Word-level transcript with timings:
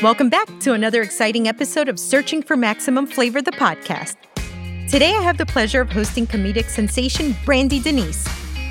Welcome 0.00 0.28
back 0.28 0.46
to 0.60 0.74
another 0.74 1.02
exciting 1.02 1.48
episode 1.48 1.88
of 1.88 1.98
Searching 1.98 2.40
for 2.40 2.56
Maximum 2.56 3.04
Flavor, 3.04 3.42
the 3.42 3.50
podcast. 3.50 4.14
Today, 4.88 5.12
I 5.12 5.20
have 5.20 5.38
the 5.38 5.44
pleasure 5.44 5.80
of 5.80 5.90
hosting 5.90 6.24
comedic 6.24 6.66
sensation 6.66 7.32
Brandi 7.44 7.82
Denise. 7.82 8.24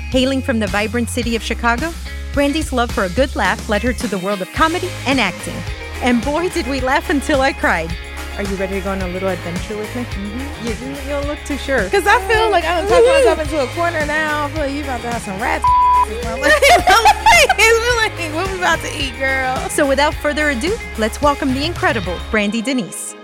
Hailing 0.08 0.40
from 0.40 0.58
the 0.58 0.68
vibrant 0.68 1.10
city 1.10 1.36
of 1.36 1.42
Chicago, 1.42 1.90
Brandi's 2.32 2.72
love 2.72 2.90
for 2.90 3.04
a 3.04 3.10
good 3.10 3.36
laugh 3.36 3.68
led 3.68 3.82
her 3.82 3.92
to 3.92 4.08
the 4.08 4.16
world 4.16 4.40
of 4.40 4.50
comedy 4.54 4.88
and 5.06 5.20
acting. 5.20 5.56
And 6.00 6.24
boy, 6.24 6.48
did 6.48 6.66
we 6.66 6.80
laugh 6.80 7.10
until 7.10 7.42
I 7.42 7.52
cried. 7.52 7.94
Are 8.38 8.44
you 8.44 8.56
ready 8.56 8.78
to 8.78 8.80
go 8.80 8.92
on 8.92 9.02
a 9.02 9.08
little 9.08 9.28
adventure 9.28 9.76
with 9.76 9.94
me? 9.94 10.04
Mm-hmm. 10.04 10.66
You, 10.66 11.02
you, 11.02 11.08
don't 11.10 11.26
look 11.26 11.40
too 11.44 11.58
sure. 11.58 11.84
Because 11.84 12.06
I 12.06 12.26
feel 12.26 12.48
like 12.50 12.64
I'm 12.64 12.88
talking 12.88 13.06
myself 13.06 13.40
into 13.40 13.62
a 13.62 13.66
corner 13.74 14.06
now. 14.06 14.46
I 14.46 14.50
feel 14.50 14.62
like 14.62 14.72
you 14.72 14.82
about 14.82 15.02
to 15.02 15.10
have 15.10 15.20
some 15.20 15.38
rats. 15.42 15.66
like, 16.08 16.38
what 18.32 18.50
we 18.50 18.56
about 18.56 18.78
to 18.80 18.88
eat, 18.98 19.12
girl? 19.18 19.56
So 19.68 19.86
without 19.86 20.14
further 20.14 20.48
ado, 20.48 20.74
let's 20.96 21.20
welcome 21.20 21.52
the 21.52 21.66
incredible 21.66 22.14
Brandi 22.30 22.64
Denise. 22.64 23.14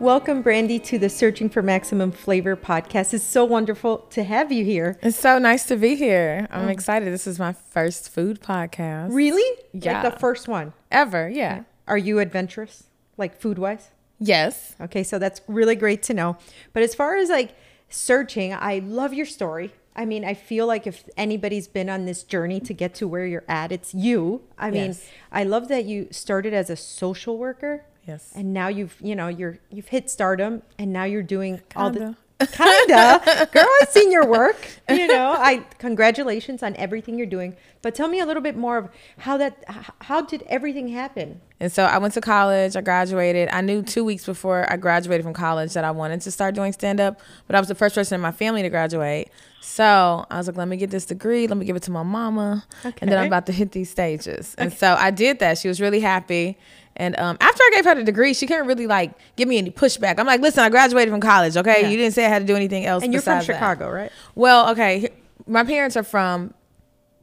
Welcome, 0.00 0.42
Brandi, 0.42 0.82
to 0.84 0.98
the 0.98 1.10
Searching 1.10 1.50
for 1.50 1.60
Maximum 1.60 2.10
Flavor 2.10 2.56
podcast. 2.56 3.12
It's 3.12 3.22
so 3.22 3.44
wonderful 3.44 3.98
to 4.12 4.24
have 4.24 4.50
you 4.50 4.64
here. 4.64 4.98
It's 5.02 5.18
so 5.18 5.38
nice 5.38 5.66
to 5.66 5.76
be 5.76 5.94
here. 5.94 6.48
I'm 6.50 6.68
oh. 6.68 6.70
excited. 6.70 7.12
This 7.12 7.26
is 7.26 7.38
my 7.38 7.52
first 7.52 8.08
food 8.08 8.40
podcast. 8.40 9.12
Really? 9.12 9.60
Yeah. 9.74 10.02
Like 10.02 10.14
the 10.14 10.18
first 10.18 10.48
one. 10.48 10.72
Ever, 10.90 11.28
yeah. 11.28 11.64
Are 11.86 11.98
you 11.98 12.18
adventurous, 12.18 12.84
like 13.18 13.38
food 13.38 13.58
wise? 13.58 13.90
Yes. 14.18 14.74
Okay, 14.80 15.02
so 15.02 15.18
that's 15.18 15.42
really 15.48 15.76
great 15.76 16.02
to 16.04 16.14
know. 16.14 16.38
But 16.72 16.82
as 16.82 16.94
far 16.94 17.16
as 17.16 17.28
like 17.28 17.54
searching, 17.90 18.54
I 18.54 18.78
love 18.78 19.12
your 19.12 19.26
story. 19.26 19.74
I 19.96 20.04
mean, 20.04 20.24
I 20.24 20.34
feel 20.34 20.66
like 20.66 20.86
if 20.86 21.04
anybody's 21.16 21.68
been 21.68 21.88
on 21.88 22.04
this 22.04 22.24
journey 22.24 22.60
to 22.60 22.74
get 22.74 22.94
to 22.96 23.06
where 23.08 23.26
you're 23.26 23.44
at, 23.48 23.70
it's 23.70 23.94
you. 23.94 24.42
I 24.58 24.70
mean, 24.70 24.86
Yes. 24.86 25.06
I 25.30 25.44
love 25.44 25.68
that 25.68 25.84
you 25.84 26.08
started 26.10 26.52
as 26.52 26.68
a 26.70 26.76
social 26.76 27.38
worker. 27.38 27.84
Yes. 28.06 28.32
And 28.34 28.52
now 28.52 28.68
you've, 28.68 28.96
you 29.00 29.14
know, 29.16 29.28
you're 29.28 29.58
you've 29.70 29.88
hit 29.88 30.10
stardom 30.10 30.62
and 30.78 30.92
now 30.92 31.04
you're 31.04 31.22
doing 31.22 31.62
all 31.76 31.90
the 31.90 32.16
Kinda. 32.40 33.48
Girl, 33.52 33.66
I've 33.82 33.88
seen 33.88 34.10
your 34.10 34.26
work. 34.26 34.56
You 34.90 35.06
know, 35.06 35.32
I 35.34 35.64
congratulations 35.78 36.62
on 36.62 36.76
everything 36.76 37.16
you're 37.16 37.26
doing. 37.26 37.56
But 37.80 37.94
tell 37.94 38.06
me 38.06 38.20
a 38.20 38.26
little 38.26 38.42
bit 38.42 38.54
more 38.54 38.76
of 38.76 38.90
how 39.16 39.38
that 39.38 39.64
how 40.02 40.20
did 40.20 40.42
everything 40.46 40.88
happen? 40.88 41.40
And 41.58 41.72
so 41.72 41.84
I 41.84 41.96
went 41.96 42.12
to 42.14 42.20
college. 42.20 42.76
I 42.76 42.82
graduated. 42.82 43.48
I 43.50 43.62
knew 43.62 43.82
two 43.82 44.04
weeks 44.04 44.26
before 44.26 44.70
I 44.70 44.76
graduated 44.76 45.24
from 45.24 45.32
college 45.32 45.72
that 45.72 45.84
I 45.84 45.90
wanted 45.90 46.20
to 46.20 46.30
start 46.30 46.54
doing 46.54 46.74
stand 46.74 47.00
up, 47.00 47.18
but 47.46 47.56
I 47.56 47.60
was 47.60 47.68
the 47.68 47.74
first 47.74 47.94
person 47.94 48.16
in 48.16 48.20
my 48.20 48.30
family 48.32 48.60
to 48.60 48.68
graduate. 48.68 49.30
So 49.62 50.26
I 50.30 50.36
was 50.36 50.48
like, 50.48 50.58
let 50.58 50.68
me 50.68 50.76
get 50.76 50.90
this 50.90 51.06
degree. 51.06 51.46
Let 51.46 51.56
me 51.56 51.64
give 51.64 51.76
it 51.76 51.82
to 51.84 51.90
my 51.90 52.02
mama. 52.02 52.66
okay. 52.84 52.94
And 53.00 53.10
then 53.10 53.18
I'm 53.18 53.26
about 53.28 53.46
to 53.46 53.52
hit 53.52 53.72
these 53.72 53.88
stages. 53.88 54.54
And 54.58 54.70
so 54.70 54.94
I 54.98 55.10
did 55.10 55.38
that. 55.38 55.56
She 55.56 55.68
was 55.68 55.80
really 55.80 56.00
happy. 56.00 56.58
And 56.96 57.18
um, 57.18 57.36
after 57.40 57.62
I 57.62 57.70
gave 57.74 57.84
her 57.86 57.94
the 57.94 58.04
degree, 58.04 58.34
she 58.34 58.46
couldn't 58.46 58.66
really 58.66 58.86
like 58.86 59.12
give 59.36 59.48
me 59.48 59.58
any 59.58 59.70
pushback. 59.70 60.18
I'm 60.18 60.26
like, 60.26 60.40
listen, 60.40 60.62
I 60.62 60.68
graduated 60.68 61.10
from 61.12 61.20
college. 61.20 61.56
Okay, 61.56 61.82
Yeah. 61.82 61.88
you 61.88 61.96
didn't 61.96 62.14
say 62.14 62.24
I 62.24 62.28
had 62.28 62.40
to 62.40 62.46
do 62.46 62.54
anything 62.56 62.86
else. 62.86 63.02
And 63.02 63.12
you're 63.12 63.22
from 63.22 63.38
besides 63.38 63.46
that." 63.48 63.54
Chicago, 63.54 63.90
right? 63.90 64.12
Well, 64.34 64.70
okay. 64.70 65.08
My 65.46 65.64
parents 65.64 65.96
are 65.96 66.04
from. 66.04 66.54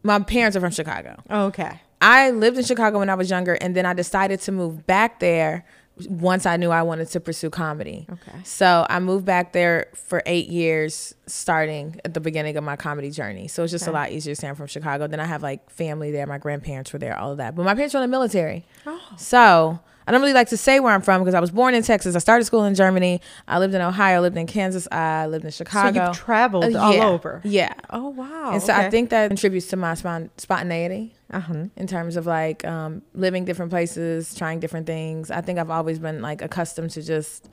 My 0.03 0.19
parents 0.19 0.57
are 0.57 0.59
from 0.59 0.71
Chicago. 0.71 1.21
Oh, 1.29 1.45
okay. 1.45 1.79
I 2.01 2.31
lived 2.31 2.57
in 2.57 2.63
Chicago 2.63 2.99
when 2.99 3.09
I 3.09 3.15
was 3.15 3.29
younger, 3.29 3.53
and 3.53 3.75
then 3.75 3.85
I 3.85 3.93
decided 3.93 4.41
to 4.41 4.51
move 4.51 4.87
back 4.87 5.19
there 5.19 5.63
once 6.07 6.45
I 6.45 6.57
knew 6.57 6.71
I 6.71 6.81
wanted 6.81 7.09
to 7.09 7.19
pursue 7.19 7.49
comedy. 7.49 8.07
Okay. 8.11 8.39
So 8.43 8.85
I 8.89 8.99
moved 8.99 9.25
back 9.25 9.53
there 9.53 9.87
for 9.93 10.23
eight 10.25 10.47
years, 10.49 11.13
starting 11.27 11.99
at 12.05 12.13
the 12.13 12.19
beginning 12.19 12.57
of 12.57 12.63
my 12.63 12.75
comedy 12.75 13.11
journey. 13.11 13.47
So 13.47 13.63
it's 13.63 13.71
just 13.71 13.87
a 13.87 13.91
lot 13.91 14.11
easier 14.11 14.33
saying 14.35 14.49
I'm 14.49 14.55
from 14.55 14.67
Chicago. 14.67 15.07
Then 15.07 15.19
I 15.19 15.25
have 15.25 15.43
like 15.43 15.69
family 15.69 16.11
there. 16.11 16.25
My 16.25 16.37
grandparents 16.37 16.91
were 16.93 16.99
there, 16.99 17.17
all 17.17 17.31
of 17.31 17.37
that. 17.37 17.55
But 17.55 17.63
my 17.65 17.75
parents 17.75 17.93
were 17.93 17.99
in 17.99 18.09
the 18.09 18.15
military. 18.15 18.65
Oh. 18.87 18.99
So 19.17 19.79
I 20.07 20.11
don't 20.11 20.21
really 20.21 20.33
like 20.33 20.49
to 20.49 20.57
say 20.57 20.79
where 20.79 20.93
I'm 20.93 21.01
from 21.01 21.21
because 21.21 21.35
I 21.35 21.39
was 21.39 21.51
born 21.51 21.75
in 21.75 21.83
Texas. 21.83 22.15
I 22.15 22.19
started 22.19 22.45
school 22.45 22.63
in 22.65 22.73
Germany. 22.73 23.21
I 23.47 23.59
lived 23.59 23.75
in 23.75 23.81
Ohio, 23.81 24.21
lived 24.21 24.35
in 24.37 24.47
Kansas. 24.47 24.87
I 24.91 25.27
lived 25.27 25.45
in 25.45 25.51
Chicago. 25.51 26.07
you've 26.07 26.17
traveled 26.17 26.75
Uh, 26.75 26.79
all 26.79 27.01
over. 27.01 27.41
Yeah. 27.43 27.73
Oh 27.91 28.09
wow. 28.09 28.51
And 28.53 28.61
so 28.63 28.73
I 28.73 28.89
think 28.89 29.11
that 29.11 29.27
contributes 29.27 29.67
to 29.67 29.77
my 29.77 29.93
spon- 29.93 30.31
spontaneity 30.37 31.13
uh-huh. 31.31 31.65
in 31.75 31.87
terms 31.87 32.15
of 32.17 32.25
like 32.25 32.63
um, 32.65 33.01
living 33.13 33.45
different 33.45 33.71
places, 33.71 34.35
trying 34.35 34.59
different 34.59 34.85
things. 34.87 35.31
I 35.31 35.41
think 35.41 35.59
I've 35.59 35.69
always 35.71 35.99
been 35.99 36.21
like 36.21 36.41
accustomed 36.41 36.91
to 36.91 37.01
just 37.01 37.49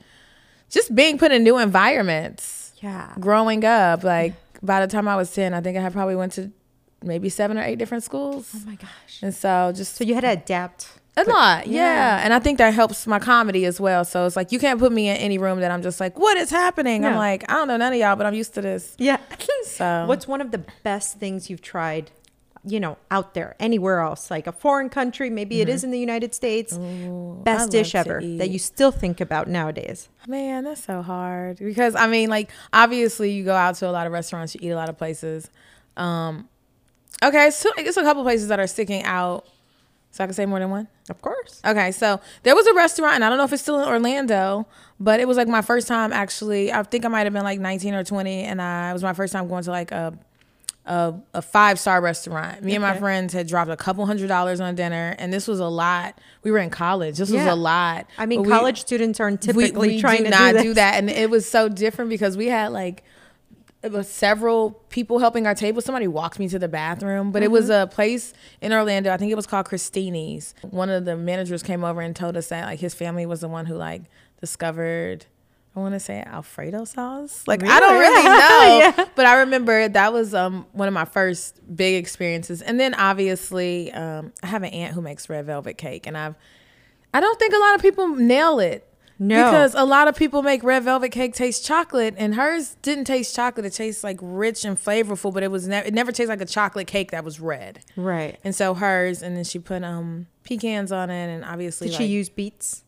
just 0.69 0.93
being 0.93 1.17
put 1.17 1.31
in 1.31 1.43
new 1.43 1.57
environments. 1.57 2.73
Yeah. 2.81 3.13
Growing 3.19 3.65
up, 3.65 4.03
like 4.03 4.33
by 4.61 4.79
the 4.85 4.87
time 4.91 5.07
I 5.07 5.15
was 5.15 5.33
ten, 5.33 5.53
I 5.53 5.61
think 5.61 5.77
I 5.77 5.81
had 5.81 5.93
probably 5.93 6.15
went 6.15 6.33
to 6.33 6.51
maybe 7.03 7.29
seven 7.29 7.57
or 7.57 7.63
eight 7.63 7.77
different 7.79 8.03
schools, 8.03 8.51
Oh 8.55 8.61
my 8.65 8.75
gosh. 8.75 9.19
and 9.21 9.33
so 9.33 9.71
just 9.75 9.95
So 9.95 10.03
you 10.03 10.15
had 10.15 10.21
to 10.21 10.31
adapt. 10.31 10.89
a 11.15 11.23
lot, 11.23 11.67
yeah. 11.67 11.83
yeah. 12.17 12.21
And 12.23 12.33
I 12.33 12.39
think 12.39 12.57
that 12.57 12.73
helps 12.73 13.07
my 13.07 13.19
comedy 13.19 13.65
as 13.65 13.79
well. 13.79 14.03
So 14.05 14.25
it's 14.25 14.35
like 14.35 14.51
you 14.51 14.59
can't 14.59 14.79
put 14.79 14.91
me 14.91 15.07
in 15.09 15.15
any 15.17 15.37
room 15.37 15.59
that 15.61 15.71
I'm 15.71 15.81
just 15.81 15.99
like, 15.99 16.17
what 16.19 16.37
is 16.37 16.49
happening? 16.49 17.05
I'm 17.05 17.15
like, 17.15 17.49
I 17.49 17.53
don't 17.55 17.67
know 17.69 17.77
none 17.77 17.93
of 17.93 17.99
y'all, 17.99 18.15
but 18.17 18.25
I'm 18.25 18.33
used 18.33 18.53
to 18.55 18.61
this. 18.61 18.95
Yeah. 18.97 19.17
So 19.65 20.05
What's 20.07 20.27
one 20.27 20.41
of 20.41 20.51
the 20.51 20.63
best 20.83 21.19
things 21.19 21.49
you've 21.49 21.61
tried, 21.61 22.11
you 22.71 22.79
know, 22.79 22.97
out 23.11 23.33
there, 23.33 23.55
anywhere 23.59 23.99
else, 23.99 24.29
like 24.29 24.47
a 24.47 24.51
foreign 24.51 24.89
country, 24.89 25.29
maybe 25.29 25.61
it 25.61 25.69
is 25.69 25.83
in 25.83 25.91
the 25.91 25.99
United 25.99 26.33
States. 26.33 26.77
Mm-hmm. 26.77 27.43
Best 27.43 27.71
dish 27.71 27.95
ever 27.95 28.21
that 28.37 28.49
you 28.49 28.59
still 28.59 28.91
think 28.91 29.21
about 29.21 29.47
nowadays. 29.47 30.09
Man, 30.27 30.63
that's 30.63 30.83
so 30.83 31.01
hard 31.01 31.57
because 31.57 31.95
I 31.95 32.07
mean, 32.07 32.29
like, 32.29 32.49
obviously, 32.73 33.31
you 33.31 33.43
go 33.43 33.55
out 33.55 33.75
to 33.75 33.89
a 33.89 33.91
lot 33.91 34.07
of 34.07 34.13
restaurants, 34.13 34.55
you 34.55 34.61
eat 34.63 34.69
a 34.69 34.75
lot 34.75 34.89
of 34.89 34.97
places. 34.97 35.49
Um, 35.97 36.49
okay, 37.23 37.51
so 37.51 37.71
it's 37.77 37.97
a 37.97 38.03
couple 38.03 38.23
places 38.23 38.47
that 38.49 38.59
are 38.59 38.67
sticking 38.67 39.03
out. 39.03 39.47
So 40.11 40.23
I 40.23 40.27
can 40.27 40.33
say 40.33 40.47
more 40.47 40.59
than 40.59 40.71
one. 40.71 40.87
Of 41.09 41.21
course. 41.21 41.61
Okay, 41.63 41.91
so 41.91 42.19
there 42.41 42.55
was 42.55 42.65
a 42.65 42.73
restaurant, 42.73 43.15
and 43.15 43.23
I 43.23 43.29
don't 43.29 43.37
know 43.37 43.43
if 43.43 43.53
it's 43.53 43.61
still 43.61 43.79
in 43.79 43.87
Orlando, 43.87 44.65
but 44.99 45.19
it 45.19 45.27
was 45.27 45.37
like 45.37 45.47
my 45.47 45.61
first 45.61 45.87
time 45.87 46.11
actually. 46.11 46.73
I 46.73 46.81
think 46.83 47.05
I 47.05 47.09
might 47.09 47.25
have 47.25 47.33
been 47.33 47.43
like 47.43 47.59
19 47.59 47.93
or 47.93 48.03
20, 48.03 48.43
and 48.43 48.61
I, 48.61 48.89
it 48.89 48.93
was 48.93 49.03
my 49.03 49.13
first 49.13 49.33
time 49.33 49.47
going 49.47 49.63
to 49.63 49.71
like 49.71 49.91
a 49.91 50.17
a, 50.85 51.13
a 51.33 51.41
five 51.41 51.79
star 51.79 52.01
restaurant. 52.01 52.63
Me 52.63 52.73
and 52.75 52.81
my 52.81 52.97
friends 52.97 53.33
had 53.33 53.47
dropped 53.47 53.69
a 53.69 53.77
couple 53.77 54.05
hundred 54.05 54.27
dollars 54.27 54.59
on 54.59 54.73
dinner, 54.75 55.15
and 55.19 55.31
this 55.31 55.47
was 55.47 55.59
a 55.59 55.67
lot. 55.67 56.17
We 56.43 56.51
were 56.51 56.57
in 56.59 56.69
college. 56.71 57.17
This 57.17 57.29
was 57.31 57.45
a 57.45 57.55
lot. 57.55 58.07
I 58.17 58.25
mean, 58.25 58.39
But 58.41 58.47
we- 58.47 58.51
college 58.53 58.79
students 58.81 59.19
aren't 59.19 59.41
typically 59.41 59.87
we, 59.89 59.95
we 59.95 60.01
trying 60.01 60.23
to 60.23 60.29
not 60.31 60.55
do, 60.55 60.63
do 60.63 60.73
that, 60.75 60.95
and 60.95 61.09
it 61.09 61.29
was 61.29 61.47
so 61.47 61.69
different 61.69 62.09
because 62.09 62.35
we 62.37 62.47
had 62.47 62.71
like 62.71 63.03
it 63.81 63.93
was 63.93 64.09
several 64.09 64.71
people 64.89 65.19
helping 65.19 65.47
our 65.47 65.55
table. 65.55 65.81
Somebody 65.81 66.05
walked 66.07 66.37
me 66.37 66.49
to 66.49 66.59
the 66.59 66.67
bathroom, 66.67 67.31
but 67.31 67.43
it 67.43 67.49
was 67.51 67.69
Mm-hmm. 67.69 67.83
a 67.83 67.87
place 67.87 68.33
in 68.59 68.73
Orlando. 68.73 69.09
I 69.13 69.15
think 69.17 69.31
it 69.31 69.35
was 69.35 69.47
called 69.47 69.67
Christini's. 69.67 70.53
One 70.69 70.89
of 70.89 71.05
the 71.05 71.15
managers 71.15 71.63
came 71.63 71.85
over 71.85 72.01
and 72.01 72.13
told 72.13 72.35
us 72.35 72.47
that 72.49 72.65
like 72.65 72.79
his 72.79 72.93
family 72.93 73.25
was 73.25 73.39
the 73.41 73.47
one 73.47 73.67
who 73.67 73.75
like 73.75 74.01
discovered. 74.41 75.25
I 75.75 75.79
want 75.81 75.93
to 75.93 75.99
say 75.99 76.21
Alfredo 76.25 76.83
sauce. 76.85 77.43
Like 77.47 77.63
I 77.63 77.79
don't 77.79 77.99
Really? 77.99 78.23
really 78.23 78.39
know, 78.39 78.93
Yeah. 78.97 79.05
but 79.15 79.25
I 79.25 79.39
remember 79.41 79.87
that 79.87 80.11
was 80.11 80.33
um 80.33 80.65
one 80.73 80.87
of 80.87 80.93
my 80.93 81.05
first 81.05 81.59
big 81.75 81.95
experiences. 81.95 82.61
And 82.61 82.79
then 82.79 82.93
obviously, 82.95 83.91
um, 83.93 84.33
I 84.43 84.47
have 84.47 84.63
an 84.63 84.69
aunt 84.71 84.93
who 84.93 85.01
makes 85.01 85.29
red 85.29 85.45
velvet 85.45 85.77
cake, 85.77 86.07
and 86.07 86.17
I've 86.17 86.35
I 87.13 87.19
don't 87.21 87.39
think 87.39 87.53
a 87.53 87.59
lot 87.59 87.75
of 87.75 87.81
people 87.81 88.07
nail 88.07 88.59
it. 88.59 88.85
No. 89.21 89.35
Because 89.51 89.75
a 89.75 89.83
lot 89.83 90.07
of 90.07 90.15
people 90.15 90.41
make 90.43 90.63
red 90.63 90.83
velvet 90.83 91.09
cake 91.11 91.33
taste 91.33 91.65
chocolate, 91.65 92.15
and 92.17 92.35
hers 92.35 92.77
didn't 92.81 93.03
taste 93.03 93.35
chocolate. 93.35 93.65
It 93.65 93.73
tastes 93.73 94.01
like 94.03 94.17
rich 94.21 94.63
and 94.63 94.77
flavorful, 94.77 95.33
but 95.33 95.43
it 95.43 95.51
was 95.51 95.67
never 95.67 95.85
it 95.87 95.93
never 95.93 96.11
tastes 96.11 96.29
like 96.29 96.39
a 96.41 96.45
chocolate 96.45 96.87
cake 96.87 97.11
that 97.11 97.23
was 97.25 97.39
red. 97.39 97.79
Right. 97.97 98.39
And 98.43 98.55
so 98.55 98.73
hers, 98.73 99.21
and 99.21 99.35
then 99.35 99.43
she 99.43 99.59
put 99.59 99.83
um 99.83 100.27
pecans 100.43 100.91
on 100.91 101.09
it, 101.09 101.27
and 101.27 101.43
obviously 101.45 101.89
Did 101.89 101.97
she 101.97 102.05
use 102.05 102.29
beets? 102.29 102.83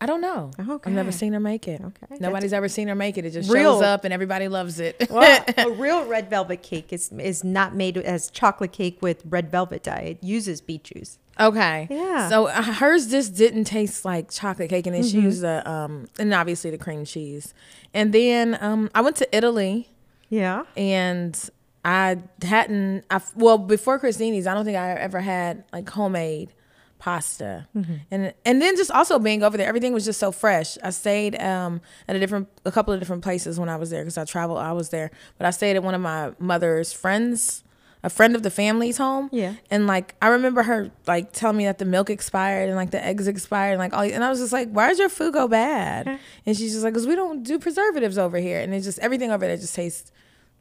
I 0.00 0.06
don't 0.06 0.20
know. 0.20 0.52
Okay. 0.60 0.90
I've 0.90 0.94
never 0.96 1.10
seen 1.10 1.32
her 1.32 1.40
make 1.40 1.66
it. 1.66 1.80
Okay. 1.80 2.16
Nobody's 2.20 2.52
ever 2.52 2.68
seen 2.68 2.86
her 2.86 2.94
make 2.94 3.18
it. 3.18 3.24
It 3.24 3.32
just 3.32 3.50
Real- 3.50 3.74
shows 3.74 3.82
up, 3.82 4.04
and 4.04 4.14
everybody 4.14 4.46
loves 4.48 4.78
it. 4.78 5.06
Well, 5.10 5.44
a 5.56 5.70
real 5.84 6.04
red 6.04 6.30
velvet 6.30 6.62
cake 6.62 6.92
is 6.92 7.10
is 7.18 7.42
not 7.42 7.74
made 7.74 7.96
as 7.98 8.30
chocolate 8.30 8.70
cake 8.72 8.98
with 9.02 9.22
red 9.28 9.50
velvet 9.50 9.82
dye. 9.82 10.16
It 10.20 10.22
uses 10.24 10.60
beet 10.60 10.84
juice. 10.84 11.18
Okay. 11.40 11.88
Yeah. 11.90 12.28
So 12.28 12.46
uh, 12.46 12.62
hers 12.62 13.08
just 13.08 13.34
didn't 13.34 13.64
taste 13.64 14.04
like 14.04 14.30
chocolate 14.30 14.70
cake, 14.70 14.86
and 14.86 14.94
then 14.94 15.02
Mm-hmm. 15.02 15.18
she 15.18 15.24
used 15.24 15.40
the 15.42 15.68
um 15.68 16.06
and 16.18 16.32
obviously 16.32 16.70
the 16.70 16.78
cream 16.78 17.04
cheese, 17.04 17.52
and 17.92 18.12
then 18.12 18.56
um 18.60 18.90
I 18.94 19.00
went 19.00 19.16
to 19.16 19.36
Italy 19.36 19.88
Yeah. 20.28 20.62
and 20.76 21.36
I 21.84 22.18
hadn't 22.42 23.04
I 23.10 23.20
well 23.34 23.58
before 23.58 23.98
Christini's 23.98 24.46
I 24.46 24.54
don't 24.54 24.64
think 24.64 24.76
I 24.76 24.92
ever 24.92 25.20
had 25.20 25.64
like 25.72 25.88
homemade 25.90 26.52
pasta. 26.98 27.68
And 28.10 28.34
and 28.44 28.60
then 28.62 28.76
just 28.76 28.90
also 28.90 29.18
being 29.18 29.42
over 29.42 29.56
there 29.56 29.68
everything 29.68 29.92
was 29.92 30.04
just 30.04 30.18
so 30.20 30.32
fresh. 30.32 30.76
I 30.82 30.90
stayed 30.90 31.40
um 31.40 31.80
at 32.08 32.16
a 32.16 32.18
different 32.18 32.48
a 32.64 32.72
couple 32.72 32.92
of 32.92 33.00
different 33.00 33.22
places 33.22 33.58
when 33.58 33.68
I 33.68 33.76
was 33.76 33.90
there 33.90 34.02
because 34.02 34.18
I 34.18 34.24
traveled 34.24 34.58
I 34.58 34.72
was 34.72 34.88
there. 34.90 35.10
But 35.36 35.46
I 35.46 35.50
stayed 35.50 35.76
at 35.76 35.82
one 35.82 35.94
of 35.94 36.00
my 36.00 36.32
mother's 36.38 36.92
friends 36.92 37.64
a 38.04 38.08
friend 38.10 38.36
of 38.36 38.44
the 38.44 38.50
family's 38.50 38.96
home. 38.96 39.28
Yeah. 39.32 39.54
and 39.72 39.88
like 39.88 40.14
I 40.22 40.28
remember 40.28 40.62
her 40.62 40.90
like 41.08 41.32
telling 41.32 41.56
me 41.56 41.64
that 41.64 41.78
the 41.78 41.84
milk 41.84 42.10
expired 42.10 42.68
and 42.68 42.76
like 42.76 42.90
the 42.92 43.04
eggs 43.04 43.26
expired 43.26 43.72
and 43.72 43.78
like 43.80 43.92
all 43.92 44.02
and 44.02 44.22
I 44.22 44.30
was 44.30 44.38
just 44.38 44.52
like 44.52 44.70
why 44.70 44.88
does 44.88 44.98
your 45.00 45.08
food 45.08 45.34
go 45.34 45.48
bad? 45.48 46.18
And 46.46 46.56
she's 46.56 46.72
just 46.72 46.84
like 46.84 46.94
because 46.94 47.06
we 47.08 47.16
don't 47.16 47.42
do 47.42 47.58
preservatives 47.58 48.16
over 48.18 48.38
here 48.38 48.60
and 48.60 48.72
it's 48.74 48.84
just 48.86 48.98
everything 49.00 49.30
over 49.32 49.46
there 49.46 49.56
just 49.56 49.74
tastes 49.74 50.12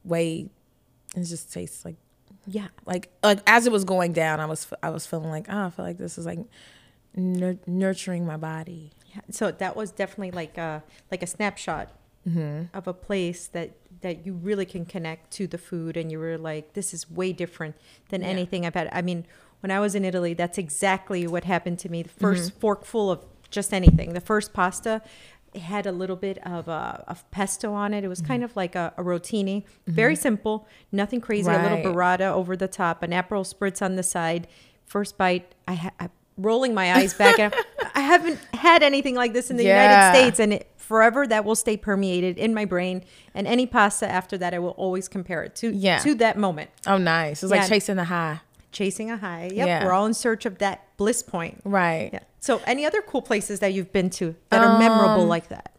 way 0.04 0.50
it 1.16 1.24
just 1.24 1.54
tastes 1.54 1.86
like 1.86 1.96
Yeah. 2.48 2.68
like 2.86 3.12
like 3.22 3.40
as 3.46 3.66
it 3.68 3.72
was 3.72 3.84
going 3.84 4.14
down 4.14 4.40
i 4.40 4.46
was 4.46 4.68
i 4.82 4.90
was 4.90 5.06
feeling 5.06 5.30
like 5.30 5.48
oh 5.50 5.66
i 5.66 5.70
feel 5.70 5.84
like 5.84 5.98
this 5.98 6.18
is 6.18 6.26
like 6.26 6.40
nur- 7.18 7.60
nurturing 7.66 8.26
my 8.26 8.38
body. 8.38 8.92
Yeah, 9.14 9.22
so 9.32 9.52
that 9.52 9.76
was 9.76 9.92
definitely 9.92 10.32
like 10.32 10.58
a 10.58 10.84
like 11.12 11.24
a 11.24 11.28
snapshot 11.28 11.90
mm-hmm. 12.28 12.76
of 12.78 12.88
a 12.88 12.94
place 12.94 13.48
that 13.48 13.72
that 14.02 14.26
you 14.26 14.34
really 14.34 14.66
can 14.66 14.86
connect 14.86 15.32
to 15.32 15.48
the 15.48 15.58
food, 15.58 15.98
and 15.98 16.12
you 16.12 16.20
were 16.20 16.38
like, 16.38 16.74
this 16.74 16.94
is 16.94 17.10
way 17.10 17.34
different 17.34 17.76
than 18.10 18.22
Yeah. 18.22 18.28
anything 18.28 18.66
I've 18.66 18.76
had. 18.76 18.90
I 18.92 19.02
mean, 19.02 19.26
when 19.62 19.72
I 19.72 19.80
was 19.80 19.96
in 19.96 20.06
Italy, 20.06 20.34
that's 20.34 20.58
exactly 20.58 21.26
what 21.26 21.44
happened 21.46 21.80
to 21.80 21.90
me. 21.90 22.04
The 22.04 22.10
1st 22.10 22.36
mm-hmm. 22.36 22.60
forkful 22.60 23.12
of 23.12 23.26
just 23.50 23.74
anything, 23.74 24.14
the 24.14 24.22
first 24.22 24.54
pasta. 24.54 25.02
It 25.54 25.62
had 25.62 25.86
a 25.88 25.92
little 25.92 26.16
bit 26.16 26.38
of 26.46 26.70
uh, 26.70 26.98
of 27.08 27.30
pesto 27.32 27.74
on 27.74 27.94
it. 27.94 28.04
It 28.04 28.08
was 28.08 28.22
kind 28.22 28.44
of 28.44 28.56
like 28.56 28.76
a, 28.76 28.94
a 28.98 29.04
rotini, 29.04 29.66
very 29.88 30.16
simple, 30.16 30.68
nothing 30.92 31.22
crazy. 31.22 31.50
A 31.50 31.54
little 31.62 31.78
Right. 31.78 32.20
burrata 32.20 32.32
over 32.32 32.56
the 32.56 32.68
top, 32.68 33.02
an 33.04 33.12
Aperol 33.12 33.46
spritz 33.52 33.82
on 33.82 33.96
the 33.96 34.04
side. 34.04 34.48
First 34.86 35.18
bite, 35.18 35.54
I, 35.68 35.74
ha- 35.74 35.92
I 36.00 36.10
rolling 36.38 36.74
my 36.74 36.94
eyes 36.94 37.14
back. 37.14 37.40
and 37.40 37.54
I 37.96 38.02
haven't 38.02 38.40
had 38.54 38.84
anything 38.84 39.16
like 39.16 39.34
this 39.34 39.50
in 39.50 39.58
the 39.58 39.64
Yeah. 39.64 39.82
United 40.12 40.18
States, 40.20 40.40
and 40.40 40.54
it, 40.54 40.68
forever 40.78 41.26
that 41.28 41.44
will 41.44 41.56
stay 41.56 41.76
permeated 41.78 42.38
in 42.38 42.54
my 42.54 42.66
brain. 42.66 43.04
And 43.34 43.48
any 43.48 43.66
pasta 43.66 44.08
after 44.10 44.38
that, 44.38 44.54
I 44.54 44.60
will 44.60 44.72
always 44.72 45.08
compare 45.08 45.44
it 45.44 45.56
to 45.58 45.74
Yeah. 45.74 46.00
to 46.00 46.14
that 46.16 46.38
moment. 46.38 46.70
Oh, 46.86 46.98
nice. 46.98 47.42
It's 47.44 47.52
Yeah. 47.52 47.60
like 47.62 47.70
chasing 47.70 47.96
the 47.96 48.04
high. 48.06 48.42
Chasing 48.72 49.10
a 49.12 49.18
high. 49.18 49.50
Yep, 49.54 49.68
Yeah. 49.68 49.86
we're 49.86 49.94
all 49.94 50.06
in 50.06 50.14
search 50.14 50.46
of 50.46 50.58
that 50.60 50.84
bliss 50.98 51.24
point. 51.24 51.62
Right. 51.64 52.10
Yeah. 52.14 52.20
So, 52.40 52.62
any 52.66 52.86
other 52.86 53.02
cool 53.02 53.22
places 53.22 53.60
that 53.60 53.74
you've 53.74 53.92
been 53.92 54.10
to 54.12 54.36
that 54.50 54.64
are 54.64 54.78
memorable 54.80 55.24
Um, 55.24 55.28
like 55.30 55.50
that? 55.50 55.72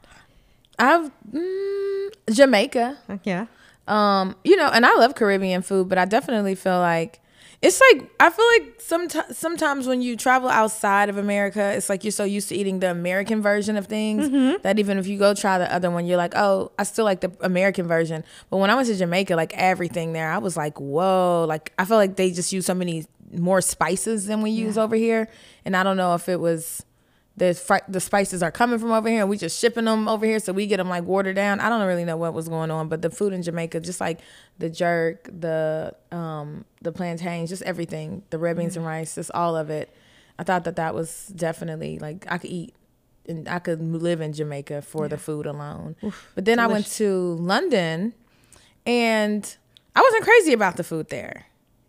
I've 0.78 1.10
mm, 1.32 2.08
Jamaica. 2.30 2.98
Yeah. 3.24 3.46
Um, 3.86 4.36
you 4.44 4.56
know, 4.56 4.68
and 4.68 4.84
I 4.84 4.94
love 4.96 5.14
Caribbean 5.14 5.62
food, 5.62 5.88
but 5.88 5.96
I 5.98 6.04
definitely 6.04 6.54
feel 6.54 6.78
like 6.78 7.20
it's 7.60 7.80
like 7.80 8.08
I 8.20 8.30
feel 8.30 8.46
like 8.56 8.80
sometimes 8.80 9.36
sometimes 9.36 9.86
when 9.88 10.00
you 10.00 10.16
travel 10.16 10.48
outside 10.48 11.08
of 11.08 11.16
America, 11.16 11.72
it's 11.72 11.88
like 11.88 12.04
you're 12.04 12.12
so 12.12 12.22
used 12.24 12.48
to 12.50 12.54
eating 12.54 12.78
the 12.78 12.90
American 12.90 13.42
version 13.42 13.76
of 13.76 13.86
things 13.86 14.28
mm-hmm. 14.28 14.62
that 14.62 14.78
even 14.78 14.96
if 14.98 15.08
you 15.08 15.18
go 15.18 15.34
try 15.34 15.58
the 15.58 15.72
other 15.72 15.90
one, 15.90 16.06
you're 16.06 16.16
like, 16.16 16.34
oh, 16.36 16.70
I 16.78 16.84
still 16.84 17.04
like 17.04 17.20
the 17.20 17.32
American 17.40 17.88
version. 17.88 18.22
But 18.48 18.58
when 18.58 18.70
I 18.70 18.76
went 18.76 18.86
to 18.88 18.94
Jamaica, 18.94 19.34
like 19.34 19.52
everything 19.54 20.12
there, 20.12 20.30
I 20.30 20.38
was 20.38 20.56
like, 20.56 20.78
whoa, 20.78 21.46
like 21.48 21.72
I 21.78 21.84
feel 21.84 21.96
like 21.96 22.14
they 22.14 22.30
just 22.30 22.52
use 22.52 22.66
so 22.66 22.74
many 22.74 23.06
more 23.32 23.60
spices 23.60 24.26
than 24.26 24.40
we 24.40 24.50
use 24.50 24.78
over 24.78 24.94
here, 24.94 25.28
and 25.64 25.76
I 25.76 25.82
don't 25.82 25.96
know 25.96 26.14
if 26.14 26.28
it 26.28 26.38
was 26.38 26.84
the 27.38 27.54
fri- 27.54 27.80
the 27.88 28.00
spices 28.00 28.42
are 28.42 28.50
coming 28.50 28.78
from 28.78 28.90
over 28.90 29.08
here 29.08 29.20
and 29.20 29.30
we 29.30 29.36
just 29.36 29.58
shipping 29.58 29.84
them 29.84 30.08
over 30.08 30.26
here 30.26 30.40
so 30.40 30.52
we 30.52 30.66
get 30.66 30.78
them 30.78 30.88
like 30.88 31.04
watered 31.04 31.36
down. 31.36 31.60
I 31.60 31.68
don't 31.68 31.86
really 31.86 32.04
know 32.04 32.16
what 32.16 32.34
was 32.34 32.48
going 32.48 32.70
on, 32.70 32.88
but 32.88 33.00
the 33.02 33.10
food 33.10 33.32
in 33.32 33.42
Jamaica, 33.42 33.80
just 33.80 34.00
like 34.00 34.20
the 34.58 34.68
jerk, 34.68 35.28
the 35.32 35.94
um 36.10 36.64
the 36.82 36.92
plantains, 36.92 37.48
just 37.50 37.62
everything, 37.62 38.22
the 38.30 38.38
red 38.38 38.56
beans 38.56 38.76
and 38.76 38.84
rice, 38.84 39.14
just 39.14 39.30
all 39.32 39.56
of 39.56 39.70
it. 39.70 39.94
I 40.38 40.42
thought 40.44 40.64
that 40.64 40.76
that 40.76 40.94
was 40.94 41.28
definitely 41.34 41.98
like 41.98 42.26
I 42.28 42.38
could 42.38 42.50
eat 42.50 42.74
and 43.28 43.48
I 43.48 43.58
could 43.58 43.80
live 43.82 44.20
in 44.20 44.32
Jamaica 44.32 44.82
for 44.82 45.06
the 45.08 45.18
food 45.18 45.46
alone. 45.46 45.96
but 46.34 46.44
then 46.44 46.58
I 46.58 46.66
went 46.66 46.86
to 46.96 47.34
London 47.34 48.14
and 48.86 49.56
I 49.94 50.00
wasn't 50.00 50.24
crazy 50.24 50.52
about 50.52 50.76
the 50.76 50.84
food 50.84 51.08
there. 51.10 51.46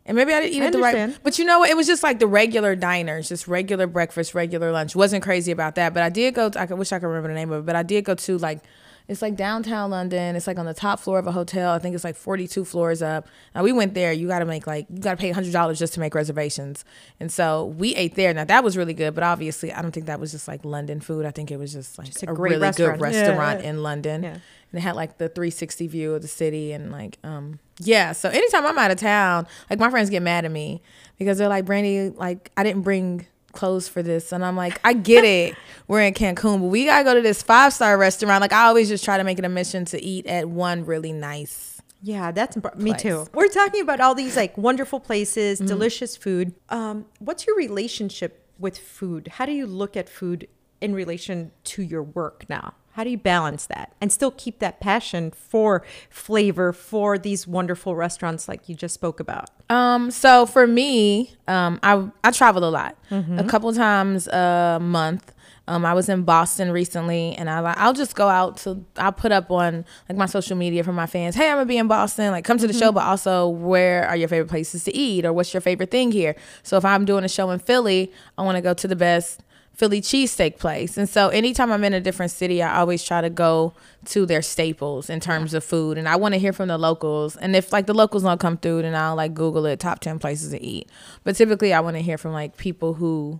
And 0.09 0.15
maybe 0.15 0.33
I 0.33 0.41
didn't 0.41 0.55
eat 0.55 0.63
I 0.63 0.65
it 0.65 0.71
the 0.71 0.79
right 0.79 1.19
but 1.21 1.37
you 1.37 1.45
know 1.45 1.59
what? 1.59 1.69
It 1.69 1.77
was 1.77 1.85
just 1.85 2.01
like 2.01 2.17
the 2.17 2.25
regular 2.25 2.75
diners, 2.75 3.29
just 3.29 3.47
regular 3.47 3.85
breakfast, 3.85 4.33
regular 4.33 4.71
lunch. 4.71 4.95
Wasn't 4.95 5.21
crazy 5.21 5.51
about 5.51 5.75
that. 5.75 5.93
But 5.93 6.01
I 6.01 6.09
did 6.09 6.33
go 6.33 6.49
to, 6.49 6.59
I 6.59 6.65
wish 6.65 6.91
I 6.91 6.97
could 6.97 7.05
remember 7.05 7.27
the 7.27 7.35
name 7.35 7.51
of 7.51 7.59
it, 7.59 7.65
but 7.67 7.75
I 7.75 7.83
did 7.83 8.05
go 8.05 8.15
to 8.15 8.37
like, 8.39 8.63
it's 9.09 9.21
like 9.21 9.35
downtown 9.35 9.89
London. 9.89 10.35
It's 10.37 10.47
like 10.47 10.57
on 10.59 10.65
the 10.65 10.73
top 10.73 10.99
floor 10.99 11.19
of 11.19 11.27
a 11.27 11.31
hotel. 11.31 11.73
I 11.73 11.79
think 11.79 11.95
it's 11.95 12.03
like 12.03 12.15
42 12.15 12.63
floors 12.63 13.01
up. 13.01 13.27
Now 13.55 13.63
we 13.63 13.71
went 13.73 13.95
there. 13.95 14.13
You 14.13 14.27
got 14.27 14.39
to 14.39 14.45
make 14.45 14.65
like, 14.67 14.85
you 14.89 14.99
got 14.99 15.11
to 15.11 15.17
pay 15.17 15.33
$100 15.33 15.77
just 15.77 15.93
to 15.95 15.99
make 15.99 16.13
reservations. 16.15 16.85
And 17.19 17.31
so 17.31 17.65
we 17.65 17.95
ate 17.95 18.15
there. 18.15 18.33
Now 18.33 18.45
that 18.45 18.63
was 18.63 18.77
really 18.77 18.93
good, 18.93 19.15
but 19.15 19.23
obviously 19.23 19.73
I 19.73 19.81
don't 19.81 19.91
think 19.91 20.05
that 20.05 20.19
was 20.19 20.31
just 20.31 20.47
like 20.47 20.63
London 20.63 21.01
food. 21.01 21.25
I 21.25 21.31
think 21.31 21.51
it 21.51 21.57
was 21.57 21.73
just 21.73 21.97
like 21.97 22.07
Just 22.07 22.23
a 22.23 22.31
a, 22.31 22.33
great 22.35 22.51
really 22.51 22.61
restaurant. 22.61 22.99
good 23.01 23.13
Yeah. 23.13 23.19
restaurant 23.27 23.61
in 23.65 23.83
London. 23.83 24.23
Yeah. 24.23 24.29
And 24.71 24.77
it 24.77 24.81
had 24.81 24.95
like 24.95 25.17
the 25.17 25.27
360 25.27 25.87
view 25.87 26.13
of 26.13 26.21
the 26.21 26.27
city 26.27 26.71
and 26.71 26.91
like 26.91 27.17
um 27.23 27.57
yeah. 27.79 28.11
So 28.11 28.29
anytime 28.29 28.65
I'm 28.65 28.77
out 28.77 28.91
of 28.91 28.97
town, 28.99 29.47
like 29.71 29.79
my 29.79 29.89
friends 29.89 30.11
get 30.11 30.21
mad 30.21 30.45
at 30.45 30.51
me 30.51 30.83
because 31.17 31.39
they're 31.39 31.47
like, 31.49 31.65
Brandi, 31.65 32.15
like 32.15 32.51
I 32.55 32.63
didn't 32.63 32.83
bring 32.83 33.25
clothes 33.51 33.87
for 33.87 34.01
this. 34.03 34.31
And 34.31 34.45
I'm 34.45 34.55
like, 34.55 34.79
I 34.83 34.93
get 34.93 35.23
it. 35.23 35.55
We're 35.87 36.01
in 36.01 36.13
Cancun, 36.13 36.59
but 36.59 36.67
we 36.67 36.85
gotta 36.85 37.03
go 37.03 37.13
to 37.13 37.21
this 37.21 37.41
five 37.41 37.73
star 37.73 37.97
restaurant. 37.97 38.41
Like 38.41 38.53
I 38.53 38.65
always 38.65 38.89
just 38.89 39.03
try 39.03 39.17
to 39.17 39.23
make 39.23 39.39
it 39.39 39.45
a 39.45 39.49
mission 39.49 39.85
to 39.85 40.01
eat 40.01 40.25
at 40.27 40.47
one 40.47 40.85
really 40.85 41.13
nice. 41.13 41.81
Yeah, 42.01 42.31
that's 42.31 42.55
impor- 42.55 42.75
me 42.75 42.93
too. 42.93 43.25
We're 43.33 43.49
talking 43.49 43.81
about 43.81 43.99
all 43.99 44.15
these 44.15 44.37
like 44.37 44.57
wonderful 44.57 44.99
places, 44.99 45.59
delicious 45.59 46.15
food. 46.15 46.53
Um, 46.69 47.05
what's 47.19 47.45
your 47.45 47.57
relationship 47.57 48.45
with 48.57 48.77
food? 48.77 49.27
How 49.27 49.45
do 49.45 49.51
you 49.51 49.65
look 49.65 49.97
at 49.97 50.07
food 50.07 50.47
in 50.79 50.93
relation 50.93 51.51
to 51.65 51.81
your 51.81 52.03
work 52.03 52.45
now? 52.49 52.73
How 52.99 53.05
do 53.05 53.11
you 53.11 53.17
balance 53.17 53.65
that 53.67 53.93
and 54.01 54.11
still 54.11 54.31
keep 54.31 54.59
that 54.59 54.81
passion 54.81 55.31
for 55.31 55.85
flavor 56.09 56.73
for 56.73 57.17
these 57.17 57.47
wonderful 57.47 57.95
restaurants 57.95 58.49
like 58.49 58.67
you 58.67 58.75
just 58.75 58.93
spoke 58.93 59.21
about? 59.21 59.51
Um, 59.69 60.11
so 60.11 60.45
for 60.45 60.67
me, 60.67 61.31
um, 61.47 61.79
I 61.81 62.09
I 62.25 62.31
travel 62.31 62.65
a 62.65 62.69
lot, 62.69 62.97
a 63.09 63.45
couple 63.45 63.71
times 63.71 64.27
a 64.27 64.79
month. 64.81 65.33
Um, 65.69 65.85
I 65.85 65.93
was 65.93 66.09
in 66.09 66.23
Boston 66.23 66.71
recently, 66.71 67.35
and 67.35 67.49
I 67.49 67.73
I'll 67.77 67.93
just 67.93 68.15
go 68.17 68.27
out 68.27 68.57
to 68.63 68.83
I'll 68.97 69.13
put 69.13 69.31
up 69.31 69.49
on 69.49 69.85
like 70.09 70.17
my 70.17 70.25
social 70.25 70.57
media 70.57 70.83
for 70.83 70.91
my 70.91 71.05
fans. 71.05 71.35
Hey, 71.35 71.49
I'm 71.49 71.55
gonna 71.55 71.67
be 71.67 71.77
in 71.77 71.87
Boston. 71.87 72.31
Like, 72.31 72.43
come 72.43 72.57
to 72.57 72.67
the 72.67 72.73
show, 72.73 72.91
but 72.91 73.03
also 73.03 73.47
where 73.47 74.09
are 74.09 74.17
your 74.17 74.27
favorite 74.27 74.49
places 74.49 74.83
to 74.83 74.93
eat, 74.93 75.23
or 75.23 75.31
what's 75.31 75.53
your 75.53 75.61
favorite 75.61 75.89
thing 75.89 76.11
here? 76.11 76.35
So 76.63 76.75
if 76.75 76.83
I'm 76.83 77.05
doing 77.05 77.23
a 77.23 77.29
show 77.29 77.49
in 77.51 77.59
Philly, 77.59 78.11
I 78.37 78.41
want 78.41 78.57
to 78.57 78.61
go 78.61 78.73
to 78.73 78.87
the 78.89 78.97
best 78.97 79.41
Philly 79.79 80.01
cheesesteak 80.01 80.57
place. 80.57 80.97
And 80.97 81.07
so 81.07 81.29
anytime 81.29 81.71
I'm 81.71 81.85
in 81.85 81.93
a 81.93 82.01
different 82.01 82.31
city, 82.33 82.61
I 82.61 82.79
always 82.79 83.01
try 83.01 83.21
to 83.21 83.29
go 83.29 83.73
to 84.07 84.25
their 84.25 84.41
staples 84.41 85.09
in 85.09 85.21
terms 85.21 85.53
of 85.53 85.63
food. 85.63 85.97
And 85.97 86.05
I 86.09 86.17
want 86.17 86.33
to 86.33 86.37
hear 86.39 86.51
from 86.51 86.67
the 86.67 86.77
locals. 86.77 87.37
And 87.37 87.55
if 87.55 87.71
like 87.71 87.85
the 87.85 87.93
locals 87.93 88.23
don't 88.23 88.41
come 88.41 88.57
through, 88.57 88.81
then 88.81 88.93
I'll 88.93 89.15
like 89.15 89.33
Google 89.33 89.65
it, 89.65 89.79
top 89.79 90.01
10 90.01 90.19
places 90.19 90.51
to 90.51 90.61
eat. 90.61 90.89
But 91.23 91.37
typically 91.37 91.73
I 91.73 91.79
want 91.79 91.95
to 91.95 92.03
hear 92.03 92.17
from 92.17 92.33
like 92.33 92.57
people 92.57 92.95
who 92.95 93.39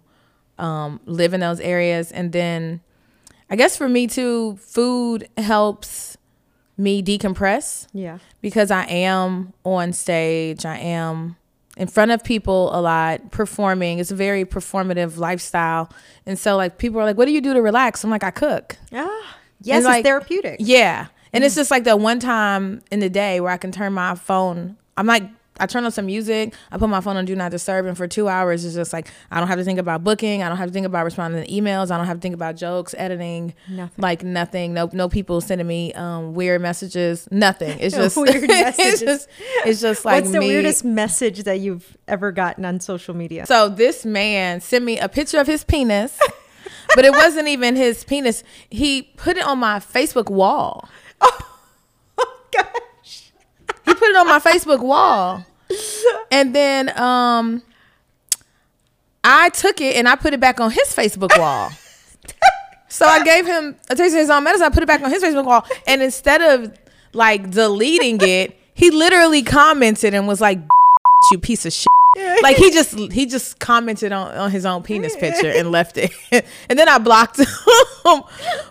um, 0.57 1.01
live 1.05 1.33
in 1.33 1.41
those 1.41 1.59
areas. 1.59 2.09
And 2.09 2.31
then 2.31 2.79
I 3.49 3.57
guess 3.57 3.75
for 3.75 3.89
me 3.89 4.07
too, 4.07 4.55
food 4.61 5.27
helps 5.37 6.15
me 6.77 7.03
decompress 7.03 7.87
Yeah. 7.91 8.19
because 8.39 8.71
I 8.71 8.85
am 8.85 9.51
on 9.65 9.91
stage. 9.91 10.65
I 10.65 10.77
am 10.77 11.35
in 11.79 11.87
front 11.87 12.11
of 12.11 12.23
people 12.23 12.69
a 12.75 12.81
lot 12.81 13.31
performing. 13.31 13.97
It's 13.97 14.11
a 14.11 14.15
very 14.15 14.45
performative 14.45 15.17
lifestyle. 15.17 15.89
And 16.25 16.37
so 16.37 16.57
like 16.57 16.77
people 16.77 16.99
are 16.99 17.05
like, 17.05 17.17
what 17.17 17.25
do 17.25 17.31
you 17.31 17.41
do 17.41 17.53
to 17.53 17.61
relax? 17.61 18.03
I'm 18.03 18.11
like, 18.11 18.23
I 18.23 18.31
cook. 18.31 18.77
Ah, 18.93 19.37
yes, 19.61 19.77
And, 19.77 19.77
it's 19.77 19.85
like, 19.85 20.05
therapeutic. 20.05 20.57
Yeah. 20.59 21.07
And 21.31 21.43
it's 21.43 21.55
just 21.55 21.71
like 21.71 21.85
the 21.85 21.95
one 21.95 22.19
time 22.19 22.81
in 22.91 22.99
the 22.99 23.09
day 23.09 23.39
where 23.39 23.51
I 23.51 23.57
can 23.57 23.71
turn 23.71 23.93
my 23.93 24.15
phone. 24.15 24.75
I'm 24.97 25.07
like, 25.07 25.23
I 25.59 25.65
turn 25.65 25.83
on 25.85 25.91
some 25.91 26.05
music. 26.05 26.53
I 26.71 26.77
put 26.77 26.89
my 26.89 27.01
phone 27.01 27.17
on 27.17 27.25
do 27.25 27.35
not 27.35 27.51
disturb, 27.51 27.85
and 27.85 27.97
for 27.97 28.07
two 28.07 28.27
hours, 28.27 28.63
it's 28.65 28.75
just 28.75 28.93
like 28.93 29.11
I 29.29 29.39
don't 29.39 29.47
have 29.47 29.57
to 29.57 29.63
think 29.63 29.79
about 29.79 30.03
booking. 30.03 30.41
I 30.43 30.47
don't 30.49 30.57
have 30.57 30.67
to 30.69 30.73
think 30.73 30.85
about 30.85 31.05
responding 31.05 31.43
to 31.43 31.51
emails. 31.51 31.91
I 31.91 31.97
don't 31.97 32.07
have 32.07 32.17
to 32.17 32.21
think 32.21 32.35
about 32.35 32.55
jokes, 32.55 32.95
editing, 32.97 33.53
Nothing. 33.67 34.01
like 34.01 34.23
nothing. 34.23 34.73
No, 34.73 34.89
no 34.93 35.09
people 35.09 35.41
sending 35.41 35.67
me 35.67 35.93
um, 35.93 36.33
weird 36.33 36.61
messages. 36.61 37.27
Nothing. 37.31 37.77
It's 37.79 37.95
just 38.03 38.17
Weird 38.17 38.47
messages. 38.47 38.79
it's 38.79 39.01
just, 39.01 39.29
it's 39.65 39.81
just 39.81 40.05
like 40.05 40.23
What's 40.23 40.31
the 40.33 40.39
me. 40.39 40.47
weirdest 40.47 40.83
message 40.85 41.43
that 41.43 41.59
you've 41.59 41.97
ever 42.07 42.31
gotten 42.31 42.65
on 42.65 42.79
social 42.79 43.13
media? 43.13 43.45
So 43.45 43.69
this 43.69 44.05
man 44.05 44.61
sent 44.61 44.85
me 44.85 44.97
a 44.99 45.09
picture 45.09 45.39
of 45.39 45.47
his 45.47 45.63
penis, 45.63 46.17
but 46.95 47.05
it 47.05 47.11
wasn't 47.11 47.47
even 47.47 47.75
his 47.75 48.03
penis. 48.03 48.43
He 48.69 49.01
put 49.03 49.37
it 49.37 49.43
on 49.43 49.59
my 49.59 49.79
Facebook 49.79 50.29
wall. 50.29 50.87
Gosh. 51.21 51.31
Put 53.99 54.09
it 54.09 54.15
on 54.15 54.27
my 54.27 54.39
Facebook 54.39 54.79
wall. 54.79 55.45
And 56.31 56.55
then 56.55 56.97
um 56.97 57.61
I 59.23 59.49
took 59.49 59.81
it 59.81 59.97
and 59.97 60.07
I 60.07 60.15
put 60.15 60.33
it 60.33 60.39
back 60.39 60.61
on 60.61 60.71
his 60.71 60.87
Facebook 60.95 61.37
wall. 61.37 61.69
so 62.87 63.05
I 63.05 63.23
gave 63.23 63.45
him 63.45 63.75
a 63.89 63.95
taste 63.95 64.15
of 64.15 64.21
his 64.21 64.29
own 64.29 64.45
medicine. 64.45 64.65
I 64.65 64.69
put 64.69 64.83
it 64.83 64.87
back 64.87 65.01
on 65.01 65.11
his 65.11 65.21
Facebook 65.21 65.45
wall. 65.45 65.65
And 65.85 66.01
instead 66.01 66.41
of 66.41 66.73
like 67.11 67.51
deleting 67.51 68.19
it, 68.21 68.57
he 68.73 68.89
literally 68.89 69.43
commented 69.43 70.13
and 70.13 70.27
was 70.27 70.39
like, 70.39 70.59
you 71.31 71.37
piece 71.37 71.65
of 71.65 71.73
shit. 71.73 71.87
Like 72.41 72.57
he 72.57 72.71
just 72.71 72.97
he 73.11 73.25
just 73.25 73.59
commented 73.59 74.11
on, 74.11 74.33
on 74.35 74.51
his 74.51 74.65
own 74.65 74.81
penis 74.83 75.15
picture 75.15 75.51
and 75.51 75.71
left 75.71 75.97
it. 75.97 76.11
and 76.31 76.79
then 76.79 76.87
I 76.87 76.97
blocked 76.97 77.37
him. 77.39 78.23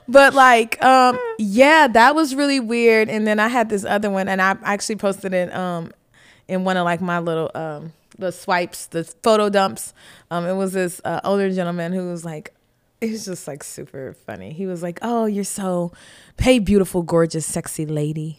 but 0.08 0.34
like 0.34 0.82
um 0.82 1.18
yeah, 1.38 1.86
that 1.88 2.14
was 2.14 2.34
really 2.34 2.60
weird. 2.60 3.08
And 3.08 3.26
then 3.26 3.38
I 3.38 3.48
had 3.48 3.68
this 3.68 3.84
other 3.84 4.10
one 4.10 4.28
and 4.28 4.40
I 4.40 4.56
actually 4.62 4.96
posted 4.96 5.34
it 5.34 5.54
um 5.54 5.92
in 6.48 6.64
one 6.64 6.76
of 6.76 6.84
like 6.84 7.00
my 7.00 7.18
little 7.18 7.50
um 7.54 7.92
the 8.18 8.32
swipes, 8.32 8.86
the 8.86 9.04
photo 9.04 9.48
dumps. 9.48 9.92
Um 10.30 10.46
it 10.46 10.54
was 10.54 10.72
this 10.72 11.00
uh, 11.04 11.20
older 11.24 11.50
gentleman 11.50 11.92
who 11.92 12.08
was 12.08 12.24
like 12.24 12.54
it 13.00 13.10
was 13.10 13.26
just 13.26 13.46
like 13.46 13.62
super 13.62 14.14
funny. 14.26 14.52
He 14.52 14.66
was 14.66 14.82
like, 14.82 14.98
"Oh, 15.02 15.26
you're 15.26 15.44
so 15.44 15.92
hey 16.40 16.58
beautiful, 16.58 17.02
gorgeous, 17.02 17.46
sexy 17.46 17.86
lady." 17.86 18.38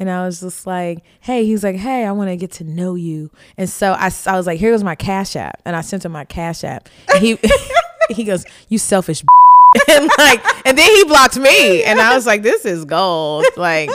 And 0.00 0.10
I 0.10 0.24
was 0.24 0.40
just 0.40 0.66
like, 0.66 1.04
hey, 1.20 1.44
he's 1.44 1.62
like, 1.62 1.76
hey, 1.76 2.06
I 2.06 2.12
want 2.12 2.30
to 2.30 2.36
get 2.36 2.50
to 2.52 2.64
know 2.64 2.96
you. 2.96 3.30
And 3.56 3.68
so 3.68 3.92
I, 3.92 4.10
I 4.26 4.36
was 4.36 4.46
like, 4.46 4.58
here 4.58 4.72
was 4.72 4.82
my 4.82 4.96
Cash 4.96 5.36
App. 5.36 5.60
And 5.64 5.76
I 5.76 5.82
sent 5.82 6.04
him 6.04 6.12
my 6.12 6.24
Cash 6.24 6.64
App. 6.64 6.88
And 7.12 7.22
he, 7.22 7.38
he 8.14 8.24
goes, 8.24 8.44
"You 8.68 8.78
selfish." 8.78 9.22
and 9.88 10.10
like, 10.18 10.44
and 10.66 10.76
then 10.76 10.90
he 10.96 11.04
blocked 11.04 11.36
me, 11.36 11.84
and 11.84 12.00
I 12.00 12.14
was 12.14 12.26
like, 12.26 12.42
"This 12.42 12.64
is 12.64 12.84
gold." 12.84 13.46
Like, 13.56 13.90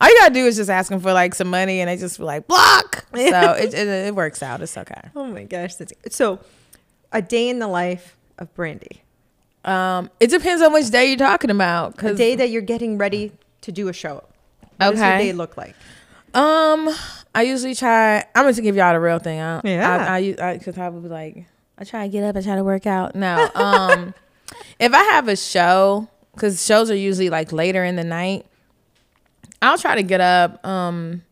all 0.00 0.08
you 0.08 0.18
gotta 0.18 0.34
do 0.34 0.46
is 0.46 0.56
just 0.56 0.70
ask 0.70 0.90
him 0.90 1.00
for 1.00 1.12
like 1.12 1.34
some 1.34 1.48
money, 1.48 1.80
and 1.80 1.88
they 1.88 1.96
just 1.96 2.18
be 2.18 2.24
like, 2.24 2.46
"Block." 2.46 3.04
So 3.14 3.52
it, 3.52 3.74
it, 3.74 3.88
it 3.88 4.14
works 4.14 4.42
out. 4.42 4.62
It's 4.62 4.76
okay. 4.76 5.10
Oh 5.14 5.26
my 5.26 5.44
gosh, 5.44 5.74
that's 5.74 5.92
so. 6.10 6.40
A 7.10 7.22
day 7.22 7.48
in 7.48 7.58
the 7.58 7.68
life 7.68 8.18
of 8.36 8.54
Brandi. 8.54 8.98
Um, 9.64 10.10
it 10.20 10.28
depends 10.28 10.62
on 10.62 10.74
which 10.74 10.90
day 10.90 11.06
you're 11.06 11.16
talking 11.16 11.48
about. 11.48 11.96
Cause 11.96 12.18
day 12.18 12.36
that 12.36 12.50
you're 12.50 12.60
getting 12.60 12.98
ready 12.98 13.32
to 13.62 13.72
do 13.72 13.88
a 13.88 13.94
show. 13.94 14.22
What 14.78 14.90
does 14.92 15.00
your 15.00 15.08
Okay. 15.08 15.18
day 15.26 15.32
look 15.32 15.56
like? 15.56 15.74
Um, 16.34 16.88
I 17.34 17.42
usually 17.42 17.74
try. 17.74 18.24
I'm 18.34 18.44
going 18.44 18.54
to 18.54 18.62
give 18.62 18.76
y'all 18.76 18.92
the 18.92 19.00
real 19.00 19.18
thing. 19.18 19.40
I, 19.40 19.60
Yeah. 19.64 20.06
I, 20.10 20.16
I, 20.40 20.50
I, 20.52 20.58
cause 20.58 20.76
I 20.78 20.88
would 20.88 21.02
be 21.02 21.08
like, 21.08 21.46
I 21.78 21.84
try 21.84 22.06
to 22.06 22.12
get 22.12 22.24
up. 22.24 22.36
I 22.36 22.42
try 22.42 22.56
to 22.56 22.64
work 22.64 22.86
out. 22.86 23.14
No. 23.14 23.48
Um, 23.54 24.14
if 24.78 24.92
I 24.92 25.02
have 25.04 25.28
a 25.28 25.36
show, 25.36 26.08
cause 26.36 26.64
shows 26.64 26.90
are 26.90 26.94
usually 26.96 27.30
like 27.30 27.52
later 27.52 27.84
in 27.84 27.96
the 27.96 28.04
night, 28.04 28.46
I'll 29.62 29.78
try 29.78 29.94
to 29.96 30.02
get 30.02 30.20
up. 30.20 30.64
Um, 30.66 31.22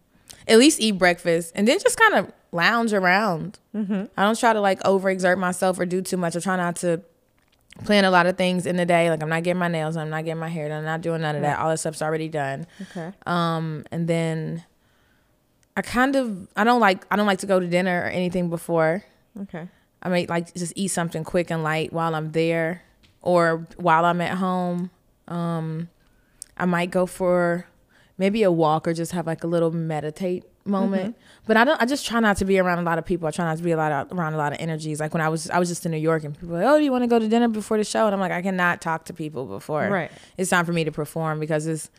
at 0.48 0.58
least 0.58 0.78
eat 0.80 0.92
breakfast 0.92 1.50
and 1.56 1.66
then 1.66 1.76
just 1.80 1.98
kind 1.98 2.14
of 2.14 2.32
lounge 2.52 2.92
around. 2.92 3.58
Mm-hmm. 3.74 4.04
I 4.16 4.22
don't 4.24 4.38
try 4.38 4.52
to 4.52 4.60
like 4.60 4.80
overexert 4.84 5.38
myself 5.38 5.78
or 5.80 5.84
do 5.86 6.00
too 6.00 6.16
much. 6.16 6.36
I 6.36 6.40
try 6.40 6.56
not 6.56 6.76
to 6.76 7.00
plan 7.84 8.04
a 8.04 8.10
lot 8.10 8.26
of 8.26 8.36
things 8.36 8.66
in 8.66 8.76
the 8.76 8.86
day. 8.86 9.10
Like 9.10 9.22
I'm 9.22 9.28
not 9.28 9.42
getting 9.42 9.58
my 9.58 9.68
nails, 9.68 9.96
I'm 9.96 10.10
not 10.10 10.24
getting 10.24 10.40
my 10.40 10.48
hair 10.48 10.68
done, 10.68 10.78
I'm 10.78 10.84
not 10.84 11.00
doing 11.00 11.20
none 11.20 11.36
of 11.36 11.42
that. 11.42 11.58
All 11.58 11.70
that 11.70 11.78
stuff's 11.78 12.02
already 12.02 12.28
done. 12.28 12.66
Okay. 12.90 13.12
Um, 13.26 13.84
and 13.90 14.08
then 14.08 14.64
I 15.76 15.82
kind 15.82 16.16
of 16.16 16.48
I 16.56 16.64
don't 16.64 16.80
like 16.80 17.06
I 17.10 17.16
don't 17.16 17.26
like 17.26 17.40
to 17.40 17.46
go 17.46 17.60
to 17.60 17.66
dinner 17.66 18.02
or 18.02 18.06
anything 18.06 18.48
before. 18.48 19.04
Okay. 19.42 19.68
I 20.02 20.08
may 20.08 20.26
like 20.26 20.54
just 20.54 20.72
eat 20.76 20.88
something 20.88 21.24
quick 21.24 21.50
and 21.50 21.62
light 21.62 21.92
while 21.92 22.14
I'm 22.14 22.32
there 22.32 22.82
or 23.22 23.66
while 23.76 24.04
I'm 24.04 24.20
at 24.20 24.38
home. 24.38 24.90
Um, 25.28 25.88
I 26.56 26.64
might 26.64 26.90
go 26.90 27.06
for 27.06 27.66
maybe 28.16 28.42
a 28.42 28.52
walk 28.52 28.86
or 28.88 28.94
just 28.94 29.12
have 29.12 29.26
like 29.26 29.44
a 29.44 29.46
little 29.46 29.70
meditate 29.70 30.44
moment. 30.66 31.14
Mm-hmm. 31.14 31.44
But 31.46 31.56
I 31.56 31.64
don't. 31.64 31.80
I 31.80 31.86
just 31.86 32.06
try 32.06 32.20
not 32.20 32.36
to 32.38 32.44
be 32.44 32.58
around 32.58 32.78
a 32.78 32.82
lot 32.82 32.98
of 32.98 33.04
people. 33.04 33.28
I 33.28 33.30
try 33.30 33.44
not 33.44 33.56
to 33.58 33.62
be 33.62 33.70
a 33.70 33.76
lot 33.76 33.92
of, 33.92 34.18
around 34.18 34.34
a 34.34 34.36
lot 34.36 34.52
of 34.52 34.58
energies. 34.60 35.00
Like 35.00 35.14
when 35.14 35.20
I 35.20 35.28
was 35.28 35.48
I 35.50 35.58
was 35.58 35.68
just 35.68 35.84
in 35.86 35.92
New 35.92 35.98
York 35.98 36.24
and 36.24 36.34
people 36.34 36.50
were 36.50 36.58
like, 36.58 36.66
oh, 36.66 36.78
do 36.78 36.84
you 36.84 36.92
want 36.92 37.04
to 37.04 37.08
go 37.08 37.18
to 37.18 37.28
dinner 37.28 37.48
before 37.48 37.78
the 37.78 37.84
show? 37.84 38.06
And 38.06 38.14
I'm 38.14 38.20
like, 38.20 38.32
I 38.32 38.42
cannot 38.42 38.80
talk 38.80 39.04
to 39.06 39.14
people 39.14 39.46
before. 39.46 39.88
Right. 39.88 40.10
It's 40.36 40.50
time 40.50 40.64
for 40.64 40.72
me 40.72 40.84
to 40.84 40.92
perform 40.92 41.40
because 41.40 41.66
it's 41.66 41.90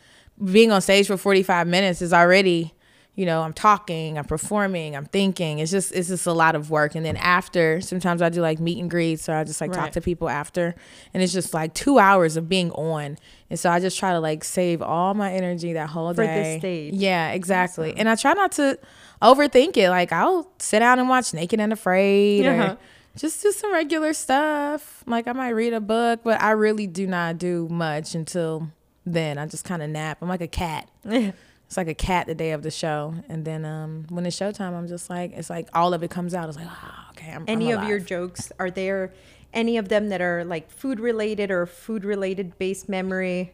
being 0.44 0.70
on 0.70 0.80
stage 0.80 1.06
for 1.06 1.16
45 1.16 1.66
minutes 1.66 2.02
is 2.02 2.12
already 2.12 2.72
you 3.18 3.26
know 3.26 3.42
i'm 3.42 3.52
talking 3.52 4.16
i'm 4.16 4.24
performing 4.24 4.94
i'm 4.94 5.04
thinking. 5.06 5.58
It's 5.58 5.72
just 5.72 5.90
it's 5.90 6.06
just 6.08 6.26
a 6.26 6.32
lot 6.32 6.54
of 6.54 6.70
work. 6.70 6.94
And 6.94 7.04
then 7.04 7.16
after 7.16 7.80
sometimes 7.80 8.22
i 8.22 8.28
do 8.28 8.40
like 8.40 8.60
meet 8.60 8.78
and 8.78 8.88
greets 8.88 9.28
or 9.28 9.34
i 9.34 9.42
just 9.42 9.60
like 9.60 9.72
talk 9.72 9.90
to 9.92 10.00
people 10.00 10.28
after. 10.28 10.74
And 11.12 11.20
it's 11.22 11.32
just 11.32 11.52
like 11.52 11.74
two 11.74 11.98
hours 11.98 12.36
of 12.36 12.48
being 12.48 12.70
on. 12.72 13.18
And 13.50 13.58
so 13.58 13.70
i 13.70 13.80
just 13.80 13.98
try 13.98 14.12
to 14.12 14.20
like 14.20 14.44
save 14.44 14.80
all 14.82 15.14
my 15.14 15.32
energy 15.32 15.72
that 15.72 15.88
whole 15.90 16.14
For 16.14 16.22
the 16.22 16.26
day. 16.28 16.58
stage. 16.60 16.94
yeah 16.94 17.32
exactly. 17.32 17.92
And 17.96 18.08
i 18.08 18.14
try 18.14 18.34
not 18.34 18.52
to 18.52 18.78
overthink 19.20 19.76
it. 19.76 19.90
Like 19.90 20.12
i'll 20.12 20.48
sit 20.60 20.78
down 20.78 21.00
and 21.00 21.08
watch 21.08 21.34
naked 21.34 21.58
and 21.58 21.72
afraid 21.72 22.46
Uh-huh. 22.46 22.72
or 22.74 22.78
just 23.16 23.42
do 23.42 23.50
some 23.50 23.72
regular 23.72 24.12
stuff. 24.12 25.02
Like 25.06 25.26
i 25.26 25.32
might 25.32 25.50
read 25.62 25.72
a 25.72 25.80
book 25.80 26.20
but 26.22 26.40
i 26.40 26.52
really 26.52 26.86
do 26.86 27.04
not 27.08 27.38
do 27.38 27.66
much 27.68 28.14
until 28.14 28.68
then. 29.04 29.38
I 29.38 29.46
just 29.46 29.64
kind 29.64 29.82
of 29.82 29.90
nap. 29.90 30.18
I'm 30.22 30.28
like 30.28 30.40
a 30.42 30.46
cat 30.46 30.88
it's 31.68 31.76
like 31.76 31.86
a 31.86 31.94
cat 31.94 32.26
the 32.26 32.34
day 32.34 32.52
of 32.52 32.62
the 32.62 32.70
show, 32.70 33.14
and 33.28 33.44
then 33.44 33.66
um, 33.66 34.06
when 34.08 34.24
it's 34.24 34.38
showtime, 34.38 34.72
I'm 34.72 34.88
just 34.88 35.10
like, 35.10 35.32
it's 35.34 35.50
like 35.50 35.68
all 35.74 35.92
of 35.92 36.02
it 36.02 36.10
comes 36.10 36.32
out. 36.32 36.48
It's 36.48 36.56
like, 36.56 36.66
oh, 36.66 37.04
okay, 37.10 37.30
I'm. 37.30 37.44
Any 37.46 37.74
I'm 37.74 37.82
of 37.82 37.88
your 37.90 37.98
jokes 37.98 38.50
are 38.58 38.70
there? 38.70 39.12
Any 39.52 39.76
of 39.76 39.90
them 39.90 40.08
that 40.08 40.22
are 40.22 40.46
like 40.46 40.70
food 40.70 40.98
related 40.98 41.50
or 41.50 41.66
food 41.66 42.06
related 42.06 42.58
based 42.58 42.88
memory 42.88 43.52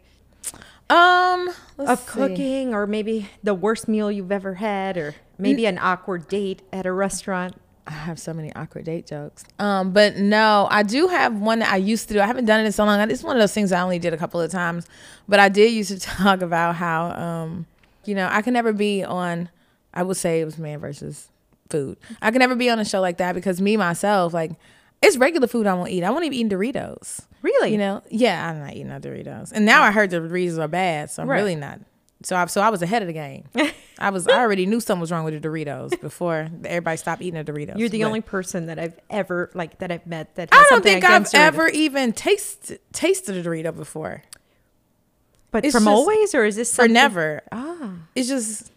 um 0.91 1.47
let's 1.77 1.91
of 1.91 1.99
see. 1.99 2.07
cooking, 2.07 2.73
or 2.73 2.87
maybe 2.87 3.29
the 3.43 3.55
worst 3.55 3.89
meal 3.89 4.13
you've 4.13 4.31
ever 4.31 4.55
had, 4.55 4.97
or 4.97 5.17
maybe 5.37 5.67
an 5.67 5.79
awkward 5.79 6.29
date 6.29 6.63
at 6.73 6.87
a 6.87 6.93
restaurant? 6.93 7.57
I 7.87 7.93
have 7.93 8.21
so 8.21 8.33
many 8.33 8.55
awkward 8.55 8.85
date 8.85 9.07
jokes. 9.09 9.45
Um, 9.59 9.93
but 9.93 10.17
no, 10.17 10.69
I 10.71 10.85
do 10.85 11.09
have 11.09 11.35
one 11.35 11.59
that 11.59 11.73
I 11.73 11.77
used 11.77 12.09
to 12.09 12.15
do. 12.15 12.21
I 12.21 12.27
haven't 12.27 12.45
done 12.45 12.61
it 12.61 12.67
in 12.67 12.73
so 12.73 12.85
long. 12.85 13.11
It's 13.11 13.25
one 13.25 13.37
of 13.37 13.41
those 13.41 13.53
things 13.53 13.73
I 13.73 13.83
only 13.83 13.99
did 13.99 14.15
a 14.15 14.17
couple 14.17 14.41
of 14.41 14.51
times, 14.51 14.87
but 15.29 15.41
I 15.41 15.49
did 15.49 15.73
used 15.73 15.91
to 15.91 15.99
talk 16.17 16.43
about 16.43 16.77
how, 16.77 17.11
um, 17.11 17.67
you 18.09 18.15
know, 18.15 18.29
I 18.31 18.43
can 18.43 18.53
never 18.53 18.73
be 18.73 19.03
on. 19.05 19.49
I 19.93 20.03
would 20.03 20.17
say 20.17 20.41
it 20.41 20.45
was 20.45 20.59
man 20.59 20.79
versus 20.81 21.29
food. 21.71 21.99
I 22.21 22.31
can 22.31 22.41
never 22.41 22.55
be 22.57 22.69
on 22.71 22.79
a 22.79 22.85
show 22.85 23.01
like 23.01 23.19
that 23.19 23.35
because 23.35 23.61
me 23.61 23.77
myself, 23.77 24.33
like, 24.35 24.53
it's 25.03 25.17
regular 25.17 25.47
food 25.47 25.67
I 25.67 25.75
won't 25.75 25.91
eat. 25.91 26.03
I 26.03 26.11
won't 26.11 26.25
even 26.25 26.39
eat 26.39 26.49
Doritos. 26.49 27.21
Really? 27.43 27.73
You 27.73 27.79
know, 27.79 28.03
yeah, 28.11 28.49
I'm 28.49 28.59
not 28.61 28.73
eating 28.73 28.89
no 28.89 28.99
Doritos. 28.99 29.53
And 29.53 29.65
now 29.67 29.83
I 29.83 29.91
heard 29.91 30.11
the 30.11 30.17
Doritos 30.19 30.59
are 30.59 30.67
bad, 30.69 31.11
so 31.11 31.23
I'm 31.23 31.29
Right. 31.29 31.37
really 31.37 31.57
not. 31.57 31.81
So 32.23 32.37
I 32.37 32.47
so 32.47 32.63
I 32.63 32.71
was 32.71 32.81
ahead 32.81 33.03
of 33.03 33.07
the 33.07 33.13
game. 33.13 33.45
I 33.99 34.09
was 34.09 34.27
I 34.27 34.39
already 34.39 34.65
knew 34.65 34.81
something 34.81 35.01
was 35.03 35.13
wrong 35.13 35.25
with 35.25 35.41
the 35.41 35.47
Doritos 35.47 36.01
before 36.01 36.49
everybody 36.65 36.97
stopped 36.97 37.21
eating 37.21 37.43
the 37.45 37.53
Doritos. 37.53 37.77
You're 37.79 37.91
the 37.91 38.01
But 38.01 38.07
only 38.07 38.21
person 38.23 38.67
that 38.67 38.79
I've 38.79 38.99
ever 39.11 39.51
like 39.53 39.79
that 39.81 39.93
I've 39.93 40.07
met 40.07 40.35
that. 40.37 40.49
I 40.51 40.67
don't 40.71 40.83
think 40.83 41.05
I've 41.05 41.29
ever 41.35 41.69
even 41.69 42.13
tasted 42.15 42.81
tasted 42.95 43.37
a 43.37 43.43
Dorito 43.49 43.77
before. 43.77 44.23
But 45.55 45.65
it's 45.65 45.73
from 45.75 45.85
just- 45.85 45.95
always, 45.95 46.35
or 46.35 46.45
is 46.45 46.57
this 46.57 46.75
For 46.75 46.89
never. 46.89 47.41
Ah, 47.53 47.93
It's 48.17 48.27
just 48.29 48.73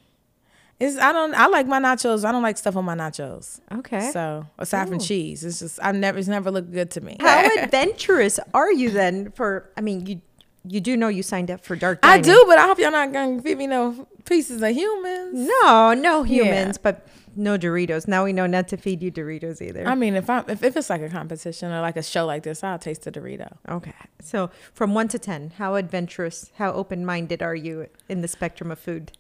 it's 0.80 0.96
I 1.00 1.12
don't 1.12 1.34
I 1.34 1.48
like 1.48 1.66
my 1.66 1.80
nachos. 1.80 2.24
I 2.24 2.32
don't 2.32 2.44
like 2.44 2.56
stuff 2.58 2.76
on 2.78 2.86
my 2.86 2.94
nachos. 2.96 3.60
okay. 3.80 4.12
So 4.14 4.46
aside 4.60 4.86
Ooh. 4.88 4.92
from 4.92 5.00
cheese, 5.00 5.44
it's 5.44 5.58
just 5.60 5.80
I 5.82 5.92
never 5.92 6.20
it's 6.20 6.28
never 6.28 6.52
looked 6.52 6.72
good 6.72 6.92
to 6.92 7.02
me. 7.02 7.18
How 7.20 7.50
adventurous 7.64 8.40
are 8.54 8.72
you 8.72 8.92
then? 8.92 9.32
For 9.32 9.68
I 9.76 9.82
mean, 9.82 10.06
you 10.06 10.22
you 10.70 10.80
do 10.82 10.96
know 10.98 11.08
you 11.08 11.24
signed 11.24 11.50
up 11.52 11.64
for 11.64 11.76
dark. 11.76 12.00
I 12.04 12.20
do, 12.20 12.44
but 12.48 12.58
I 12.58 12.66
hope 12.68 12.80
y'all 12.80 12.92
not 12.92 13.12
gonna 13.14 13.42
feed 13.42 13.58
me 13.58 13.68
no 13.68 14.08
pieces 14.26 14.62
of 14.62 14.70
humans. 14.76 15.48
No, 15.64 15.94
no 15.94 16.24
Yeah. 16.24 16.44
humans, 16.44 16.78
but 16.78 17.08
no 17.36 17.58
Doritos. 17.58 18.08
Now 18.08 18.24
we 18.24 18.34
know 18.34 18.48
not 18.48 18.68
to 18.70 18.78
feed 18.78 19.02
you 19.04 19.12
Doritos 19.12 19.62
either. 19.62 19.88
I 19.88 19.96
mean, 19.96 20.16
if 20.16 20.30
I 20.30 20.44
if, 20.48 20.64
if 20.64 20.76
it's 20.76 20.90
like 20.90 21.02
a 21.02 21.10
competition 21.10 21.72
or 21.72 21.82
like 21.82 21.98
a 21.98 22.04
show 22.04 22.26
like 22.26 22.44
this, 22.44 22.64
I'll 22.64 22.80
taste 22.80 23.06
a 23.08 23.12
Dorito. 23.12 23.58
okay. 23.70 23.94
So 24.22 24.50
from 24.74 24.94
one 24.94 25.08
to 25.10 25.20
ten, 25.20 25.52
how 25.58 25.76
adventurous, 25.76 26.52
how 26.58 26.74
open 26.74 27.06
minded 27.06 27.42
are 27.44 27.56
you 27.56 27.88
in 28.10 28.22
the 28.22 28.28
spectrum 28.28 28.72
of 28.72 28.80
food? 28.80 29.12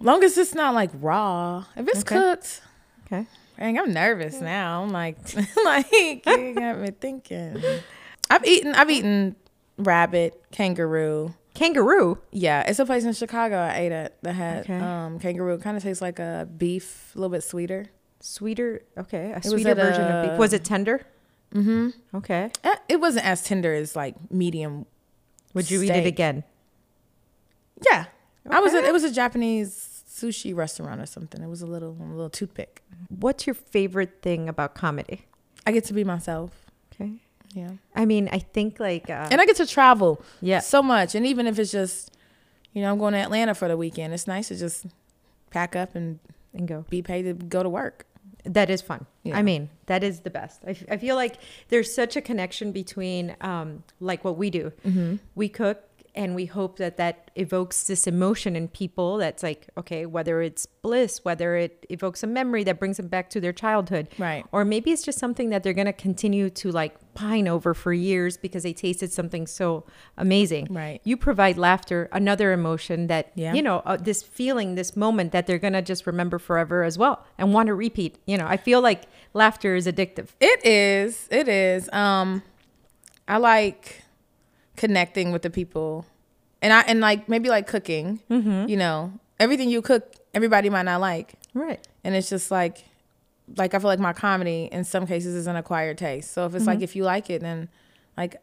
Long 0.00 0.24
as 0.24 0.36
it's 0.36 0.54
not 0.54 0.74
like 0.74 0.90
raw. 0.94 1.64
If 1.76 1.86
it's 1.88 2.00
Okay. 2.00 2.16
cooked, 2.16 2.62
Okay. 3.06 3.26
dang, 3.58 3.78
I'm 3.78 3.92
nervous 3.92 4.40
now. 4.40 4.82
I'm 4.82 4.90
like, 4.90 5.16
like 5.64 5.92
you 6.26 6.54
got 6.54 6.78
me 6.80 6.90
thinking. 6.90 7.62
I've 8.30 8.44
eaten, 8.46 8.74
I've 8.74 8.90
eaten 8.90 9.36
rabbit, 9.78 10.42
kangaroo. 10.52 11.34
Kangaroo. 11.54 12.18
Yeah, 12.30 12.62
it's 12.66 12.78
a 12.78 12.86
place 12.86 13.04
in 13.04 13.12
Chicago 13.12 13.56
I 13.58 13.76
ate 13.76 13.92
at 13.92 14.22
that 14.22 14.32
had 14.34 14.60
Okay. 14.64 14.78
um, 14.78 15.18
kangaroo. 15.18 15.58
Kind 15.58 15.76
of 15.76 15.82
tastes 15.82 16.00
like 16.00 16.18
a 16.18 16.48
beef, 16.56 17.12
a 17.14 17.18
little 17.18 17.30
bit 17.30 17.42
sweeter. 17.44 17.86
Sweeter. 18.20 18.82
Okay. 18.96 19.32
A 19.32 19.34
was 19.36 19.48
sweeter 19.48 19.74
version 19.74 20.02
of 20.02 20.30
beef. 20.30 20.38
Was 20.38 20.52
it 20.52 20.64
tender? 20.64 21.02
Mm-hmm. 21.54 21.90
Okay. 22.16 22.50
Eh, 22.64 22.74
It 22.88 23.00
wasn't 23.00 23.26
as 23.26 23.42
tender 23.42 23.74
as 23.74 23.94
like 23.94 24.14
medium. 24.30 24.86
Would 25.52 25.70
you 25.70 25.82
eat 25.82 25.90
it 25.90 26.06
again? 26.06 26.44
Yeah, 27.84 28.06
I 28.48 28.60
was. 28.60 28.74
Okay. 28.74 28.86
it 28.88 28.92
was 28.92 29.04
a 29.04 29.10
Japanese 29.12 30.04
sushi 30.08 30.54
restaurant 30.54 31.00
or 31.00 31.06
something. 31.06 31.42
It 31.42 31.48
was 31.48 31.62
a 31.62 31.66
little, 31.66 31.96
a 32.00 32.04
little 32.04 32.30
toothpick. 32.30 32.82
What's 33.08 33.46
your 33.46 33.54
favorite 33.54 34.22
thing 34.22 34.48
about 34.48 34.74
comedy? 34.74 35.26
I 35.66 35.72
get 35.72 35.84
to 35.86 35.92
be 35.92 36.04
myself. 36.04 36.52
Okay. 36.94 37.14
Yeah. 37.52 37.72
I 37.94 38.04
mean, 38.04 38.28
I 38.32 38.38
think 38.38 38.80
like 38.80 39.10
uh, 39.10 39.28
and 39.30 39.40
I 39.40 39.46
get 39.46 39.56
to 39.56 39.66
travel 39.66 40.22
yeah. 40.40 40.60
so 40.60 40.82
much. 40.82 41.14
And 41.14 41.26
even 41.26 41.46
if 41.46 41.58
it's 41.58 41.72
just, 41.72 42.16
you 42.72 42.82
know, 42.82 42.90
I'm 42.92 42.98
going 42.98 43.12
to 43.12 43.18
Atlanta 43.20 43.54
for 43.54 43.68
the 43.68 43.76
weekend, 43.76 44.14
it's 44.14 44.26
nice 44.26 44.48
to 44.48 44.56
just 44.56 44.86
pack 45.50 45.76
up 45.76 45.94
and 45.94 46.18
and 46.54 46.66
go. 46.66 46.84
be 46.88 47.02
paid 47.02 47.22
to 47.22 47.34
go 47.34 47.62
to 47.62 47.68
work. 47.68 48.06
That 48.44 48.70
is 48.70 48.82
fun. 48.82 49.06
Yeah. 49.22 49.38
I 49.38 49.42
mean, 49.42 49.70
that 49.86 50.02
is 50.02 50.20
the 50.20 50.30
best. 50.30 50.62
I, 50.66 50.70
f- 50.70 50.84
I 50.90 50.96
feel 50.96 51.14
like 51.14 51.36
there's 51.68 51.94
such 51.94 52.16
a 52.16 52.20
connection 52.20 52.72
between 52.72 53.36
um, 53.40 53.84
like 54.00 54.24
what 54.24 54.36
we 54.36 54.50
do. 54.50 54.72
Mm-hmm. 54.84 55.16
We 55.36 55.48
cook 55.48 55.84
and 56.14 56.34
we 56.34 56.44
hope 56.44 56.76
that 56.76 56.98
that 56.98 57.30
evokes 57.36 57.84
this 57.84 58.06
emotion 58.06 58.54
in 58.54 58.68
people 58.68 59.16
that's 59.16 59.42
like, 59.42 59.68
okay, 59.78 60.04
whether 60.04 60.42
it's 60.42 60.66
bliss, 60.66 61.24
whether 61.24 61.56
it 61.56 61.86
evokes 61.88 62.22
a 62.22 62.26
memory 62.26 62.62
that 62.64 62.78
brings 62.78 62.98
them 62.98 63.08
back 63.08 63.30
to 63.30 63.40
their 63.40 63.52
childhood. 63.52 64.08
Right. 64.18 64.44
Or 64.52 64.64
maybe 64.64 64.90
it's 64.90 65.02
just 65.02 65.18
something 65.18 65.48
that 65.50 65.62
they're 65.62 65.72
going 65.72 65.86
to 65.86 65.92
continue 65.94 66.50
to 66.50 66.70
like 66.70 66.94
pine 67.14 67.48
over 67.48 67.72
for 67.72 67.94
years 67.94 68.36
because 68.36 68.62
they 68.62 68.74
tasted 68.74 69.10
something 69.10 69.46
so 69.46 69.84
amazing. 70.18 70.66
Right. 70.70 71.00
You 71.02 71.16
provide 71.16 71.56
laughter, 71.56 72.10
another 72.12 72.52
emotion 72.52 73.06
that, 73.06 73.32
Yeah. 73.34 73.54
you 73.54 73.62
know, 73.62 73.78
uh, 73.86 73.96
this 73.96 74.22
feeling, 74.22 74.74
this 74.74 74.94
moment 74.94 75.32
that 75.32 75.46
they're 75.46 75.58
going 75.58 75.72
to 75.72 75.82
just 75.82 76.06
remember 76.06 76.38
forever 76.38 76.82
as 76.84 76.98
well 76.98 77.24
and 77.38 77.54
want 77.54 77.68
to 77.68 77.74
repeat. 77.74 78.18
You 78.26 78.36
know, 78.36 78.46
I 78.46 78.58
feel 78.58 78.82
like 78.82 79.04
laughter 79.32 79.74
is 79.76 79.86
addictive. 79.86 80.28
It 80.40 80.62
is. 80.66 81.26
It 81.30 81.48
is. 81.48 81.88
Um, 81.90 82.42
I 83.26 83.38
like 83.38 84.01
connecting 84.76 85.32
with 85.32 85.42
the 85.42 85.50
people, 85.50 86.06
and 86.60 86.72
I 86.72 86.80
and 86.82 87.00
like 87.00 87.28
maybe 87.28 87.48
like 87.48 87.66
cooking. 87.66 88.20
Mm-hmm. 88.30 88.68
You 88.68 88.76
know, 88.76 89.12
everything 89.40 89.68
you 89.68 89.82
cook, 89.82 90.14
everybody 90.34 90.70
might 90.70 90.84
not 90.84 91.00
like, 91.00 91.34
Right. 91.54 91.86
and 92.04 92.14
it's 92.14 92.28
just 92.30 92.50
like, 92.50 92.84
like 93.56 93.74
I 93.74 93.78
feel 93.78 93.88
like 93.88 93.98
my 93.98 94.12
comedy 94.12 94.68
in 94.72 94.84
some 94.84 95.06
cases 95.06 95.34
is 95.34 95.46
an 95.46 95.56
acquired 95.56 95.98
taste. 95.98 96.32
So 96.32 96.46
if 96.46 96.54
it's 96.54 96.62
Mm-hmm. 96.62 96.68
like 96.68 96.80
if 96.82 96.94
you 96.96 97.04
like 97.04 97.28
it, 97.30 97.42
then 97.42 97.68
like 98.16 98.36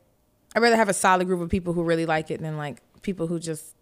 I'd 0.55 0.61
rather 0.61 0.75
have 0.75 0.89
a 0.89 0.93
solid 0.93 1.27
group 1.27 1.41
of 1.41 1.49
people 1.49 1.73
who 1.73 1.83
really 1.83 2.05
like 2.05 2.31
it 2.31 2.41
than 2.41 2.57
like 2.57 2.81
people 3.01 3.27
who 3.27 3.39
just 3.39 3.75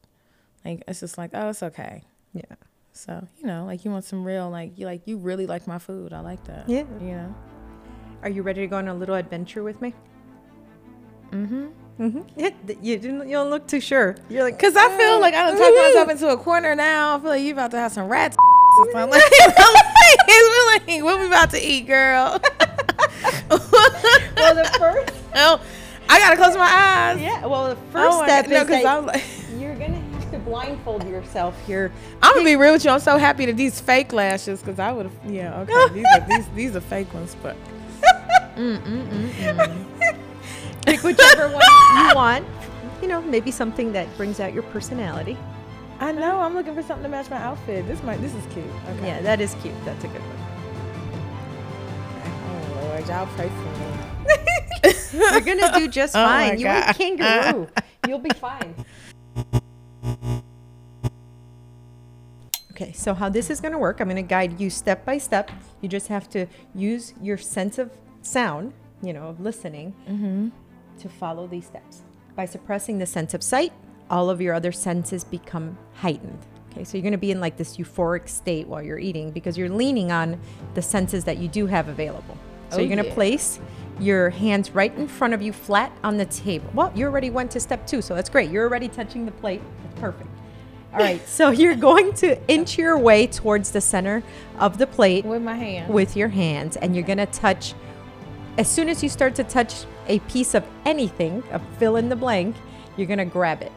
like 0.65 0.83
it's 0.87 0.99
just 0.99 1.17
like 1.17 1.31
oh 1.33 1.49
it's 1.49 1.63
okay. 1.63 2.03
Yeah. 2.33 2.43
So 2.93 3.27
you 3.39 3.45
know, 3.45 3.65
like 3.65 3.85
you 3.85 3.91
want 3.91 4.05
some 4.05 4.23
real 4.23 4.49
like 4.49 4.77
you 4.77 4.85
like 4.85 5.01
you 5.05 5.17
really 5.17 5.45
like 5.47 5.65
my 5.67 5.79
food. 5.79 6.13
I 6.13 6.19
like 6.21 6.43
that. 6.45 6.67
Yeah. 6.69 6.83
You 6.99 7.07
know. 7.15 7.35
Are 8.23 8.29
you 8.29 8.41
ready 8.41 8.61
to 8.61 8.67
go 8.67 8.77
on 8.77 8.87
a 8.87 8.93
little 8.95 9.15
adventure 9.15 9.61
with 9.63 9.79
me? 9.81 9.93
Mm-hmm. 11.31 11.67
Mm-hmm. 11.99 12.21
Yeah, 12.35 12.49
you. 12.81 12.97
You 12.99 13.31
don't 13.31 13.49
look 13.49 13.65
too 13.67 13.79
sure. 13.79 14.15
You're 14.29 14.43
like, 14.43 14.59
Cause 14.59 14.75
I 14.75 14.95
feel 14.97 15.19
like 15.19 15.33
I 15.33 15.47
done 15.47 15.57
talked 15.57 15.75
myself 15.75 16.09
into 16.09 16.27
a 16.29 16.37
corner 16.37 16.75
now. 16.75 17.15
I 17.17 17.19
feel 17.19 17.29
like 17.29 17.41
you 17.41 17.53
about 17.53 17.71
to 17.71 17.77
have 17.77 17.91
some 17.91 18.07
rats 18.07 18.37
or 18.79 18.91
something. 18.91 19.19
Like, 19.19 19.55
I'm 19.57 19.73
like, 19.73 20.87
like, 20.87 21.03
what 21.03 21.19
we 21.19 21.25
about 21.25 21.49
to 21.51 21.59
eat, 21.59 21.87
girl? 21.87 22.39
well, 23.49 23.59
the 24.55 24.69
first. 24.79 25.13
oh, 25.35 25.59
I 26.09 26.19
gotta 26.19 26.37
close 26.37 26.55
my 26.55 26.63
eyes. 26.63 27.19
Yeah. 27.21 27.45
Well, 27.45 27.69
the 27.69 27.75
first 27.91 28.17
Oh 28.19 28.23
step 28.23 28.47
no, 28.47 28.61
is 28.61 28.67
that 28.67 28.85
I'm 28.85 29.05
like, 29.05 29.23
you're 29.57 29.75
gonna 29.75 29.99
have 29.99 30.31
to 30.31 30.39
blindfold 30.39 31.03
yourself 31.07 31.59
here. 31.65 31.91
I'm 32.21 32.33
gonna 32.35 32.45
be 32.45 32.55
real 32.55 32.73
with 32.73 32.85
you. 32.85 32.91
I'm 32.91 32.99
so 32.99 33.17
happy 33.17 33.45
that 33.47 33.57
these 33.57 33.81
fake 33.81 34.13
lashes, 34.13 34.61
cause 34.61 34.79
I 34.79 34.91
would 34.91 35.07
have. 35.07 35.15
Yeah, 35.33 35.61
okay. 35.61 35.93
These 35.93 36.05
are 36.05 36.27
these 36.27 36.47
these 36.55 36.75
are 36.75 36.81
fake 36.81 37.13
ones, 37.13 37.35
but 37.41 37.55
mm, 38.55 38.77
mm, 38.81 39.29
mm, 39.31 40.17
Pick 40.87 41.03
whichever 41.03 41.49
one 41.49 41.61
you 41.97 42.15
want. 42.15 42.45
You 43.01 43.09
know, 43.09 43.21
maybe 43.21 43.51
something 43.51 43.91
that 43.91 44.07
brings 44.15 44.39
out 44.39 44.53
your 44.53 44.63
personality. 44.63 45.37
I 45.99 46.11
know 46.13 46.39
I'm 46.39 46.53
looking 46.53 46.73
for 46.75 46.81
something 46.81 47.03
to 47.03 47.09
match 47.09 47.29
my 47.29 47.37
outfit. 47.37 47.85
This 47.87 48.01
might 48.03 48.21
this 48.21 48.33
is 48.33 48.45
cute. 48.53 48.65
Okay. 48.89 49.07
Yeah, 49.07 49.21
that 49.21 49.41
is 49.41 49.55
cute. 49.61 49.73
That's 49.83 50.03
a 50.03 50.07
good 50.07 50.21
one. 50.21 50.37
Oh 52.47 52.83
Lord, 52.85 53.07
y'all 53.07 53.27
pray 53.35 53.49
for 53.49 53.65
me. 53.79 53.93
You're 55.31 55.41
gonna 55.41 55.77
do 55.77 55.87
just 55.87 56.15
Oh 56.15 56.23
my 56.23 56.49
fine. 56.49 56.59
you 56.59 56.67
are 56.67 56.89
a 56.89 56.93
kangaroo. 56.93 57.67
You'll 58.07 58.19
be 58.19 58.29
fine. 58.29 58.73
Okay, 62.71 62.91
so 62.93 63.13
how 63.15 63.27
this 63.27 63.49
is 63.49 63.59
gonna 63.59 63.79
work, 63.79 63.99
I'm 63.99 64.07
gonna 64.07 64.21
guide 64.21 64.59
you 64.61 64.69
step 64.69 65.03
by 65.03 65.17
step. 65.17 65.49
You 65.81 65.89
just 65.89 66.07
have 66.07 66.29
to 66.29 66.45
use 66.75 67.13
your 67.21 67.37
sense 67.37 67.79
of 67.79 67.91
sound, 68.21 68.73
you 69.01 69.13
know, 69.13 69.27
of 69.29 69.39
listening, 69.39 69.95
mm-hmm. 70.07 70.49
To 70.99 71.09
follow 71.09 71.47
these 71.47 71.65
steps. 71.65 72.01
By 72.35 72.45
suppressing 72.45 72.97
the 72.99 73.05
sense 73.05 73.33
of 73.33 73.41
sight, 73.43 73.73
all 74.09 74.29
of 74.29 74.41
your 74.41 74.53
other 74.53 74.71
senses 74.71 75.23
become 75.23 75.77
heightened. 75.95 76.39
Okay, 76.71 76.83
so 76.83 76.97
you're 76.97 77.03
gonna 77.03 77.17
be 77.17 77.31
in 77.31 77.39
like 77.41 77.57
this 77.57 77.77
euphoric 77.77 78.29
state 78.29 78.67
while 78.67 78.81
you're 78.83 78.99
eating 78.99 79.31
because 79.31 79.57
you're 79.57 79.69
leaning 79.69 80.11
on 80.11 80.39
the 80.75 80.81
senses 80.81 81.23
that 81.23 81.37
you 81.37 81.47
do 81.47 81.65
have 81.65 81.87
available. 81.87 82.37
So 82.69 82.77
Oh, 82.77 82.79
you're 82.81 82.89
gonna 82.89 83.07
yeah. 83.07 83.13
place 83.13 83.59
your 83.99 84.29
hands 84.29 84.71
right 84.71 84.95
in 84.95 85.07
front 85.07 85.33
of 85.33 85.41
you, 85.41 85.51
flat 85.51 85.91
on 86.03 86.17
the 86.17 86.25
table. 86.25 86.69
Well, 86.73 86.91
you 86.93 87.05
already 87.05 87.31
went 87.31 87.49
to 87.51 87.59
step 87.59 87.87
two, 87.87 88.01
so 88.01 88.13
that's 88.13 88.29
great. 88.29 88.51
You're 88.51 88.67
already 88.67 88.87
touching 88.89 89.25
the 89.25 89.31
plate. 89.31 89.61
That's 89.83 89.99
perfect. 89.99 90.29
All 90.93 90.99
right, 90.99 91.25
so 91.27 91.49
you're 91.61 91.75
going 91.75 92.13
to 92.15 92.39
inch 92.47 92.77
your 92.77 92.97
way 92.97 93.25
towards 93.27 93.71
the 93.71 93.81
center 93.81 94.21
of 94.59 94.77
the 94.77 94.85
plate 94.87 95.25
With 95.25 95.41
my 95.41 95.55
hand. 95.55 95.91
with 95.93 96.15
your 96.15 96.29
hands, 96.29 96.77
and 96.77 96.95
you're 96.95 97.05
gonna 97.05 97.25
touch. 97.25 97.73
As 98.57 98.67
soon 98.67 98.89
as 98.89 99.03
you 99.03 99.09
start 99.09 99.35
to 99.35 99.43
touch 99.43 99.85
a 100.07 100.17
piece 100.21 100.55
of 100.55 100.65
anything, 100.83 101.43
a 101.51 101.59
fill 101.77 101.95
in 101.95 102.09
the 102.09 102.15
blank, 102.15 102.55
you're 102.95 103.05
gonna 103.05 103.23
grab 103.23 103.61
it. 103.61 103.71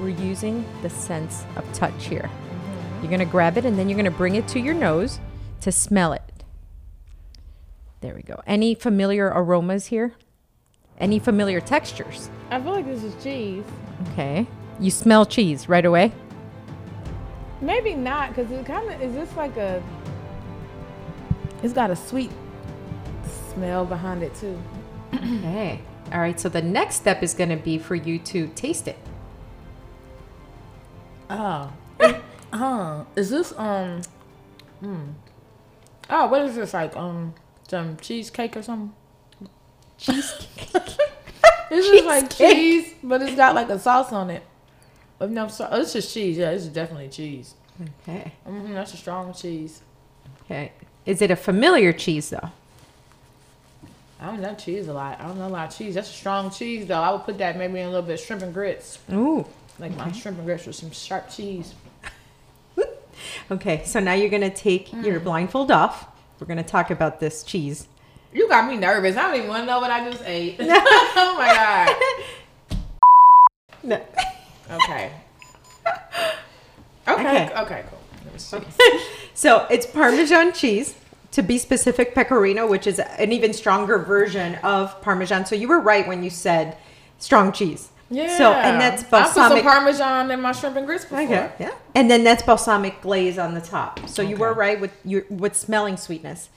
We're 0.00 0.08
using 0.08 0.64
the 0.82 0.90
sense 0.90 1.44
of 1.54 1.72
touch 1.72 2.06
here. 2.06 2.28
Mm-hmm. 2.28 3.02
You're 3.02 3.10
gonna 3.10 3.24
grab 3.24 3.56
it, 3.56 3.64
and 3.64 3.78
then 3.78 3.88
you're 3.88 3.96
gonna 3.96 4.10
bring 4.10 4.34
it 4.34 4.48
to 4.48 4.58
your 4.58 4.74
nose 4.74 5.20
to 5.60 5.70
smell 5.70 6.12
it. 6.12 6.22
There 8.00 8.16
we 8.16 8.22
go. 8.22 8.42
Any 8.48 8.74
familiar 8.74 9.26
aromas 9.26 9.86
here? 9.86 10.14
Any 10.98 11.20
familiar 11.20 11.60
textures? 11.60 12.30
I 12.50 12.60
feel 12.60 12.72
like 12.72 12.86
this 12.86 13.04
is 13.04 13.22
cheese. 13.22 13.64
Okay. 14.12 14.44
You 14.80 14.90
smell 14.90 15.24
cheese 15.24 15.68
right 15.68 15.84
away. 15.84 16.12
Maybe 17.60 17.94
not, 17.94 18.34
because 18.34 18.50
it 18.50 18.66
kind 18.66 18.90
of 18.90 19.00
is 19.00 19.14
this 19.14 19.36
like 19.36 19.56
a. 19.56 19.80
It's 21.62 21.72
got 21.72 21.90
a 21.90 21.96
sweet 21.96 22.30
smell 23.56 23.86
behind 23.86 24.22
it 24.22 24.34
too. 24.34 24.58
Okay. 25.14 25.80
All 26.12 26.20
right. 26.20 26.38
So 26.38 26.48
the 26.48 26.60
next 26.62 26.96
step 26.96 27.22
is 27.22 27.32
going 27.32 27.48
to 27.48 27.56
be 27.56 27.78
for 27.78 27.94
you 27.94 28.18
to 28.18 28.48
taste 28.48 28.86
it. 28.86 28.98
Oh. 31.30 31.72
huh. 32.52 33.04
Is 33.16 33.30
this 33.30 33.52
um? 33.56 34.02
Hmm. 34.80 35.04
Oh, 36.10 36.26
what 36.26 36.42
is 36.42 36.54
this 36.54 36.74
like? 36.74 36.94
Um, 36.96 37.34
some 37.66 37.96
cheesecake 37.96 38.56
or 38.56 38.62
something? 38.62 38.92
Cheesecake. 39.98 40.96
This 41.68 41.84
is 41.84 42.06
like 42.06 42.30
cheese, 42.32 42.94
but 43.02 43.20
it's 43.22 43.34
got 43.34 43.56
like 43.56 43.68
a 43.70 43.78
sauce 43.78 44.12
on 44.12 44.30
it. 44.30 44.44
With 45.18 45.32
no 45.32 45.48
sauce. 45.48 45.68
Oh, 45.72 45.80
it's 45.80 45.94
just 45.94 46.14
cheese. 46.14 46.38
Yeah, 46.38 46.52
this 46.52 46.62
is 46.62 46.68
definitely 46.68 47.08
cheese. 47.08 47.54
okay. 48.02 48.34
hmm 48.46 48.72
that's 48.72 48.94
a 48.94 48.96
strong 48.96 49.34
cheese. 49.34 49.82
Okay. 50.44 50.70
Is 51.04 51.20
it 51.20 51.32
a 51.32 51.36
familiar 51.36 51.92
cheese 51.92 52.30
though? 52.30 52.50
I 54.20 54.26
don't 54.26 54.40
know 54.40 54.54
cheese 54.54 54.88
a 54.88 54.92
lot. 54.92 55.20
I 55.20 55.26
don't 55.26 55.38
know 55.38 55.46
a 55.46 55.48
lot 55.48 55.68
of 55.72 55.78
cheese. 55.78 55.94
That's 55.94 56.08
a 56.08 56.12
strong 56.12 56.50
cheese 56.50 56.86
though. 56.86 57.00
I 57.00 57.12
would 57.12 57.24
put 57.24 57.38
that 57.38 57.56
maybe 57.56 57.80
in 57.80 57.86
a 57.86 57.90
little 57.90 58.02
bit 58.02 58.14
of 58.14 58.20
shrimp 58.20 58.42
and 58.42 58.54
grits. 58.54 58.98
Ooh. 59.12 59.46
Like 59.78 59.94
my 59.96 60.10
shrimp 60.12 60.38
and 60.38 60.46
grits 60.46 60.66
with 60.66 60.76
some 60.76 60.90
sharp 60.90 61.30
cheese. 61.30 61.74
Okay. 63.50 63.82
So 63.84 63.98
now 63.98 64.12
you're 64.12 64.28
going 64.28 64.42
to 64.42 64.50
take 64.50 64.92
your 64.92 65.20
mm. 65.20 65.24
blindfold 65.24 65.70
off. 65.70 66.06
We're 66.38 66.46
going 66.46 66.58
to 66.58 66.62
talk 66.62 66.90
about 66.90 67.18
this 67.18 67.42
cheese. 67.42 67.88
You 68.32 68.46
got 68.48 68.68
me 68.68 68.76
nervous. 68.76 69.16
I 69.16 69.22
don't 69.22 69.36
even 69.36 69.48
want 69.48 69.62
to 69.62 69.66
know 69.66 69.80
what 69.80 69.90
I 69.90 70.10
just 70.10 70.22
ate. 70.26 70.56
oh 70.60 71.34
my 71.38 71.46
god. 71.46 72.78
No. 73.82 73.96
Okay. 74.70 75.12
Okay. 77.08 77.44
Okay. 77.44 77.50
Okay. 77.56 77.84
Cool. 77.88 78.00
Let 78.24 78.32
me 78.34 78.38
see. 78.38 78.58
So 79.32 79.66
it's 79.70 79.86
Parmesan 79.86 80.52
cheese. 80.52 80.94
To 81.32 81.42
be 81.42 81.58
specific, 81.58 82.14
pecorino, 82.14 82.66
which 82.66 82.86
is 82.86 82.98
an 82.98 83.32
even 83.32 83.52
stronger 83.52 83.98
version 83.98 84.54
of 84.56 85.00
Parmesan. 85.02 85.44
So 85.44 85.54
you 85.54 85.68
were 85.68 85.80
right 85.80 86.06
when 86.06 86.22
you 86.22 86.30
said 86.30 86.76
strong 87.18 87.52
cheese. 87.52 87.90
Yeah. 88.08 88.38
So 88.38 88.52
and 88.52 88.80
that's 88.80 89.02
I 89.02 89.06
put 89.06 89.34
some 89.34 89.50
balsamic. 89.50 89.64
parmesan 89.64 90.30
in 90.30 90.40
my 90.40 90.52
shrimp 90.52 90.76
and 90.76 90.86
grits 90.86 91.04
before. 91.04 91.22
Okay. 91.22 91.50
Yeah. 91.58 91.74
And 91.94 92.10
then 92.10 92.22
that's 92.24 92.42
balsamic 92.42 93.00
glaze 93.02 93.36
on 93.38 93.54
the 93.54 93.60
top. 93.60 94.08
So 94.08 94.22
you 94.22 94.36
were 94.36 94.52
right 94.54 94.80
with 94.80 94.92
your 95.04 95.24
with 95.28 95.56
smelling 95.56 95.96
sweetness. 95.96 96.48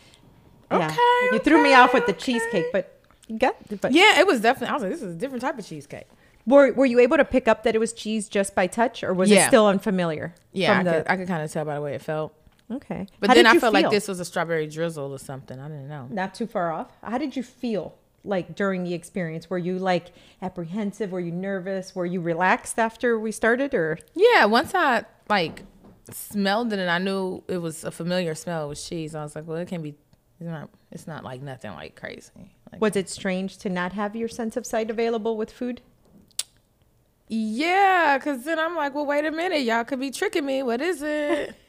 Okay, 0.72 0.96
You 1.32 1.40
threw 1.40 1.64
me 1.64 1.74
off 1.74 1.94
with 1.96 2.06
the 2.06 2.12
okay. 2.12 2.34
cheesecake, 2.34 2.66
but 2.72 3.02
got. 3.40 3.56
But 3.82 3.92
Yeah, 3.92 4.20
it 4.20 4.28
was 4.28 4.40
definitely. 4.42 4.68
I 4.70 4.74
was 4.74 4.84
like, 4.84 4.92
this 4.92 5.02
is 5.02 5.16
a 5.16 5.18
different 5.18 5.42
type 5.42 5.58
of 5.58 5.66
cheesecake. 5.66 6.06
were 6.46 6.72
were 6.74 6.86
you 6.86 7.00
able 7.00 7.18
to 7.18 7.26
pick 7.26 7.48
up 7.48 7.64
that 7.64 7.74
it 7.74 7.80
was 7.80 7.92
cheese 7.92 8.30
just 8.30 8.54
by 8.54 8.68
touch, 8.68 9.04
or 9.04 9.14
was 9.14 9.32
it 9.32 9.48
still 9.48 9.66
unfamiliar? 9.66 10.36
Yeah, 10.54 10.80
I 10.80 10.84
the, 10.84 10.92
could, 10.92 11.08
I 11.08 11.18
could 11.18 11.28
kind 11.28 11.44
of 11.44 11.52
tell 11.52 11.66
by 11.66 11.74
the 11.76 11.82
way 11.82 11.96
it 11.96 12.02
felt. 12.04 12.34
Okay. 12.72 13.08
But 13.20 13.30
How 13.30 13.34
then 13.34 13.46
I 13.46 13.60
felt 13.60 13.74
like 13.74 13.90
this 13.90 14.08
was 14.08 14.20
a 14.20 14.26
strawberry 14.26 14.68
drizzle 14.68 15.12
or 15.12 15.20
something. 15.20 15.60
I 15.60 15.68
didn't 15.68 15.88
know. 15.88 16.08
Not 16.10 16.34
too 16.34 16.48
far 16.48 16.72
off. 16.72 16.92
How 17.04 17.18
did 17.18 17.36
you 17.36 17.44
feel 17.44 17.96
like 18.24 18.56
during 18.56 18.84
the 18.84 18.94
experience? 18.94 19.50
Were 19.50 19.58
you 19.58 19.80
like 19.80 20.08
apprehensive? 20.42 21.12
Were 21.12 21.20
you 21.20 21.32
nervous? 21.32 21.96
Were 21.96 22.06
you 22.06 22.22
relaxed 22.22 22.80
after 22.80 23.20
we 23.20 23.32
started, 23.32 23.74
or 23.74 24.00
Yeah, 24.14 24.46
once 24.46 24.74
I 24.74 25.06
like 25.30 25.64
smelled 26.12 26.74
it 26.74 26.80
and 26.80 26.90
I 26.90 26.98
knew 26.98 27.44
it 27.48 27.58
was 27.58 27.84
a 27.84 27.92
familiar 27.92 28.36
smell 28.36 28.70
with 28.70 28.84
cheese, 28.84 29.16
I 29.16 29.24
was 29.24 29.36
like, 29.36 29.48
well, 29.48 29.58
it 29.58 29.68
can 29.68 29.82
be. 29.82 29.96
It's 30.40 30.48
not. 30.50 30.70
It's 30.92 31.08
not 31.08 31.24
like 31.24 31.42
nothing 31.42 31.72
like 31.74 31.96
crazy. 31.96 32.56
Like, 32.72 32.82
was 32.82 32.96
it 32.96 33.10
strange 33.10 33.58
to 33.60 33.70
not 33.70 33.94
have 33.94 34.16
your 34.16 34.28
sense 34.30 34.58
of 34.58 34.66
sight 34.66 34.90
available 34.90 35.38
with 35.38 35.52
food? 35.52 35.82
Yeah, 37.28 38.18
because 38.18 38.44
then 38.44 38.58
I'm 38.58 38.76
like, 38.76 38.96
well, 38.96 39.06
wait 39.06 39.24
a 39.26 39.32
minute, 39.32 39.62
y'all 39.62 39.84
could 39.84 40.00
be 40.00 40.10
tricking 40.10 40.46
me. 40.46 40.64
What 40.64 40.82
is 40.82 41.02
it? 41.02 41.56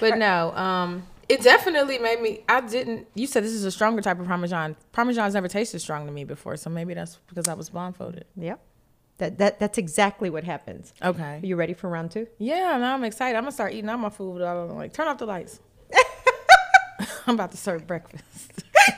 but 0.00 0.18
no, 0.18 0.52
um, 0.52 1.04
it 1.28 1.42
definitely 1.42 1.98
made 1.98 2.20
me. 2.20 2.40
I 2.48 2.60
didn't. 2.60 3.06
You 3.14 3.26
said 3.26 3.44
this 3.44 3.52
is 3.52 3.64
a 3.64 3.70
stronger 3.70 4.02
type 4.02 4.20
of 4.20 4.26
parmesan. 4.26 4.76
Parmesan's 4.92 5.34
never 5.34 5.48
tasted 5.48 5.80
strong 5.80 6.06
to 6.06 6.12
me 6.12 6.24
before, 6.24 6.56
so 6.56 6.70
maybe 6.70 6.94
that's 6.94 7.18
because 7.28 7.48
I 7.48 7.54
was 7.54 7.70
blindfolded. 7.70 8.24
Yep. 8.36 8.60
That 9.18 9.38
that 9.38 9.58
that's 9.60 9.78
exactly 9.78 10.30
what 10.30 10.44
happens. 10.44 10.92
Are 11.02 11.10
Okay. 11.10 11.40
you 11.42 11.56
ready 11.56 11.74
for 11.74 11.88
round 11.88 12.10
two? 12.10 12.26
Yeah, 12.38 12.76
now 12.78 12.94
I'm 12.94 13.04
excited. 13.04 13.36
I'm 13.36 13.42
gonna 13.44 13.52
start 13.52 13.72
eating 13.72 13.88
all 13.90 13.98
my 13.98 14.10
food. 14.10 14.42
I'm 14.42 14.74
like, 14.76 14.92
turn 14.92 15.08
off 15.08 15.18
the 15.18 15.26
lights. 15.26 15.60
I'm 17.26 17.34
about 17.34 17.50
to 17.52 17.56
serve 17.56 17.86
breakfast. 17.86 18.64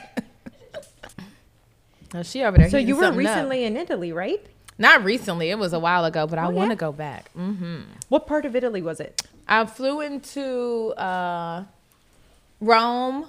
now 2.13 2.21
she 2.23 2.43
over 2.43 2.57
there. 2.57 2.69
So 2.69 2.77
you 2.77 2.95
were 2.95 3.03
something 3.03 3.25
up. 3.25 3.35
recently 3.35 3.63
in 3.65 3.77
Italy, 3.77 4.11
right? 4.11 4.45
Not 4.77 5.03
recently. 5.03 5.49
It 5.49 5.57
was 5.57 5.73
a 5.73 5.79
while 5.79 6.03
ago, 6.05 6.27
but 6.27 6.37
I 6.37 6.45
Oh, 6.47 6.49
want 6.49 6.69
to 6.71 6.75
yeah? 6.75 6.79
go 6.79 6.91
back. 6.91 7.31
hmm 7.31 7.81
What 8.09 8.27
part 8.27 8.45
of 8.45 8.55
Italy 8.55 8.81
was 8.81 8.99
it? 8.99 9.21
I 9.47 9.65
flew 9.65 10.01
into 10.01 10.89
uh, 10.97 11.63
Rome. 12.59 13.27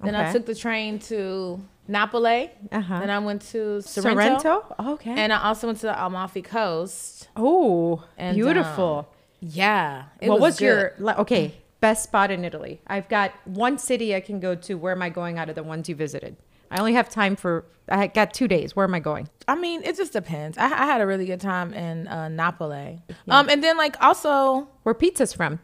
Then 0.00 0.14
I 0.14 0.32
took 0.32 0.46
the 0.46 0.54
train 0.54 0.98
to 1.00 1.60
Napoli. 1.88 2.50
Uh-huh. 2.70 3.00
Then 3.00 3.10
I 3.10 3.18
went 3.18 3.42
to 3.50 3.80
Sorrento. 3.82 4.38
Sorrento? 4.40 4.76
Okay. 4.94 5.10
And 5.10 5.32
I 5.32 5.42
also 5.42 5.66
went 5.66 5.80
to 5.80 5.86
the 5.86 6.04
Amalfi 6.04 6.42
Coast. 6.42 7.28
oh, 7.36 8.04
beautiful. 8.16 9.08
Yeah. 9.40 10.04
it 10.20 10.28
what 10.28 10.40
was, 10.40 10.58
good. 10.58 10.64
your 10.64 10.94
okay? 11.20 11.54
best 11.80 12.04
spot 12.04 12.30
in 12.30 12.44
Italy. 12.44 12.80
I've 12.86 13.08
got 13.08 13.32
one 13.44 13.78
city 13.78 14.14
I 14.14 14.20
can 14.20 14.40
go 14.40 14.54
to. 14.56 14.74
Where 14.74 14.92
am 14.92 15.02
I 15.02 15.10
going 15.10 15.38
out 15.38 15.48
of 15.48 15.54
the 15.54 15.62
ones 15.62 15.88
you 15.88 15.94
visited? 15.94 16.36
I 16.70 16.78
only 16.78 16.94
have 16.94 17.08
time 17.08 17.36
for. 17.36 17.64
I 17.90 18.06
got 18.08 18.34
two 18.34 18.48
days. 18.48 18.76
Where 18.76 18.84
am 18.84 18.94
I 18.94 19.00
going? 19.00 19.28
I 19.46 19.54
mean, 19.54 19.82
it 19.82 19.96
just 19.96 20.12
depends. 20.12 20.58
I, 20.58 20.64
I 20.66 20.84
had 20.86 21.00
a 21.00 21.06
really 21.06 21.24
good 21.24 21.40
time 21.40 21.72
in 21.72 22.06
uh, 22.06 22.28
Napoli. 22.28 23.00
Um, 23.28 23.48
and 23.48 23.64
then 23.64 23.78
like 23.78 23.96
also, 24.02 24.68
Where 24.82 24.94
pizza's 24.94 25.32
from? 25.32 25.58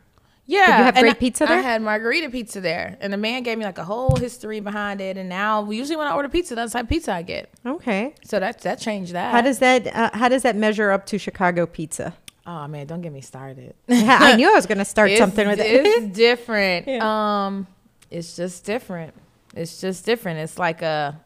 yeah, 0.46 0.66
Did 0.66 0.78
you 0.78 0.84
have 0.84 0.94
great 0.94 1.10
I- 1.10 1.14
pizza 1.18 1.44
there? 1.46 1.58
I 1.58 1.60
had 1.60 1.82
margherita 1.82 2.30
pizza 2.30 2.60
there, 2.62 2.96
and 3.00 3.12
the 3.12 3.18
man 3.18 3.42
gave 3.42 3.58
me 3.58 3.64
like 3.66 3.76
a 3.76 3.84
whole 3.84 4.16
history 4.16 4.60
behind 4.60 5.02
it. 5.02 5.18
And 5.18 5.28
now, 5.28 5.70
usually 5.70 5.96
when 5.96 6.06
I 6.06 6.14
order 6.14 6.30
pizza, 6.30 6.54
that's 6.54 6.72
the 6.72 6.78
type 6.78 6.84
of 6.84 6.88
pizza 6.90 7.12
I 7.12 7.22
get. 7.22 7.50
Okay. 7.66 8.14
So 8.24 8.40
that 8.40 8.60
that 8.62 8.80
changed 8.80 9.12
that. 9.12 9.30
How 9.32 9.42
does 9.42 9.58
that 9.58 9.86
uh, 9.94 10.10
How 10.14 10.28
does 10.30 10.42
that 10.42 10.56
measure 10.56 10.90
up 10.92 11.04
to 11.06 11.18
Chicago 11.18 11.66
pizza? 11.66 12.14
oh 12.46 12.66
man, 12.68 12.86
don't 12.86 13.00
get 13.02 13.10
me 13.12 13.20
started. 13.22 13.74
I 13.88 14.36
knew 14.36 14.50
I 14.50 14.54
was 14.54 14.66
going 14.66 14.76
to 14.78 14.84
start 14.84 15.10
something 15.18 15.46
with 15.48 15.60
it. 15.60 15.64
It's 15.86 16.16
different. 16.16 16.86
Yeah. 16.94 17.46
Um, 17.46 17.66
it's 18.10 18.36
just 18.36 18.64
different. 18.66 19.14
It's 19.54 19.80
just 19.80 20.04
different. 20.04 20.40
It's 20.40 20.58
like 20.58 20.82
a, 20.82 21.20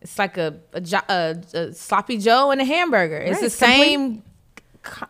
it's 0.00 0.18
like 0.18 0.36
a 0.36 0.56
a, 0.72 0.82
a, 1.08 1.36
a 1.54 1.72
sloppy 1.72 2.18
Joe 2.18 2.50
and 2.50 2.60
a 2.60 2.64
hamburger. 2.64 3.16
It's 3.18 3.34
Right, 3.36 3.42
the 3.44 3.50
same. 3.50 4.22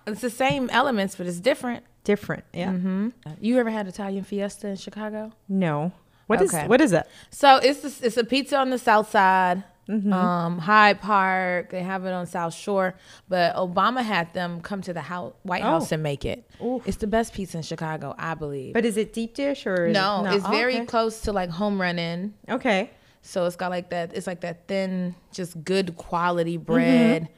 It's 0.07 0.21
the 0.23 0.31
same 0.31 0.69
elements, 0.71 1.17
but 1.17 1.27
it's 1.27 1.41
different. 1.41 1.85
Different. 2.05 2.45
Yeah. 2.53 2.71
Mm-hmm. 2.73 3.09
You 3.41 3.59
ever 3.59 3.71
had 3.71 3.87
Italian 3.87 4.25
Fiesta 4.25 4.69
in 4.69 4.77
Chicago? 4.77 5.33
No. 5.49 5.93
What 6.27 6.41
is 6.43 6.53
Okay. 6.55 6.67
what 6.67 6.81
is 6.81 6.91
that? 6.93 7.09
So 7.31 7.57
it's 7.57 7.81
this, 7.81 8.01
it's 8.03 8.17
a 8.17 8.25
pizza 8.25 8.57
on 8.59 8.71
the 8.71 8.79
south 8.79 9.11
side, 9.11 9.63
Mm-hmm. 9.89 10.13
um, 10.13 10.59
Hyde 10.59 11.01
Park. 11.01 11.71
They 11.71 11.83
have 11.83 12.05
it 12.05 12.13
on 12.13 12.27
South 12.27 12.53
Shore, 12.55 12.95
but 13.29 13.57
Obama 13.57 14.03
had 14.03 14.33
them 14.35 14.61
come 14.61 14.83
to 14.83 14.93
the 14.93 15.01
house, 15.01 15.33
White 15.45 15.63
House 15.63 15.91
Oh. 15.91 15.95
and 15.95 16.03
make 16.03 16.25
it. 16.27 16.49
Oof. 16.63 16.87
It's 16.87 16.99
the 16.99 17.07
best 17.07 17.33
pizza 17.33 17.57
in 17.57 17.63
Chicago, 17.63 18.15
I 18.19 18.35
believe. 18.35 18.75
But 18.75 18.85
is 18.85 18.97
it 18.99 19.13
deep 19.15 19.35
dish 19.35 19.67
or 19.67 19.89
no, 19.89 20.25
it's 20.27 20.45
Oh, 20.45 20.51
very 20.51 20.77
okay. 20.77 20.85
close 20.87 21.23
to 21.23 21.33
like 21.33 21.49
Home 21.51 21.81
Run 21.81 21.99
Inn. 21.99 22.35
okay. 22.51 22.91
So 23.23 23.47
it's 23.47 23.57
got 23.57 23.71
like 23.71 23.91
that. 23.91 24.13
It's 24.15 24.27
like 24.27 24.41
that 24.43 24.69
thin, 24.69 25.15
just 25.33 25.63
good 25.65 25.97
quality 25.97 26.57
Mm-hmm. 26.57 26.65
bread. 26.65 27.29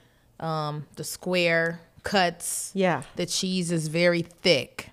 Um, 0.41 0.87
the 0.97 1.05
square 1.05 1.81
cuts. 2.03 2.71
Yeah. 2.75 3.03
The 3.17 3.27
cheese 3.27 3.71
is 3.73 3.89
very 3.89 4.23
thick, 4.23 4.91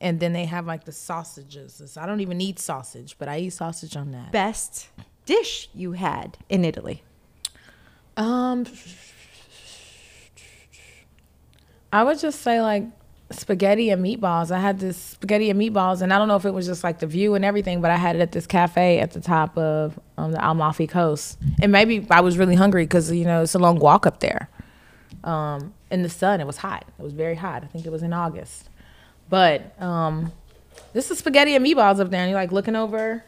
and 0.00 0.20
then 0.20 0.32
they 0.32 0.44
have 0.44 0.66
like 0.66 0.84
the 0.84 0.92
sausages. 0.92 1.96
I 1.96 2.06
don't 2.06 2.20
even 2.20 2.40
eat 2.40 2.58
sausage, 2.58 3.16
but 3.18 3.28
I 3.28 3.38
eat 3.40 3.50
sausage 3.50 3.96
on 3.96 4.10
that. 4.12 4.32
Best 4.32 4.88
dish 5.26 5.68
you 5.74 5.92
had 5.92 6.38
in 6.48 6.64
Italy? 6.64 7.02
Um, 8.16 8.66
I 11.92 12.02
would 12.02 12.18
just 12.18 12.42
say 12.42 12.60
like 12.60 12.84
spaghetti 13.30 13.90
and 13.90 14.04
meatballs. 14.04 14.50
I 14.50 14.58
had 14.58 14.78
this 14.78 14.96
spaghetti 14.96 15.50
and 15.50 15.60
meatballs, 15.60 16.02
and 16.02 16.12
I 16.12 16.18
don't 16.18 16.28
know 16.28 16.36
if 16.36 16.44
it 16.44 16.52
was 16.52 16.66
just 16.66 16.84
like 16.84 16.98
the 16.98 17.06
view 17.06 17.34
and 17.34 17.44
everything, 17.44 17.80
but 17.80 17.90
I 17.90 17.96
had 17.96 18.16
it 18.16 18.20
at 18.20 18.32
this 18.32 18.46
cafe 18.46 19.00
at 19.00 19.12
the 19.12 19.20
top 19.20 19.56
of 19.56 19.98
um, 20.16 20.32
the 20.32 20.48
Amalfi 20.48 20.86
Coast, 20.86 21.38
and 21.60 21.72
maybe 21.72 22.06
I 22.10 22.20
was 22.20 22.38
really 22.38 22.54
hungry 22.54 22.84
because 22.84 23.10
you 23.10 23.24
know 23.24 23.42
it's 23.42 23.54
a 23.54 23.58
long 23.58 23.78
walk 23.78 24.06
up 24.06 24.20
there. 24.20 24.48
Um, 25.22 25.72
in 25.90 26.02
the 26.02 26.08
sun, 26.08 26.40
it 26.40 26.46
was 26.46 26.58
hot. 26.58 26.84
It 26.98 27.02
was 27.02 27.12
very 27.12 27.36
hot. 27.36 27.62
I 27.64 27.66
think 27.66 27.86
it 27.86 27.90
was 27.90 28.02
in 28.02 28.12
August, 28.12 28.68
but 29.30 29.80
um, 29.80 30.32
this 30.92 31.10
is 31.10 31.18
spaghetti 31.18 31.54
and 31.54 31.64
meatballs 31.64 32.00
up 32.00 32.10
there, 32.10 32.20
and 32.20 32.30
you're 32.30 32.40
like 32.40 32.52
looking 32.52 32.76
over. 32.76 33.24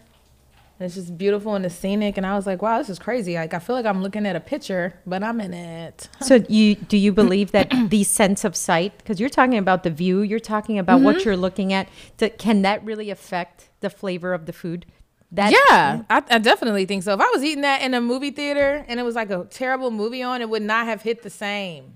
And 0.79 0.85
it's 0.87 0.95
just 0.95 1.17
beautiful 1.17 1.55
and 1.55 1.65
it's 1.65 1.75
scenic, 1.75 2.19
and 2.19 2.27
I 2.27 2.37
was 2.37 2.47
like, 2.47 2.61
"Wow, 2.61 2.77
this 2.77 2.91
is 2.91 2.99
crazy!" 2.99 3.35
Like 3.37 3.55
I 3.55 3.59
feel 3.61 3.75
like 3.75 3.87
I'm 3.87 4.03
looking 4.03 4.27
at 4.27 4.37
a 4.37 4.41
picture, 4.41 4.93
but 5.07 5.23
I'm 5.23 5.41
in 5.41 5.55
it. 5.55 6.09
So 6.21 6.45
you 6.51 6.75
do 6.75 6.99
you 6.99 7.13
believe 7.13 7.53
that 7.53 7.73
the 7.89 8.05
sense 8.05 8.45
of 8.45 8.55
sight 8.55 8.99
because 8.99 9.19
you're 9.19 9.31
talking 9.31 9.57
about 9.57 9.85
the 9.85 9.91
view, 9.91 10.21
you're 10.21 10.39
talking 10.39 10.79
about 10.79 11.01
what 11.01 11.17
Mm-hmm. 11.17 11.25
you're 11.29 11.37
looking 11.37 11.73
at, 11.73 11.89
that 12.19 12.37
can 12.39 12.61
that 12.63 12.85
really 12.85 13.09
affect 13.11 13.71
the 13.81 13.89
flavor 13.89 14.35
of 14.35 14.45
the 14.45 14.53
food? 14.53 14.85
That 15.33 15.51
yeah, 15.53 16.03
I, 16.11 16.23
I 16.31 16.39
definitely 16.39 16.85
think 16.85 17.03
so. 17.05 17.15
If 17.15 17.21
I 17.21 17.31
was 17.31 17.43
eating 17.43 17.63
that 17.63 17.81
in 17.83 17.95
a 17.95 18.01
movie 18.01 18.31
theater 18.31 18.85
and 18.87 19.01
it 19.01 19.03
was 19.03 19.15
like 19.15 19.31
a 19.31 19.45
terrible 19.51 19.91
movie 19.91 20.23
on, 20.23 20.41
it 20.43 20.49
would 20.51 20.63
not 20.63 20.87
have 20.87 21.01
hit 21.03 21.23
the 21.23 21.31
same. 21.31 21.95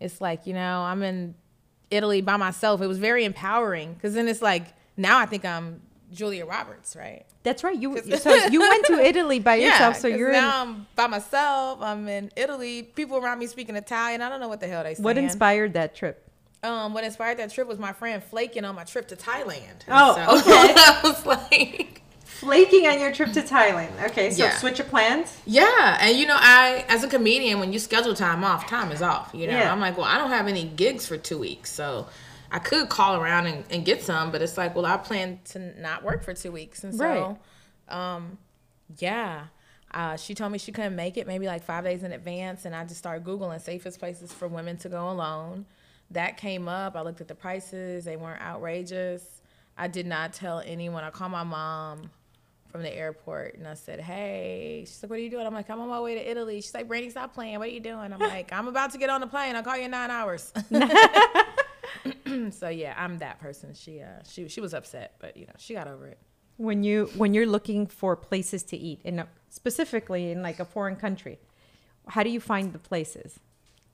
It's 0.00 0.20
like 0.20 0.46
you 0.48 0.54
know, 0.54 0.80
I'm 0.82 1.02
in 1.04 1.36
Italy 1.92 2.22
by 2.22 2.36
myself. 2.36 2.80
It 2.82 2.86
was 2.88 2.98
very 2.98 3.24
empowering 3.24 3.94
because 3.94 4.14
then 4.14 4.26
it's 4.26 4.42
like 4.42 4.64
now 4.96 5.18
I 5.18 5.26
think 5.26 5.44
I'm 5.44 5.80
Julia 6.12 6.44
Roberts, 6.46 6.96
right? 6.96 7.24
That's 7.42 7.62
right. 7.64 7.76
You 7.78 7.96
so 8.18 8.34
you 8.46 8.60
went 8.60 8.86
to 8.86 8.94
Italy 9.06 9.38
by 9.38 9.56
yourself, 9.56 9.96
So 9.96 10.08
you're 10.08 10.32
now 10.32 10.62
in, 10.62 10.68
I'm 10.68 10.86
by 10.96 11.06
myself. 11.06 11.80
I'm 11.80 12.08
in 12.08 12.30
Italy. 12.36 12.82
People 12.82 13.16
around 13.18 13.38
me 13.38 13.46
speaking 13.46 13.76
Italian. 13.76 14.20
I 14.22 14.28
don't 14.28 14.40
know 14.40 14.48
what 14.48 14.60
the 14.60 14.68
hell 14.68 14.82
they 14.84 14.94
saying. 14.94 15.04
what 15.04 15.16
inspired 15.18 15.74
that 15.74 15.94
trip? 15.94 16.26
Um, 16.62 16.92
what 16.92 17.04
inspired 17.04 17.38
that 17.38 17.50
trip 17.52 17.66
was 17.68 17.78
my 17.78 17.92
friend 17.94 18.22
flaking 18.22 18.64
on 18.66 18.74
my 18.74 18.84
trip 18.84 19.08
to 19.08 19.16
Thailand. 19.16 19.84
Oh, 19.88 20.14
so 20.14 20.50
okay. 20.50 20.74
I 20.76 21.00
was 21.02 21.24
like, 21.24 22.02
Flaking 22.24 22.86
on 22.86 22.98
your 23.00 23.12
trip 23.12 23.32
to 23.32 23.42
Thailand. 23.42 23.90
Okay, 24.10 24.30
so 24.30 24.44
Yeah. 24.44 24.56
switch 24.56 24.80
of 24.80 24.88
plans. 24.88 25.36
yeah. 25.46 25.98
And 26.00 26.16
you 26.16 26.26
know, 26.26 26.36
I 26.38 26.84
as 26.88 27.02
a 27.04 27.08
comedian, 27.08 27.60
when 27.60 27.72
you 27.72 27.78
schedule 27.78 28.14
time 28.14 28.44
off, 28.44 28.66
time 28.66 28.92
is 28.92 29.02
off. 29.02 29.30
You 29.34 29.46
know, 29.46 29.54
Yeah. 29.58 29.70
I'm 29.72 29.80
like, 29.80 29.96
well, 29.96 30.06
I 30.06 30.16
don't 30.18 30.30
have 30.30 30.48
any 30.48 30.64
gigs 30.64 31.06
for 31.06 31.16
two 31.18 31.38
weeks, 31.38 31.70
so 31.70 32.06
I 32.52 32.58
could 32.58 32.88
call 32.88 33.16
around 33.16 33.46
and, 33.46 33.64
and 33.70 33.84
get 33.84 34.02
some, 34.02 34.30
but 34.32 34.42
it's 34.42 34.56
like, 34.58 34.74
well, 34.74 34.86
I 34.86 34.96
plan 34.96 35.38
to 35.50 35.58
not 35.80 36.02
work 36.02 36.24
for 36.24 36.34
two 36.34 36.50
weeks, 36.52 36.82
and 36.84 36.94
so, 36.94 37.04
Right. 37.04 37.36
um, 38.14 38.38
yeah. 38.98 39.44
Uh, 39.92 40.16
she 40.16 40.34
told 40.34 40.52
me 40.52 40.58
she 40.58 40.70
couldn't 40.72 40.94
make 40.96 41.16
it 41.16 41.26
maybe 41.26 41.46
like 41.46 41.64
five 41.64 41.84
days 41.84 42.02
in 42.04 42.12
advance, 42.12 42.64
and 42.64 42.74
I 42.76 42.84
just 42.84 42.98
started 42.98 43.24
googling 43.24 43.60
safest 43.60 43.98
places 43.98 44.32
for 44.32 44.46
women 44.48 44.76
to 44.78 44.88
go 44.88 45.10
alone. 45.10 45.66
That 46.12 46.36
came 46.36 46.68
up. 46.68 46.96
I 46.96 47.02
looked 47.02 47.20
at 47.20 47.28
the 47.28 47.34
prices; 47.34 48.04
they 48.04 48.16
weren't 48.16 48.40
outrageous. 48.42 49.24
I 49.78 49.86
did 49.88 50.06
not 50.06 50.32
tell 50.32 50.60
anyone. 50.64 51.02
I 51.04 51.10
called 51.10 51.32
my 51.32 51.42
mom 51.44 52.10
from 52.70 52.82
the 52.82 52.92
airport 52.92 53.56
and 53.56 53.66
I 53.66 53.74
said, 53.74 54.00
"Hey," 54.00 54.84
she's 54.86 55.02
like, 55.02 55.10
"What 55.10 55.18
are 55.18 55.22
you 55.22 55.30
doing?" 55.30 55.44
I'm 55.46 55.54
like, 55.54 55.68
"I'm 55.70 55.80
on 55.80 55.88
my 55.88 56.00
way 56.00 56.14
to 56.16 56.30
Italy." 56.30 56.60
She's 56.60 56.74
like, 56.74 56.86
"Brandi, 56.88 57.10
stop 57.10 57.34
playing. 57.34 57.58
What 57.58 57.68
are 57.68 57.72
you 57.72 57.80
doing?" 57.80 58.12
I'm 58.12 58.18
like, 58.20 58.52
"I'm 58.52 58.68
about 58.68 58.92
to 58.92 58.98
get 58.98 59.10
on 59.10 59.20
the 59.20 59.26
plane. 59.26 59.54
I'll 59.56 59.62
call 59.64 59.76
you 59.76 59.84
in 59.84 59.90
nine 59.92 60.10
hours." 60.10 60.52
so 62.50 62.68
yeah, 62.68 62.94
I'm 62.96 63.18
that 63.18 63.40
person. 63.40 63.74
She 63.74 64.00
uh, 64.00 64.22
she 64.28 64.48
she 64.48 64.60
was 64.60 64.74
upset, 64.74 65.16
but 65.18 65.36
you 65.36 65.46
know, 65.46 65.52
she 65.58 65.74
got 65.74 65.88
over 65.88 66.06
it. 66.06 66.18
When 66.56 66.82
you 66.82 67.10
when 67.16 67.34
you're 67.34 67.46
looking 67.46 67.86
for 67.86 68.16
places 68.16 68.62
to 68.64 68.76
eat, 68.76 69.00
in 69.04 69.20
a, 69.20 69.28
specifically 69.48 70.30
in 70.30 70.42
like 70.42 70.60
a 70.60 70.64
foreign 70.64 70.96
country, 70.96 71.38
how 72.08 72.22
do 72.22 72.30
you 72.30 72.40
find 72.40 72.72
the 72.72 72.78
places? 72.78 73.40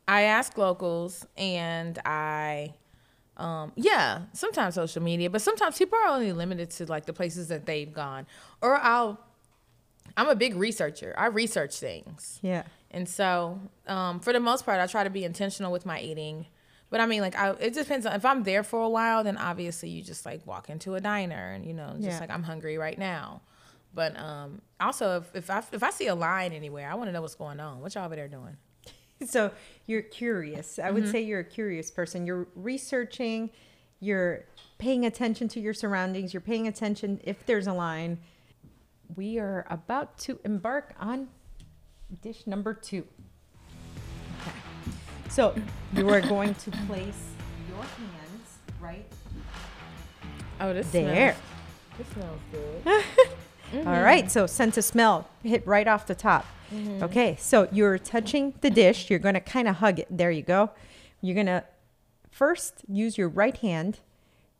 I 0.08 0.22
ask 0.22 0.56
locals 0.56 1.26
and 1.36 1.98
I 2.04 2.74
um 3.36 3.72
yeah, 3.76 4.22
sometimes 4.32 4.74
social 4.74 5.02
media, 5.02 5.30
but 5.30 5.42
sometimes 5.42 5.78
people 5.78 5.98
are 5.98 6.08
only 6.08 6.32
limited 6.32 6.70
to 6.70 6.86
like 6.86 7.06
the 7.06 7.12
places 7.12 7.48
that 7.48 7.66
they've 7.66 7.92
gone. 7.92 8.26
Or 8.62 8.76
I'll 8.76 9.20
I'm 10.16 10.28
a 10.28 10.34
big 10.34 10.54
researcher. 10.56 11.14
I 11.16 11.26
research 11.26 11.78
things. 11.78 12.38
Yeah. 12.42 12.62
And 12.90 13.08
so, 13.08 13.60
um, 13.86 14.20
for 14.20 14.32
the 14.32 14.40
most 14.40 14.64
part, 14.64 14.80
I 14.80 14.86
try 14.86 15.04
to 15.04 15.10
be 15.10 15.24
intentional 15.24 15.72
with 15.72 15.84
my 15.84 16.00
eating. 16.00 16.46
But 16.90 17.00
I 17.00 17.06
mean, 17.06 17.20
like, 17.20 17.34
I, 17.36 17.50
it 17.52 17.74
depends 17.74 18.06
on 18.06 18.12
if 18.14 18.24
I'm 18.24 18.44
there 18.44 18.62
for 18.62 18.80
a 18.82 18.88
while, 18.88 19.24
then 19.24 19.36
obviously 19.36 19.88
you 19.88 20.02
just 20.02 20.24
like 20.24 20.46
walk 20.46 20.70
into 20.70 20.94
a 20.94 21.00
diner 21.00 21.50
and 21.52 21.64
you 21.66 21.74
know, 21.74 21.90
just 21.96 22.02
Yeah. 22.02 22.20
like 22.20 22.30
I'm 22.30 22.44
hungry 22.44 22.78
right 22.78 22.98
now. 22.98 23.40
But 23.92 24.16
um, 24.18 24.60
also, 24.78 25.18
if, 25.18 25.34
if 25.34 25.50
I 25.50 25.62
if 25.72 25.82
I 25.82 25.90
see 25.90 26.06
a 26.06 26.14
line 26.14 26.52
anywhere, 26.52 26.90
I 26.90 26.94
want 26.94 27.08
to 27.08 27.12
know 27.12 27.22
what's 27.22 27.34
going 27.34 27.58
on. 27.60 27.80
What 27.80 27.94
y'all 27.94 28.04
over 28.04 28.14
there 28.16 28.28
doing? 28.28 28.56
So 29.26 29.50
you're 29.86 30.02
curious. 30.02 30.78
I 30.78 30.82
Mm-hmm. 30.84 30.94
would 30.94 31.08
say 31.10 31.22
you're 31.22 31.40
a 31.40 31.44
curious 31.44 31.90
person. 31.90 32.26
You're 32.26 32.46
researching, 32.54 33.48
you're 33.98 34.44
paying 34.76 35.06
attention 35.06 35.48
to 35.48 35.60
your 35.60 35.72
surroundings, 35.72 36.34
you're 36.34 36.42
paying 36.42 36.68
attention 36.68 37.18
if 37.24 37.46
there's 37.46 37.66
a 37.66 37.72
line. 37.72 38.18
We 39.16 39.38
are 39.38 39.66
about 39.70 40.18
to 40.18 40.38
embark 40.44 40.94
on 41.00 41.28
dish 42.20 42.46
number 42.46 42.74
two. 42.74 43.06
So 45.28 45.54
you 45.94 46.08
are 46.08 46.20
going 46.34 46.54
to 46.54 46.70
place 46.70 47.22
your 47.68 47.82
hands 47.82 48.58
right 48.80 49.06
Oh, 50.60 50.72
this 50.72 50.90
there. 50.90 51.34
Smells, 51.34 51.98
this 51.98 52.08
smells 52.08 52.40
good. 52.52 53.04
Mm-hmm. 53.72 53.88
All 53.88 54.00
right, 54.00 54.30
so 54.30 54.46
sense 54.46 54.78
of 54.78 54.84
smell 54.84 55.28
hit 55.42 55.66
right 55.66 55.88
off 55.88 56.06
the 56.06 56.14
top. 56.14 56.46
Mm-hmm. 56.72 57.02
Okay, 57.02 57.36
so 57.40 57.68
you're 57.72 57.98
touching 57.98 58.54
the 58.60 58.70
dish. 58.70 59.10
You're 59.10 59.18
going 59.18 59.34
to 59.34 59.40
kind 59.40 59.66
of 59.66 59.76
hug 59.76 59.98
it. 59.98 60.06
There 60.08 60.30
you 60.30 60.42
go. 60.42 60.70
You're 61.20 61.34
going 61.34 61.46
to 61.46 61.64
first 62.30 62.84
use 62.88 63.18
your 63.18 63.28
right 63.28 63.56
hand 63.56 63.98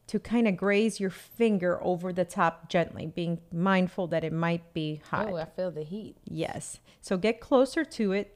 to 0.09 0.19
kind 0.19 0.49
of 0.49 0.57
graze 0.57 0.99
your 0.99 1.11
finger 1.11 1.79
over 1.83 2.13
the 2.13 2.25
top 2.25 2.69
gently, 2.69 3.07
being 3.07 3.39
mindful 3.53 4.07
that 4.09 4.25
it 4.25 4.33
might 4.33 4.73
be 4.73 5.01
hot. 5.11 5.29
Oh, 5.31 5.37
I 5.37 5.45
feel 5.45 5.71
the 5.71 5.83
heat. 5.85 6.17
Yes. 6.25 6.81
So 7.01 7.17
get 7.17 7.41
closer 7.41 7.85
to 7.85 8.13
it 8.13 8.36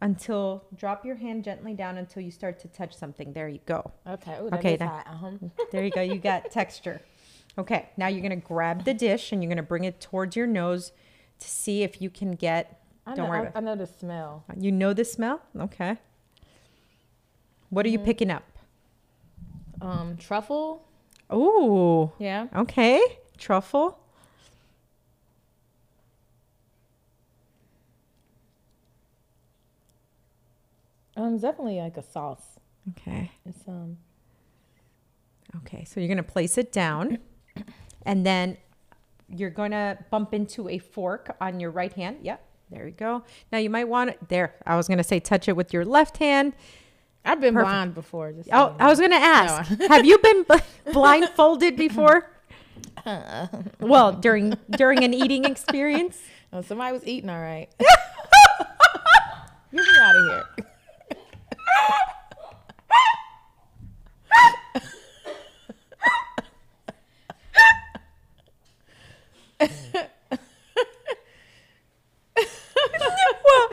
until 0.00 0.64
drop 0.76 1.04
your 1.04 1.16
hand 1.16 1.44
gently 1.44 1.74
down 1.74 1.98
until 1.98 2.22
you 2.22 2.30
start 2.30 2.58
to 2.60 2.68
touch 2.68 2.96
something. 2.96 3.32
There 3.32 3.48
you 3.48 3.60
go. 3.66 3.90
Okay. 4.06 4.36
Ooh, 4.40 4.48
Okay, 4.54 4.76
hot. 4.76 5.06
Uh-huh. 5.06 5.30
There 5.72 5.84
you 5.84 5.90
go. 5.90 6.00
You 6.00 6.18
got 6.18 6.50
texture. 6.50 7.00
Okay. 7.58 7.88
Now 7.96 8.06
you're 8.08 8.22
going 8.26 8.40
to 8.40 8.46
grab 8.46 8.84
the 8.84 8.94
dish 8.94 9.32
and 9.32 9.42
you're 9.42 9.48
going 9.48 9.56
to 9.56 9.62
bring 9.62 9.84
it 9.84 10.00
towards 10.00 10.36
your 10.36 10.46
nose 10.46 10.92
to 11.38 11.48
see 11.48 11.82
if 11.82 12.00
you 12.00 12.10
can 12.10 12.32
get. 12.32 12.82
I 13.06 13.14
Don't 13.14 13.26
know, 13.26 13.30
worry. 13.30 13.48
I, 13.54 13.58
I 13.58 13.60
know 13.60 13.76
the 13.76 13.86
smell. 13.86 14.44
You 14.56 14.72
know 14.72 14.92
the 14.92 15.04
smell? 15.04 15.40
Okay. 15.58 15.96
What 17.70 17.86
are 17.86 17.88
you 17.88 17.98
picking 17.98 18.30
up? 18.30 18.44
Um, 19.80 20.16
truffle, 20.18 20.84
Ooh. 21.32 22.12
Yeah. 22.18 22.48
Okay. 22.54 23.00
Truffle. 23.38 23.98
Um, 31.16 31.34
it's 31.34 31.42
definitely 31.42 31.78
like 31.80 31.96
a 31.96 32.02
sauce. 32.02 32.58
Okay. 32.90 33.30
It's 33.46 33.66
um. 33.68 33.98
Okay. 35.58 35.84
So 35.84 36.00
you're 36.00 36.08
going 36.08 36.16
to 36.18 36.22
place 36.22 36.56
it 36.58 36.72
down 36.72 37.18
and 38.06 38.24
then 38.24 38.56
you're 39.28 39.50
going 39.50 39.72
to 39.72 39.98
bump 40.10 40.32
into 40.34 40.68
a 40.68 40.78
fork 40.78 41.36
on 41.40 41.60
your 41.60 41.70
right 41.70 41.92
hand. 41.92 42.18
Yep. 42.22 42.44
There 42.70 42.86
you 42.86 42.92
go. 42.92 43.24
Now 43.52 43.58
you 43.58 43.68
might 43.70 43.88
want 43.88 44.10
it 44.10 44.18
there. 44.28 44.54
I 44.64 44.76
was 44.76 44.86
going 44.86 44.98
to 44.98 45.04
say 45.04 45.18
touch 45.20 45.48
it 45.48 45.56
with 45.56 45.72
your 45.72 45.84
left 45.84 46.18
hand. 46.18 46.52
I've 47.24 47.40
been 47.40 47.52
Perfect. 47.54 47.68
blind 47.70 47.94
before. 47.94 48.32
Just 48.32 48.48
Oh, 48.52 48.74
I 48.78 48.86
was 48.88 48.98
going 48.98 49.10
to 49.10 49.16
ask. 49.16 49.70
No. 49.78 49.88
have 49.88 50.06
you 50.06 50.18
been 50.18 50.44
bl- 50.44 50.54
blindfolded 50.92 51.76
before? 51.76 52.30
well, 53.80 54.12
during 54.12 54.54
during 54.70 55.02
an 55.04 55.12
eating 55.12 55.44
experience? 55.44 56.18
Oh, 56.52 56.62
somebody 56.62 56.92
was 56.92 57.06
eating 57.06 57.28
all 57.28 57.40
right. 57.40 57.68
Get 57.78 57.88
me 59.72 59.82
out 60.00 60.16
of 60.16 60.26
here. 60.56 60.66
well, 73.44 73.68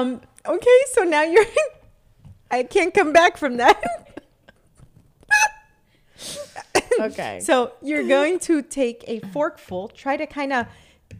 um, 0.00 0.20
okay, 0.46 0.78
so 0.92 1.02
now 1.02 1.22
you're. 1.22 1.44
I 2.50 2.62
can't 2.62 2.94
come 2.94 3.12
back 3.12 3.36
from 3.36 3.58
that. 3.58 3.82
Okay. 7.00 7.40
So 7.40 7.72
you're 7.82 8.06
going 8.06 8.38
to 8.40 8.62
take 8.62 9.04
a 9.06 9.20
forkful. 9.20 9.88
Try 9.94 10.16
to 10.16 10.26
kind 10.26 10.52
of 10.52 10.66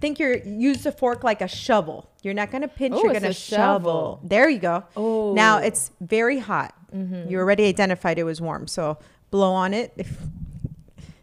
think 0.00 0.18
you're 0.18 0.36
use 0.38 0.82
the 0.82 0.92
fork 0.92 1.24
like 1.24 1.40
a 1.40 1.48
shovel. 1.48 2.10
You're 2.22 2.34
not 2.34 2.50
going 2.50 2.62
to 2.62 2.68
pinch. 2.68 2.94
Ooh, 2.94 3.02
you're 3.02 3.12
going 3.12 3.22
to 3.22 3.32
shovel. 3.32 4.18
shovel. 4.18 4.20
There 4.24 4.48
you 4.48 4.58
go. 4.58 4.84
Oh. 4.96 5.34
Now 5.34 5.58
it's 5.58 5.92
very 6.00 6.38
hot. 6.38 6.74
Mm-hmm. 6.94 7.30
You 7.30 7.38
already 7.38 7.66
identified 7.66 8.18
it 8.18 8.24
was 8.24 8.40
warm. 8.40 8.66
So 8.66 8.98
blow 9.30 9.52
on 9.52 9.74
it. 9.74 9.92
If, 9.96 10.16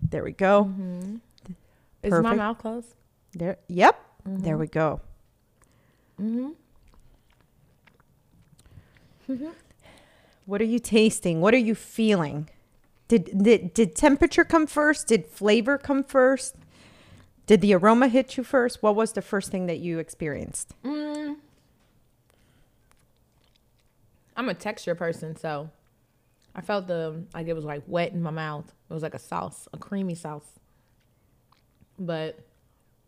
there 0.02 0.24
we 0.24 0.32
go. 0.32 0.72
Is 2.04 2.14
my 2.14 2.36
mouth 2.36 2.60
closed? 2.60 2.96
There. 3.34 3.58
Yep. 3.68 4.00
There 4.26 4.58
we 4.58 4.68
go. 4.68 5.02
Mm-hmm. 6.22 6.52
What 10.46 10.62
are 10.62 10.66
you 10.66 10.80
tasting? 10.80 11.42
What 11.42 11.54
are 11.54 11.58
you 11.58 11.76
feeling? 11.76 12.50
Did, 13.08 13.44
did 13.44 13.74
did 13.74 13.96
temperature 13.96 14.44
come 14.44 14.66
first? 14.68 15.08
Did 15.08 15.28
flavor 15.28 15.78
come 15.78 16.04
first? 16.04 16.56
Did 17.46 17.62
the 17.62 17.76
aroma 17.76 18.08
hit 18.08 18.38
you 18.38 18.44
first? 18.44 18.82
What 18.82 18.96
was 18.96 19.14
the 19.14 19.22
first 19.22 19.52
thing 19.52 19.68
that 19.68 19.80
you 19.80 20.00
experienced? 20.00 20.74
Mm. 20.84 21.38
I'm 24.36 24.50
a 24.50 24.54
texture 24.54 24.96
person, 24.96 25.36
so 25.36 25.70
I 26.56 26.62
felt 26.62 26.88
the 26.88 27.24
like 27.34 27.48
it 27.48 27.54
was 27.54 27.66
like 27.66 27.84
wet 27.86 28.12
in 28.12 28.24
my 28.24 28.32
mouth. 28.32 28.74
It 28.90 28.94
was 28.94 29.04
like 29.04 29.14
a 29.14 29.20
sauce, 29.20 29.68
a 29.72 29.78
creamy 29.78 30.16
sauce. 30.16 30.60
But 32.00 32.40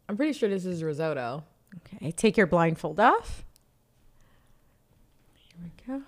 I'm 0.07 0.15
pretty 0.15 0.33
sure 0.33 0.49
this 0.49 0.65
is 0.65 0.83
risotto. 0.83 1.43
Okay, 1.77 2.11
take 2.11 2.37
your 2.37 2.47
blindfold 2.47 2.99
off. 2.99 3.43
Here 5.59 5.71
we 5.87 5.93
go. 5.99 6.03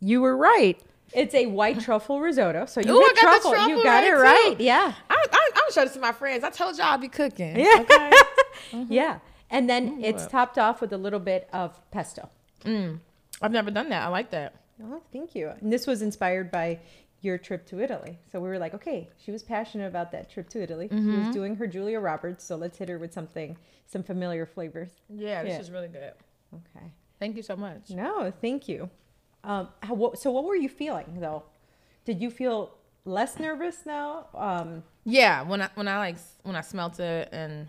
You 0.00 0.20
were 0.20 0.36
right. 0.36 0.78
It's 1.12 1.34
a 1.34 1.46
white 1.46 1.80
truffle 1.80 2.20
risotto. 2.20 2.66
So 2.66 2.80
you 2.80 2.90
Ooh, 2.96 3.00
got 3.00 3.14
the 3.14 3.20
truffle. 3.20 3.50
You 3.52 3.56
truffle 3.56 3.82
got 3.84 4.04
it 4.04 4.12
right, 4.12 4.22
right. 4.22 4.58
too. 4.58 4.64
Yeah. 4.64 4.92
I, 5.08 5.14
I, 5.14 5.50
I'm 5.54 5.60
gonna 5.62 5.72
show 5.72 5.84
this 5.84 5.94
to 5.94 6.00
my 6.00 6.12
friends. 6.12 6.44
I 6.44 6.50
told 6.50 6.76
y'all 6.76 6.86
I'd 6.88 7.00
be 7.00 7.08
cooking. 7.08 7.58
Yeah. 7.58 7.78
Okay. 7.80 8.10
Yeah. 8.88 9.20
And 9.48 9.70
then 9.70 10.02
it's 10.02 10.22
well. 10.22 10.28
topped 10.30 10.58
off 10.58 10.80
with 10.80 10.92
a 10.92 10.96
little 10.98 11.20
bit 11.20 11.48
of 11.52 11.78
pesto. 11.92 12.28
mm. 12.64 12.98
I've 13.40 13.52
never 13.52 13.70
done 13.70 13.90
that. 13.90 14.02
I 14.02 14.08
like 14.08 14.30
that. 14.30 14.54
Oh, 14.82 15.00
thank 15.12 15.34
you. 15.36 15.52
And 15.60 15.72
this 15.72 15.86
was 15.86 16.02
inspired 16.02 16.50
by 16.50 16.80
your 17.20 17.38
trip 17.38 17.64
to 17.66 17.80
Italy. 17.80 18.18
So 18.32 18.40
we 18.40 18.48
were 18.48 18.58
like, 18.58 18.74
okay, 18.74 19.08
she 19.24 19.30
was 19.30 19.42
passionate 19.44 19.86
about 19.86 20.10
that 20.12 20.30
trip 20.30 20.48
to 20.50 20.62
Italy. 20.62 20.88
She 20.90 20.96
was 20.96 21.32
doing 21.32 21.54
her 21.56 21.66
Julia 21.66 22.00
Roberts, 22.00 22.44
so 22.44 22.56
let's 22.56 22.76
hit 22.78 22.88
her 22.88 22.98
with 22.98 23.12
something, 23.12 23.56
some 23.86 24.02
familiar 24.02 24.46
flavors. 24.46 24.90
Yeah, 25.08 25.42
this 25.44 25.52
Yeah. 25.52 25.60
is 25.60 25.70
really 25.70 25.88
good. 25.88 26.12
Okay. 26.54 26.86
Thank 27.18 27.36
you 27.36 27.42
so 27.42 27.56
much. 27.56 27.90
No, 27.90 28.30
thank 28.40 28.68
you. 28.68 28.90
Um, 29.44 29.68
how, 29.82 29.94
what, 29.94 30.18
so 30.18 30.30
what 30.30 30.44
were 30.44 30.56
you 30.56 30.68
feeling 30.68 31.18
though? 31.20 31.44
Did 32.04 32.20
you 32.20 32.30
feel 32.30 32.74
less 33.04 33.38
nervous 33.38 33.78
now? 33.86 34.26
Um, 34.34 34.82
Yeah, 35.04 35.42
when 35.42 35.62
I 35.62 35.68
when 35.74 35.88
I 35.88 35.98
like 35.98 36.16
when 36.42 36.56
I 36.56 36.60
smelt 36.60 36.98
it 37.00 37.28
and 37.32 37.68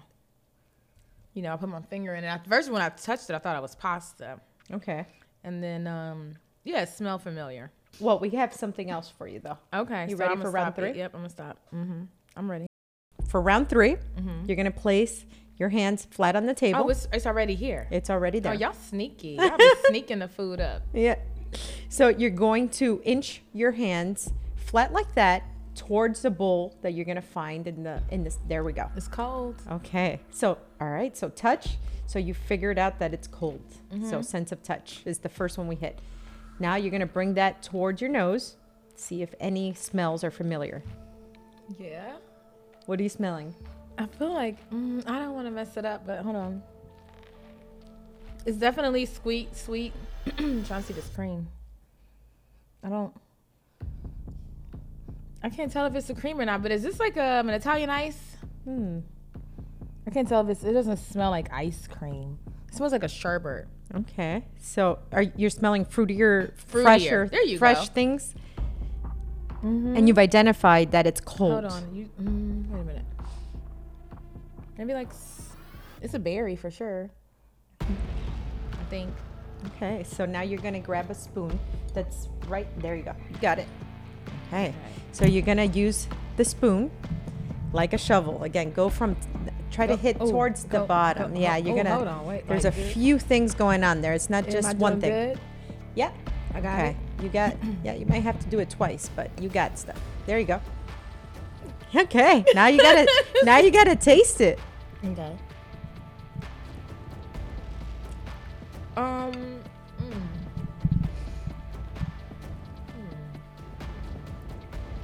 you 1.34 1.42
know 1.44 1.54
I 1.54 1.58
put 1.58 1.70
my 1.70 1.82
finger 1.82 2.16
in 2.16 2.24
it. 2.24 2.28
At 2.28 2.48
first, 2.48 2.72
when 2.72 2.82
I 2.82 2.90
touched 2.90 3.30
it, 3.30 3.34
I 3.36 3.40
thought 3.40 3.56
it 3.56 3.62
was 3.62 3.76
pasta, 3.76 4.40
okay. 4.72 5.06
and 5.44 5.64
then 5.64 5.88
um 5.88 6.34
yeah, 6.64 6.82
it 6.82 6.90
smelled 6.90 7.22
familiar. 7.22 7.72
Well, 8.00 8.20
we 8.20 8.30
have 8.32 8.54
something 8.54 8.90
else 8.92 9.12
for 9.18 9.28
you 9.28 9.40
though. 9.40 9.58
Okay, 9.74 10.06
You 10.10 10.18
so 10.18 10.22
ready 10.22 10.34
I'ma 10.34 10.44
for 10.46 10.52
round 10.52 10.74
stop 10.74 10.84
it. 10.84 10.92
three? 10.92 11.00
Yep, 11.00 11.12
I'm 11.14 11.20
gonna 11.22 11.30
stop. 11.30 11.58
Mm-hmm. 11.74 12.02
I'm 12.36 12.52
ready. 12.52 12.66
For 13.28 13.42
round 13.42 13.68
3 13.70 13.90
you 13.90 13.98
you're 14.46 14.56
gonna 14.56 14.72
place 14.72 15.26
your 15.58 15.70
hands 15.70 16.06
flat 16.10 16.36
on 16.36 16.46
the 16.46 16.54
table. 16.54 16.82
Oh, 16.84 16.90
it's 16.90 17.08
it's 17.12 17.26
already 17.26 17.56
here. 17.56 17.88
it's 17.92 18.10
already 18.10 18.38
oh, 18.40 18.42
there. 18.42 18.54
Oh, 18.54 18.56
y'all 18.56 18.74
sneaky. 18.74 19.30
Y'all 19.40 19.58
be 19.58 19.72
sneaking 19.88 20.20
the 20.20 20.28
food 20.28 20.60
up. 20.60 20.84
Yeah. 20.94 21.16
So 21.90 22.10
you're 22.10 22.30
going 22.30 22.70
to 22.70 23.02
inch 23.04 23.42
your 23.54 23.72
hands 23.72 24.32
flat 24.56 24.92
like 24.92 25.16
that 25.16 25.44
towards 25.76 26.22
the 26.22 26.32
bowl 26.32 26.76
that 26.82 26.94
you're 26.94 27.06
gonna 27.06 27.22
find 27.22 27.68
in 27.68 27.84
the 27.84 28.02
in 28.10 28.24
this. 28.24 28.40
There 28.48 28.64
we 28.64 28.74
go. 28.74 28.90
It's 28.96 29.08
cold. 29.08 29.56
Okay. 29.72 30.20
So 30.32 30.58
all 30.82 30.90
right. 30.90 31.16
So 31.16 31.30
touch. 31.30 31.78
So 32.06 32.20
you 32.20 32.34
figured 32.34 32.78
out 32.78 33.00
that 33.00 33.14
it's 33.14 33.28
cold. 33.28 33.62
So 33.90 33.98
mm-hmm. 33.98 34.22
sense 34.22 34.52
of 34.52 34.64
touch 34.64 35.02
is 35.06 35.20
the 35.20 35.30
first 35.30 35.58
one 35.58 35.68
we 35.68 35.76
hit. 35.76 36.00
Now 36.60 36.76
you're 36.76 36.92
gonna 36.92 37.06
bring 37.06 37.34
that 37.36 37.64
towards 37.64 38.02
your 38.02 38.10
nose. 38.10 38.58
See 38.96 39.22
if 39.22 39.34
any 39.40 39.74
smells 39.74 40.24
are 40.24 40.32
familiar. 40.32 40.84
Yeah. 41.80 42.14
What 42.86 43.00
are 43.00 43.04
you 43.04 43.10
smelling? 43.10 43.54
I 43.98 44.06
feel 44.06 44.34
like 44.34 44.70
mm, 44.70 45.04
I 45.08 45.20
don't 45.20 45.34
want 45.34 45.48
to 45.48 45.52
mess 45.52 45.76
it 45.78 45.86
up, 45.86 46.06
but 46.06 46.20
hold 46.20 46.36
on. 46.36 46.62
It's 48.46 48.58
definitely 48.58 49.06
sweet, 49.06 49.56
sweet. 49.58 49.94
trying 50.38 50.64
to 50.64 50.82
see 50.84 50.94
this 50.94 51.10
cream. 51.10 51.48
I 52.84 52.90
don't. 52.90 53.14
I 55.44 55.50
can't 55.50 55.72
tell 55.72 55.86
if 55.86 55.96
it's 55.96 56.10
a 56.10 56.16
cream 56.16 56.40
or 56.40 56.46
not. 56.46 56.62
But 56.62 56.72
is 56.72 56.84
this 56.84 57.00
like 57.00 57.18
um, 57.18 57.50
an 57.50 57.56
Italian 57.56 57.90
ice? 57.90 58.20
Hmm. 58.64 59.00
I 60.06 60.12
can't 60.12 60.28
tell 60.28 60.42
if 60.42 60.50
it's. 60.50 60.64
It 60.64 60.74
doesn't 60.74 60.98
smell 60.98 61.32
like 61.32 61.52
ice 61.52 61.88
cream. 61.88 62.38
It 62.70 62.76
smells 62.76 62.92
like 62.92 63.04
a 63.04 63.10
sherbet. 63.10 63.68
Okay. 63.96 64.44
So 64.60 65.00
are 65.12 65.24
you're 65.24 65.50
smelling 65.50 65.86
fruitier, 65.86 66.54
Fruitier. 66.54 66.82
fresher, 66.84 67.28
There 67.32 67.44
you 67.44 67.58
fresh 67.58 67.88
go. 67.88 67.94
things? 67.94 68.36
Mm-hmm. 69.64 69.96
And 69.98 70.08
you've 70.08 70.20
identified 70.20 70.92
that 70.92 71.08
it's 71.08 71.20
cold. 71.20 71.64
Hold 71.64 71.66
on. 71.66 71.96
You 71.96 72.10
mm, 72.22 72.28
a. 72.28 72.47
Maybe 74.78 74.94
like 74.94 75.10
it's 76.02 76.14
a 76.14 76.20
berry 76.20 76.56
for 76.56 76.70
sure. 76.72 77.10
I 77.82 77.86
think. 78.90 79.14
Okay, 79.76 80.04
so 80.04 80.26
now 80.26 80.42
you're 80.42 80.62
gonna 80.62 80.80
grab 80.80 81.10
a 81.10 81.16
spoon 81.16 81.60
that's 81.94 82.30
right 82.48 82.68
there. 82.80 82.96
You 82.96 83.04
go. 83.04 83.16
You 83.30 83.38
got 83.38 83.60
it. 83.60 83.68
Okay. 84.48 84.74
So 85.12 85.26
you're 85.26 85.42
gonna 85.42 85.66
use 85.66 86.08
the 86.38 86.46
spoon 86.46 86.92
like 87.74 87.94
a 87.94 87.98
shovel. 87.98 88.44
Again, 88.44 88.72
go 88.72 88.90
from 88.90 89.16
try 89.72 89.88
to 89.88 89.96
hit 89.96 90.18
oh, 90.20 90.30
towards 90.30 90.64
the 90.66 90.82
bottom. 90.82 91.34
go- 91.34 91.40
yeah, 91.40 91.58
you're 91.58 91.74
oh, 91.74 91.78
gonna. 91.78 91.96
hold 91.96 92.08
on, 92.08 92.26
wait, 92.26 92.48
there's 92.48 92.64
like 92.64 92.74
a 92.74 92.82
few 92.94 93.20
things 93.20 93.54
going 93.54 93.84
on 93.84 94.02
there. 94.02 94.14
It's 94.14 94.30
not 94.30 94.48
just 94.48 94.78
one 94.78 95.02
thing. 95.02 95.12
Good? 95.12 95.40
Yeah. 95.96 96.12
I 96.54 96.62
got 96.62 96.80
Okay. 96.80 96.98
You 97.22 97.30
got. 97.30 97.56
Yeah, 97.84 97.94
you 97.94 98.06
might 98.06 98.24
have 98.24 98.40
to 98.40 98.48
do 98.48 98.60
it 98.60 98.70
twice, 98.70 99.10
but 99.16 99.30
you 99.42 99.50
got 99.50 99.78
stuff. 99.78 100.00
There 100.26 100.40
you 100.40 100.46
go. 100.46 100.62
Okay. 101.96 102.46
Now 102.54 102.68
you 102.68 102.78
gotta. 102.78 103.08
now 103.44 103.58
you 103.58 103.72
gotta 103.72 103.96
taste 103.96 104.42
it. 104.42 104.60
It. 105.04 105.08
Okay. 105.08 105.38
Um. 108.96 109.32
mm. 110.02 110.22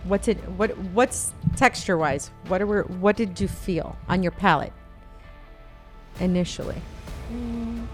What's 0.06 0.28
it? 0.28 0.38
What? 0.50 0.78
What's 0.78 1.34
texture 1.56 1.98
wise? 1.98 2.32
What 2.48 2.62
are 2.62 2.66
we, 2.68 2.78
What 2.98 3.16
did 3.16 3.40
you 3.40 3.48
feel 3.48 3.96
on 4.10 4.24
your 4.24 4.32
palate 4.32 4.74
initially? 6.20 6.82
Mm. 7.32 7.86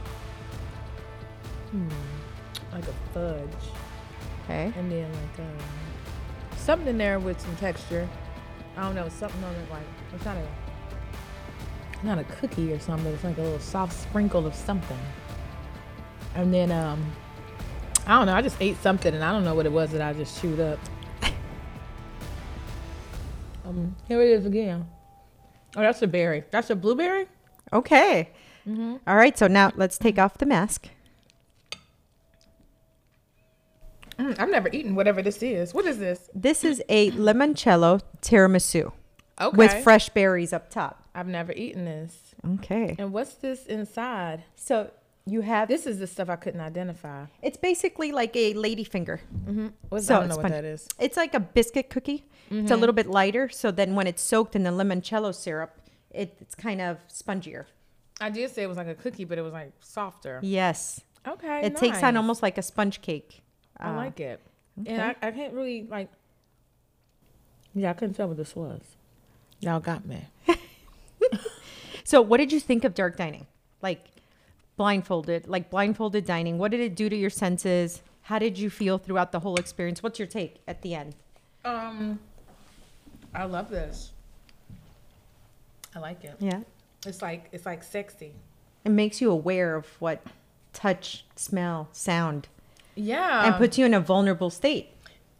Hmm. 1.72 1.90
Like 2.72 2.84
a 2.88 2.94
fudge, 3.14 3.50
Okay. 4.46 4.72
and 4.76 4.92
then 4.92 5.12
like 5.12 5.40
um, 5.40 5.58
something 6.58 6.88
in 6.88 6.98
there 6.98 7.20
with 7.20 7.40
some 7.40 7.56
texture. 7.58 8.08
I 8.78 8.84
don't 8.84 8.96
know, 8.96 9.10
something 9.10 9.44
on 9.44 9.54
it 9.54 9.70
like 9.72 9.84
it's 10.16 10.24
not 10.26 10.38
a 10.38 10.48
not 12.04 12.18
a 12.20 12.24
cookie 12.24 12.72
or 12.74 12.80
something, 12.80 13.06
but 13.06 13.14
it's 13.14 13.24
like 13.24 13.38
a 13.38 13.42
little 13.42 13.60
soft 13.60 13.94
sprinkle 13.94 14.46
of 14.46 14.56
something. 14.56 14.98
And 16.36 16.54
then 16.54 16.72
um, 16.72 17.04
I 18.08 18.18
don't 18.18 18.28
know. 18.28 18.34
I 18.36 18.42
just 18.42 18.58
ate 18.62 18.78
something, 18.82 19.14
and 19.14 19.24
I 19.24 19.32
don't 19.32 19.44
know 19.44 19.56
what 19.56 19.66
it 19.66 19.72
was 19.72 19.92
that 19.92 20.02
I 20.02 20.14
just 20.14 20.42
chewed 20.42 20.60
up. 20.60 20.80
Um, 23.66 23.96
here 24.08 24.20
it 24.20 24.30
is 24.30 24.48
again. 24.48 24.88
Oh, 25.76 25.82
that's 25.82 26.02
a 26.02 26.08
berry. 26.08 26.44
That's 26.50 26.72
a 26.72 26.76
blueberry. 26.76 27.28
Okay. 27.72 28.32
Mm-hmm. 28.68 28.96
All 29.06 29.16
right. 29.16 29.38
So 29.38 29.46
now 29.46 29.72
let's 29.76 30.00
take 30.00 30.18
off 30.18 30.40
the 30.40 30.48
mask. 30.48 30.90
Mm, 34.18 34.40
I've 34.40 34.50
never 34.50 34.70
eaten 34.72 34.96
whatever 34.96 35.22
this 35.22 35.44
is. 35.44 35.74
What 35.74 35.86
is 35.86 36.00
this? 36.00 36.30
This 36.34 36.64
is 36.64 36.82
a 36.90 37.12
limoncello 37.12 38.02
tiramisu 38.24 38.92
Okay. 39.40 39.56
with 39.56 39.72
fresh 39.84 40.10
berries 40.10 40.52
up 40.52 40.70
top. 40.72 40.99
I've 41.16 41.28
never 41.28 41.52
eaten 41.54 41.86
this. 41.86 42.36
Okay. 42.56 42.96
And 42.98 43.12
what's 43.12 43.34
this 43.36 43.66
inside? 43.66 44.44
So 44.56 44.92
you 45.26 45.42
have 45.42 45.68
This 45.68 45.86
is 45.86 46.00
the 46.00 46.08
stuff 46.08 46.30
I 46.30 46.36
couldn't 46.36 46.62
identify. 46.62 47.26
It's 47.42 47.58
basically 47.58 48.12
like 48.12 48.36
a 48.36 48.54
ladyfinger. 48.54 49.20
Mm-hmm. 49.46 49.68
What's, 49.90 50.08
So 50.08 50.16
I 50.16 50.20
don't 50.20 50.30
know 50.30 50.38
what 50.38 50.50
that 50.50 50.66
is. 50.66 50.88
It's 51.00 51.18
like 51.18 51.34
a 51.34 51.40
biscuit 51.40 51.90
cookie. 51.90 52.26
It's 52.52 52.72
a 52.72 52.76
little 52.78 52.94
bit 52.94 53.06
lighter. 53.08 53.48
So 53.50 53.70
then 53.70 53.94
when 53.94 54.08
it's 54.08 54.24
soaked 54.24 54.56
in 54.56 54.64
the 54.64 54.72
limoncello 54.72 55.36
syrup, 55.36 55.80
it, 56.10 56.36
it's 56.42 56.56
kind 56.56 56.82
of 56.82 56.98
spongier. 57.08 57.66
I 58.20 58.30
did 58.32 58.50
say 58.50 58.64
it 58.64 58.68
was 58.68 58.78
like 58.78 58.88
a 58.88 58.96
cookie, 58.96 59.24
but 59.24 59.38
it 59.38 59.42
was 59.44 59.54
like 59.54 59.72
softer. 59.82 60.40
Yes. 60.42 61.02
Okay. 61.28 61.62
It 61.64 61.76
takes 61.76 62.02
on 62.02 62.18
almost 62.18 62.42
like 62.42 62.58
a 62.58 62.62
sponge 62.64 63.02
cake. 63.02 63.42
I 63.78 63.92
Uh, 63.92 63.96
like 63.96 64.20
it. 64.20 64.40
And 64.86 65.02
I, 65.02 65.16
I 65.22 65.32
can't 65.32 65.54
really 65.54 65.84
like. 65.84 66.10
Yeah, 67.76 67.92
I 67.92 67.94
couldn't 67.94 68.16
tell 68.16 68.28
what 68.28 68.38
this 68.38 68.56
was. 68.56 68.82
Y'all 69.60 69.80
got 69.80 70.06
me. 70.06 70.26
So 72.04 72.22
what 72.22 72.38
did 72.38 72.52
you 72.52 72.60
think 72.60 72.84
of 72.84 72.94
dark 72.96 73.18
dining? 73.18 73.46
Like 73.82 74.06
blindfolded, 74.78 75.48
like 75.48 75.70
blindfolded 75.70 76.26
dining. 76.26 76.58
What 76.58 76.72
did 76.72 76.80
it 76.80 76.96
do 76.96 77.08
to 77.10 77.16
your 77.16 77.30
senses? 77.30 78.02
How 78.24 78.40
did 78.40 78.58
you 78.58 78.70
feel 78.70 78.98
throughout 78.98 79.32
the 79.32 79.40
whole 79.42 79.58
experience? 79.58 80.02
What's 80.02 80.18
your 80.20 80.28
take 80.28 80.58
at 80.68 80.82
the 80.82 80.96
end? 80.96 81.16
Um, 81.66 82.20
I 83.34 83.44
love 83.46 83.70
this. 83.70 84.12
I 85.96 86.00
like 86.00 86.24
it. 86.24 86.36
Yeah. 86.40 86.62
It's 87.06 87.22
like 87.22 87.50
it's 87.52 87.66
like 87.66 87.84
sexy. 87.84 88.34
It 88.86 88.90
makes 88.92 89.22
you 89.22 89.32
aware 89.32 89.76
of 89.76 89.86
what 90.00 90.22
touch, 90.74 91.26
smell, 91.36 91.90
sound, 91.92 92.48
Yeah. 92.96 93.46
and 93.48 93.56
puts 93.56 93.78
you 93.78 93.86
in 93.86 93.94
a 93.94 94.00
vulnerable 94.00 94.50
state. 94.50 94.90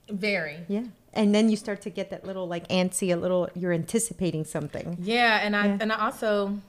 very. 0.10 0.66
Yeah. 0.68 0.86
And 1.14 1.34
then 1.34 1.50
you 1.50 1.56
start 1.58 1.82
to 1.82 1.90
get 1.90 2.10
that 2.12 2.26
little 2.26 2.48
like 2.48 2.68
antsy, 2.70 3.12
a 3.12 3.16
little 3.16 3.50
you're 3.56 3.74
anticipating 3.74 4.46
something. 4.46 4.98
Yeah, 5.02 5.40
and 5.44 5.56
I 5.56 5.66
Yeah. 5.68 5.78
and 5.82 5.92
I 5.94 6.06
also 6.06 6.60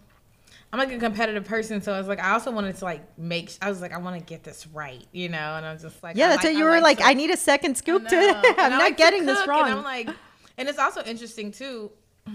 I'm 0.73 0.79
like 0.79 0.93
a 0.93 0.99
competitive 0.99 1.45
person, 1.45 1.83
so 1.83 1.93
I 1.93 1.99
was 1.99 2.07
like 2.09 2.21
I 2.21 2.31
also 2.33 2.51
wanted 2.51 2.77
to 2.77 2.85
like 2.85 3.03
make 3.19 3.53
I 3.61 3.69
was 3.69 3.81
like 3.81 3.93
I 3.93 3.99
want 3.99 4.19
to 4.19 4.25
get 4.25 4.43
this 4.45 4.67
right, 4.69 5.05
you 5.13 5.29
know, 5.29 5.57
and 5.57 5.67
I 5.67 5.73
was 5.73 5.83
just 5.83 6.03
like 6.03 6.17
Yeah, 6.17 6.29
that's 6.29 6.45
like- 6.45 6.55
what 6.55 6.59
you 6.59 6.67
I 6.67 6.71
were 6.71 6.81
like. 6.81 6.99
to- 6.99 7.05
I 7.05 7.15
need 7.15 7.31
a 7.31 7.37
second 7.37 7.77
scoop 7.77 8.07
to. 8.09 8.17
I'm 8.59 8.71
not 8.71 8.79
like 8.79 8.97
getting 8.97 9.27
this 9.27 9.47
wrong. 9.47 9.69
And 9.69 9.79
I'm 9.79 9.85
like, 9.85 10.09
and 10.57 10.69
it's 10.69 10.79
also 10.79 11.03
interesting 11.05 11.53
too. 11.53 11.91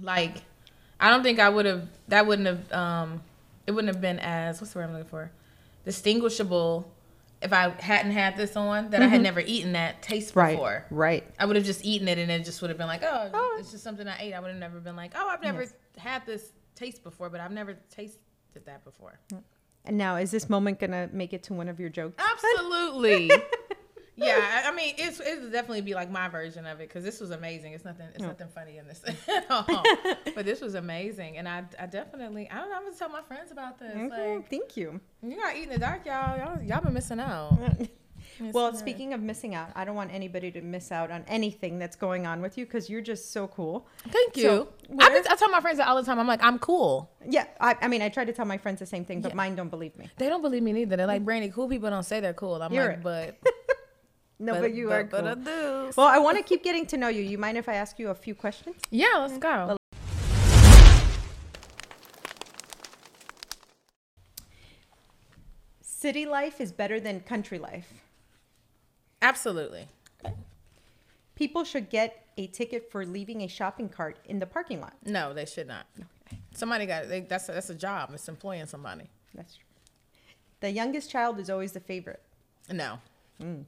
Like, 0.00 0.38
I 0.98 1.08
don't 1.08 1.22
think 1.22 1.38
I 1.38 1.48
would 1.48 1.66
have. 1.66 1.88
That 2.08 2.26
wouldn't 2.26 2.48
have. 2.48 2.72
Um, 2.72 3.22
it 3.66 3.70
wouldn't 3.70 3.94
have 3.94 4.02
been 4.02 4.18
as 4.18 4.60
what's 4.60 4.72
the 4.72 4.80
word 4.80 4.86
I'm 4.86 4.92
looking 4.92 5.08
for, 5.08 5.30
distinguishable, 5.84 6.90
if 7.44 7.52
I 7.52 7.68
hadn't 7.80 8.12
had 8.12 8.36
this 8.36 8.56
on. 8.56 8.90
That 8.90 9.02
I 9.02 9.06
had 9.06 9.20
never 9.22 9.40
eaten 9.40 9.72
that 9.72 10.02
taste 10.02 10.30
Mm-hmm. 10.30 10.38
right. 10.40 10.52
before. 10.52 10.86
Right. 10.90 11.24
I 11.38 11.44
would 11.46 11.56
have 11.56 11.64
just 11.64 11.84
eaten 11.84 12.08
it, 12.08 12.18
and 12.18 12.30
it 12.30 12.44
just 12.44 12.60
would 12.62 12.70
have 12.70 12.78
been 12.78 12.86
like, 12.88 13.02
oh, 13.04 13.30
Oh. 13.32 13.56
it's 13.60 13.70
just 13.70 13.84
something 13.84 14.08
I 14.08 14.16
ate. 14.18 14.32
I 14.32 14.40
would 14.40 14.50
have 14.50 14.58
never 14.58 14.80
been 14.80 14.96
like, 14.96 15.12
oh, 15.14 15.28
I've 15.28 15.42
never 15.42 15.60
Yes. 15.62 15.74
had 15.98 16.26
this 16.26 16.52
taste 16.74 17.02
before, 17.04 17.28
but 17.30 17.40
I've 17.40 17.52
never 17.52 17.74
tasted 17.90 18.18
that 18.64 18.82
before. 18.84 19.20
And 19.84 19.98
now, 19.98 20.16
is 20.16 20.30
this 20.30 20.48
moment 20.48 20.80
gonna 20.80 21.10
make 21.12 21.32
it 21.34 21.42
to 21.44 21.54
one 21.54 21.68
of 21.68 21.78
your 21.78 21.90
jokes? 21.90 22.16
Absolutely. 22.32 23.30
yeah, 24.16 24.62
I- 24.66 24.74
mean, 24.74 24.94
it's 24.98 25.20
it 25.20 25.42
would 25.42 25.52
definitely 25.52 25.80
be 25.82 25.94
like 25.94 26.10
my 26.10 26.28
version 26.28 26.66
of 26.66 26.80
it 26.80 26.88
because 26.88 27.04
this 27.04 27.20
was 27.20 27.30
amazing. 27.30 27.72
It's 27.72 27.84
nothing. 27.84 28.06
It's 28.14 28.22
nothing 28.22 28.48
funny 28.54 28.78
in 28.78 28.86
this 28.86 29.02
at 29.28 29.50
all. 29.50 29.64
but 30.34 30.44
this 30.44 30.60
was 30.60 30.74
amazing, 30.74 31.36
and 31.38 31.48
I, 31.48 31.64
I 31.78 31.86
definitely 31.86 32.48
I 32.50 32.56
don't 32.58 32.70
know. 32.70 32.76
I'm 32.76 32.84
gonna 32.84 32.96
tell 32.96 33.08
my 33.08 33.22
friends 33.22 33.50
about 33.52 33.78
this. 33.78 33.94
Mhm, 33.94 34.10
Like, 34.10 34.50
Thank 34.50 34.76
you. 34.76 35.00
you 35.22 35.36
not 35.36 35.56
eating 35.56 35.70
the 35.70 35.78
dark, 35.78 36.06
y'all. 36.06 36.36
Y'all 36.38 36.62
y'all 36.62 36.80
been 36.82 36.94
missing 36.94 37.20
out. 37.20 37.58
Well, 38.52 38.74
speaking 38.74 39.12
of 39.12 39.20
missing 39.22 39.54
out, 39.54 39.68
I 39.76 39.84
don't 39.84 39.94
want 39.94 40.12
anybody 40.12 40.50
to 40.52 40.60
miss 40.60 40.90
out 40.90 41.12
on 41.12 41.24
anything 41.28 41.78
that's 41.78 41.94
going 41.94 42.26
on 42.26 42.40
with 42.40 42.58
you 42.58 42.64
because 42.64 42.90
you're 42.90 43.00
just 43.02 43.30
so 43.32 43.46
cool. 43.46 43.86
Thank 44.08 44.36
you. 44.36 44.42
So, 44.42 44.68
I, 44.98 45.08
been, 45.10 45.22
I 45.30 45.36
tell 45.36 45.50
my 45.50 45.60
friends 45.60 45.78
that 45.78 45.86
all 45.86 45.94
the 45.94 46.02
time. 46.02 46.18
I'm 46.18 46.26
like, 46.26 46.42
I'm 46.42 46.58
cool. 46.58 47.12
Yeah, 47.24 47.44
I, 47.60 47.76
I 47.82 47.86
mean, 47.86 48.02
I 48.02 48.08
try 48.08 48.24
to 48.24 48.32
tell 48.32 48.44
my 48.46 48.58
friends 48.58 48.80
the 48.80 48.86
same 48.86 49.04
thing, 49.04 49.20
but 49.20 49.28
Yeah. 49.32 49.34
mine 49.36 49.54
don't 49.54 49.68
believe 49.68 49.96
me. 49.96 50.10
They 50.16 50.28
don't 50.28 50.42
believe 50.42 50.64
me 50.64 50.72
neither. 50.72 50.96
They're 50.96 51.06
like, 51.06 51.24
Brandi, 51.24 51.52
cool 51.52 51.68
people 51.68 51.88
don't 51.90 52.02
say 52.02 52.18
they're 52.18 52.34
cool. 52.34 52.60
I'm 52.60 52.72
You're 52.72 52.88
like, 52.88 52.96
it. 52.96 53.02
but 53.04 53.38
No, 54.44 54.60
but, 54.60 54.74
you 54.74 54.92
are 54.92 55.04
cool. 55.04 55.22
But 55.22 55.26
I 55.26 55.34
do. 55.36 55.90
well, 55.96 56.06
I 56.06 56.18
want 56.18 56.36
to 56.36 56.42
keep 56.42 56.62
getting 56.62 56.84
to 56.86 56.98
know 56.98 57.08
you. 57.08 57.22
You 57.22 57.38
mind 57.38 57.56
if 57.56 57.66
I 57.66 57.76
ask 57.76 57.98
you 57.98 58.10
a 58.10 58.14
few 58.14 58.34
questions? 58.34 58.76
yeah, 58.90 59.06
let's 59.16 59.38
go. 59.38 59.78
City 65.80 66.26
life 66.26 66.60
is 66.60 66.72
better 66.72 67.00
than 67.00 67.20
country 67.20 67.58
life. 67.58 67.90
Absolutely. 69.22 69.86
Okay. 70.22 70.34
People 71.34 71.64
should 71.64 71.88
get 71.88 72.26
a 72.36 72.46
ticket 72.48 72.90
for 72.92 73.06
leaving 73.06 73.40
a 73.40 73.46
shopping 73.46 73.88
cart 73.88 74.18
in 74.26 74.40
the 74.40 74.46
parking 74.46 74.82
lot. 74.82 74.92
No, 75.06 75.32
they 75.32 75.46
should 75.46 75.68
not. 75.68 75.86
Somebody 76.52 76.84
got 76.84 77.08
they, 77.08 77.20
that's 77.20 77.46
that's 77.46 77.70
a 77.70 77.74
job. 77.74 78.10
It's 78.12 78.28
employing 78.28 78.66
somebody. 78.66 79.04
That's 79.34 79.56
true. 79.56 79.64
The 80.60 80.70
youngest 80.70 81.10
child 81.10 81.40
is 81.40 81.48
always 81.48 81.72
the 81.72 81.80
favorite. 81.80 82.22
No, 82.70 82.98
mm. 83.42 83.64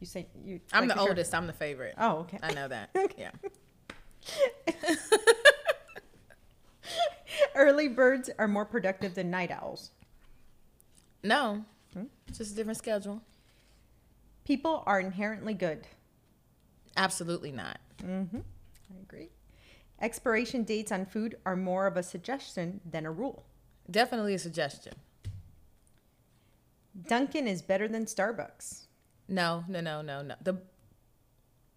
You 0.00 0.06
say 0.06 0.26
you. 0.44 0.60
I'm 0.72 0.88
like 0.88 0.96
the 0.96 1.02
oldest. 1.02 1.34
I'm 1.34 1.46
the 1.46 1.52
favorite. 1.52 1.94
Oh, 1.98 2.18
okay. 2.20 2.38
I 2.42 2.52
know 2.54 2.68
that. 2.68 2.90
Yeah. 3.18 3.30
Early 7.54 7.88
birds 7.88 8.28
are 8.38 8.48
more 8.48 8.64
productive 8.64 9.14
than 9.14 9.30
night 9.30 9.50
owls. 9.50 9.90
No, 11.22 11.64
it's 12.28 12.38
just 12.38 12.52
a 12.52 12.54
different 12.56 12.78
schedule. 12.78 13.22
People 14.44 14.82
are 14.86 15.00
inherently 15.00 15.54
good. 15.54 15.86
Absolutely 16.96 17.52
not. 17.52 17.78
Mhm. 18.02 18.42
I 18.42 19.00
agree. 19.02 19.28
Expiration 20.00 20.64
dates 20.64 20.90
on 20.90 21.04
food 21.06 21.36
are 21.44 21.56
more 21.56 21.86
of 21.86 21.96
a 21.96 22.02
suggestion 22.02 22.80
than 22.84 23.04
a 23.06 23.12
rule. 23.12 23.44
Definitely 23.90 24.34
a 24.34 24.38
suggestion. 24.38 24.94
Dunkin' 27.06 27.46
is 27.46 27.62
better 27.62 27.86
than 27.86 28.06
Starbucks. 28.06 28.86
No, 29.30 29.64
no, 29.68 29.80
no, 29.80 30.02
no, 30.02 30.22
no. 30.22 30.34
The 30.42 30.56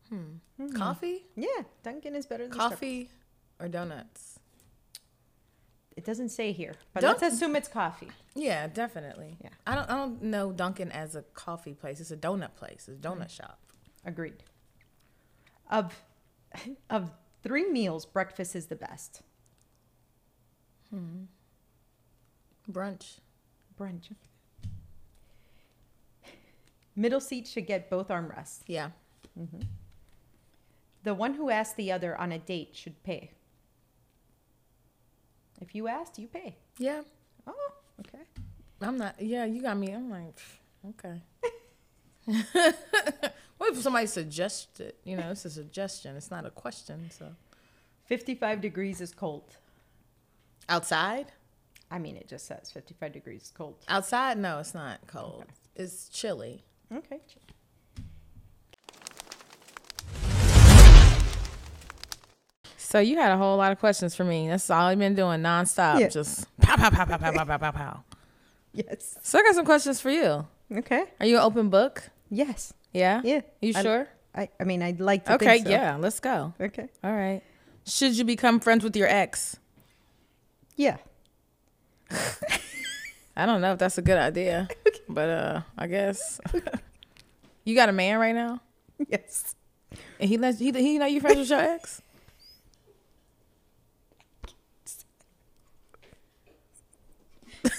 hmm. 0.09 0.67
coffee, 0.75 1.25
Yeah, 1.35 1.47
Dunkin' 1.83 2.15
is 2.15 2.25
better 2.25 2.47
than 2.47 2.57
Starbucks. 2.57 2.69
coffee, 2.69 3.11
or 3.59 3.67
donuts. 3.67 4.39
It 5.95 6.03
doesn't 6.03 6.29
say 6.29 6.51
here, 6.51 6.73
but 6.93 7.01
Dunk- 7.01 7.21
let's 7.21 7.35
assume 7.35 7.55
it's 7.55 7.67
coffee. 7.67 8.09
Yeah, 8.33 8.65
definitely. 8.65 9.37
Yeah. 9.39 9.49
I 9.67 9.75
don't. 9.75 9.89
I 9.89 9.95
don't 9.95 10.23
know 10.23 10.51
Dunkin' 10.51 10.91
as 10.91 11.15
a 11.15 11.21
coffee 11.21 11.75
place. 11.75 12.01
It's 12.01 12.09
a 12.09 12.17
donut 12.17 12.55
place. 12.55 12.87
It's 12.87 13.05
a 13.05 13.07
donut 13.07 13.29
shop. 13.29 13.59
Agreed. 14.03 14.43
Of 15.69 16.01
of 16.89 17.11
three 17.43 17.69
meals, 17.69 18.07
breakfast 18.07 18.55
is 18.55 18.65
the 18.65 18.75
best. 18.75 19.21
Hmm. 20.89 21.25
Brunch. 22.69 23.19
Brunch. 23.79 24.09
Middle 26.95 27.19
seat 27.19 27.47
should 27.47 27.65
get 27.65 27.89
both 27.89 28.09
armrests. 28.09 28.61
Yeah. 28.67 28.89
Mm-hmm. 29.39 29.61
The 31.03 31.13
one 31.13 31.33
who 31.33 31.49
asks 31.49 31.75
the 31.75 31.91
other 31.91 32.15
on 32.19 32.31
a 32.31 32.39
date 32.39 32.69
should 32.73 33.01
pay. 33.03 33.31
If 35.61 35.75
you 35.75 35.87
asked, 35.87 36.19
you 36.19 36.27
pay. 36.27 36.55
Yeah. 36.77 37.01
Oh, 37.47 37.73
okay. 37.99 38.23
I'm 38.81 38.97
not. 38.97 39.15
Yeah, 39.19 39.45
you 39.45 39.61
got 39.61 39.77
me. 39.77 39.91
I'm 39.91 40.09
like, 40.09 40.39
okay. 40.89 41.21
what 43.57 43.73
if 43.73 43.81
somebody 43.81 44.07
suggested? 44.07 44.93
You 45.03 45.17
know, 45.17 45.31
it's 45.31 45.45
a 45.45 45.49
suggestion. 45.49 46.15
It's 46.15 46.31
not 46.31 46.45
a 46.45 46.49
question. 46.49 47.09
So 47.11 47.27
55 48.05 48.61
degrees 48.61 49.01
is 49.01 49.13
cold. 49.13 49.57
outside, 50.69 51.31
I 51.91 51.99
mean, 51.99 52.15
it 52.15 52.27
just 52.27 52.47
says 52.47 52.71
55 52.71 53.13
degrees 53.13 53.43
is 53.43 53.51
cold. 53.55 53.75
outside, 53.87 54.37
no, 54.37 54.59
it's 54.59 54.73
not 54.73 54.99
cold. 55.07 55.45
It's 55.75 56.09
chilly. 56.09 56.63
Okay. 56.93 57.19
So 62.77 62.99
you 62.99 63.17
had 63.17 63.31
a 63.31 63.37
whole 63.37 63.57
lot 63.57 63.71
of 63.71 63.79
questions 63.79 64.15
for 64.15 64.23
me. 64.23 64.47
That's 64.47 64.69
all 64.69 64.85
I've 64.87 64.99
been 64.99 65.15
doing 65.15 65.41
nonstop. 65.41 65.99
Yeah. 65.99 66.09
Just 66.09 66.45
pow 66.59 66.75
pow 66.75 66.89
pow 66.89 67.05
pow 67.05 67.17
pow 67.17 67.31
pow 67.31 67.45
pow 67.45 67.57
pow 67.57 67.71
pow. 67.71 68.03
Yes. 68.75 69.19
So 69.21 69.37
I 69.37 69.43
got 69.43 69.53
some 69.53 69.65
questions 69.65 70.01
for 70.01 70.09
you. 70.09 70.47
Okay. 70.75 71.03
Are 71.19 71.27
you 71.27 71.35
an 71.37 71.43
open 71.43 71.69
book? 71.69 72.09
Yes. 72.31 72.73
Yeah. 72.91 73.21
Yeah. 73.23 73.41
You 73.61 73.73
I- 73.75 73.81
sure? 73.83 74.07
I, 74.35 74.49
I 74.59 74.63
mean, 74.63 74.81
I'd 74.81 74.99
like 74.99 75.25
to 75.25 75.35
Okay. 75.35 75.61
so. 75.61 75.69
Yeah. 75.69 75.95
Let's 75.97 76.19
go. 76.19 76.55
Okay. 76.59 76.87
All 77.03 77.13
right. 77.13 77.43
Should 77.85 78.17
you 78.17 78.23
become 78.23 78.59
friends 78.59 78.83
with 78.83 78.95
your 78.95 79.07
ex? 79.07 79.57
Yeah. 80.75 80.97
I 83.35 83.45
don't 83.45 83.61
know 83.61 83.73
if 83.73 83.79
that's 83.79 83.97
a 83.97 84.01
good 84.01 84.17
idea, 84.17 84.67
but 85.09 85.29
uh, 85.29 85.61
I 85.77 85.87
guess 85.87 86.39
you 87.63 87.75
got 87.75 87.89
a 87.89 87.93
man 87.93 88.19
right 88.19 88.35
now. 88.35 88.61
Yes, 89.07 89.55
and 90.19 90.29
he 90.29 90.37
lets 90.37 90.59
he 90.59 90.71
he 90.71 90.97
know 90.97 91.05
you 91.05 91.19
friends 91.19 91.39
with 91.39 91.49
your 91.49 91.59
ex. 91.59 92.01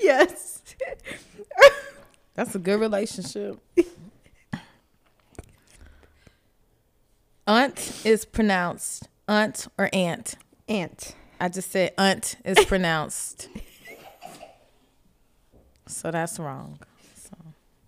yes, 0.00 0.62
that's 2.34 2.54
a 2.54 2.58
good 2.58 2.80
relationship. 2.80 3.58
Aunt 7.46 8.04
is 8.04 8.24
pronounced 8.24 9.08
aunt 9.28 9.66
or 9.78 9.88
aunt. 9.92 10.36
Aunt. 10.68 11.14
I 11.40 11.48
just 11.48 11.70
said 11.70 11.92
aunt 11.98 12.36
is 12.44 12.64
pronounced 12.64 13.48
so 15.86 16.10
that's 16.10 16.38
wrong. 16.38 16.78
So 17.14 17.36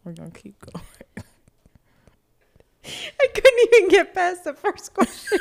we're 0.04 0.12
gonna 0.12 0.30
keep 0.30 0.58
going. 0.60 0.84
I 2.84 3.26
couldn't 3.34 3.74
even 3.74 3.88
get 3.90 4.14
past 4.14 4.44
the 4.44 4.54
first 4.54 4.94
question. 4.94 5.38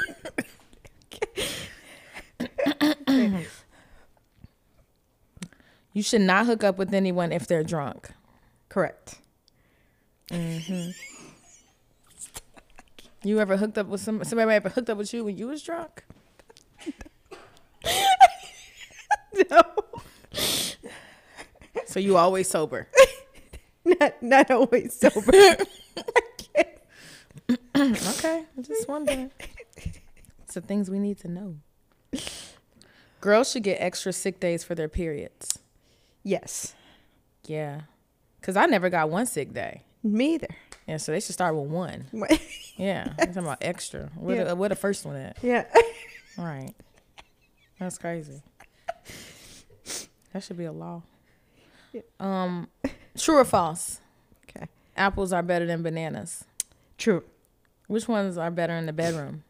You 5.93 6.03
should 6.03 6.22
not 6.22 6.45
hook 6.45 6.64
up 6.64 6.78
with 6.78 6.93
anyone 6.93 7.32
if 7.32 7.47
they're 7.47 7.64
drunk. 7.64 8.12
Correct. 8.70 9.16
Mm-hmm. 10.30 10.91
You 13.24 13.39
ever 13.39 13.58
hooked 13.58 13.80
up 13.80 13.88
with 13.88 14.01
some 14.01 14.24
somebody 14.24 14.51
ever 14.53 14.70
hooked 14.70 14.91
up 14.91 14.99
with 14.99 15.12
you 15.12 15.26
when 15.26 15.38
you 15.38 15.47
was 15.47 15.64
drunk? 15.64 16.03
No. 19.51 19.62
So 21.98 22.02
you 22.02 22.16
always 22.16 22.48
sober. 22.48 22.88
Not, 23.84 24.22
not 24.22 24.52
always 24.52 24.93
sober. 25.00 25.32
Okay, 27.76 28.43
I'm 28.56 28.64
just 28.64 28.88
wondering. 28.88 29.32
It's 30.43 30.54
the 30.54 30.62
things 30.62 30.91
we 30.91 31.00
need 31.00 31.18
to 31.22 31.28
know. 31.28 31.56
Girls 33.20 33.52
should 33.52 33.64
get 33.64 33.78
extra 33.82 34.14
sick 34.14 34.39
days 34.39 34.64
for 34.64 34.76
their 34.76 34.88
periods. 34.88 35.58
yes. 36.24 36.76
Yeah, 37.48 37.82
cause 38.43 38.56
I 38.56 38.68
never 38.68 38.89
got 38.91 39.10
one 39.10 39.26
sick 39.26 39.52
day. 39.54 39.82
Me 40.04 40.36
either. 40.36 40.56
Yeah, 40.88 40.98
so 40.98 41.12
they 41.14 41.20
should 41.20 41.34
start 41.34 41.56
with 41.56 41.68
one. 41.68 42.06
Yeah, 42.76 43.08
I'm 43.18 43.28
talking 43.28 43.38
about 43.39 43.58
extra. 43.62 44.12
Where, 44.16 44.36
Yeah. 44.36 44.43
the, 44.43 44.56
where 44.56 44.70
the 44.70 44.76
first 44.76 45.04
one 45.04 45.16
at? 45.16 45.38
yeah. 45.41 45.66
All 46.38 46.45
right, 46.45 46.76
that's 47.80 47.98
crazy. 47.98 48.43
That 50.34 50.43
should 50.43 50.58
be 50.58 50.66
a 50.66 50.72
law. 50.72 51.02
Um, 52.20 52.68
true 53.18 53.38
or 53.38 53.46
false? 53.46 54.00
Okay. 54.50 54.68
Apples 54.96 55.34
are 55.34 55.44
better 55.44 55.66
than 55.66 55.84
bananas. 55.84 56.46
True. 56.98 57.24
Which 57.88 58.08
ones 58.08 58.38
are 58.38 58.52
better 58.52 58.74
in 58.74 58.86
the 58.86 58.94
bedroom? 58.94 59.44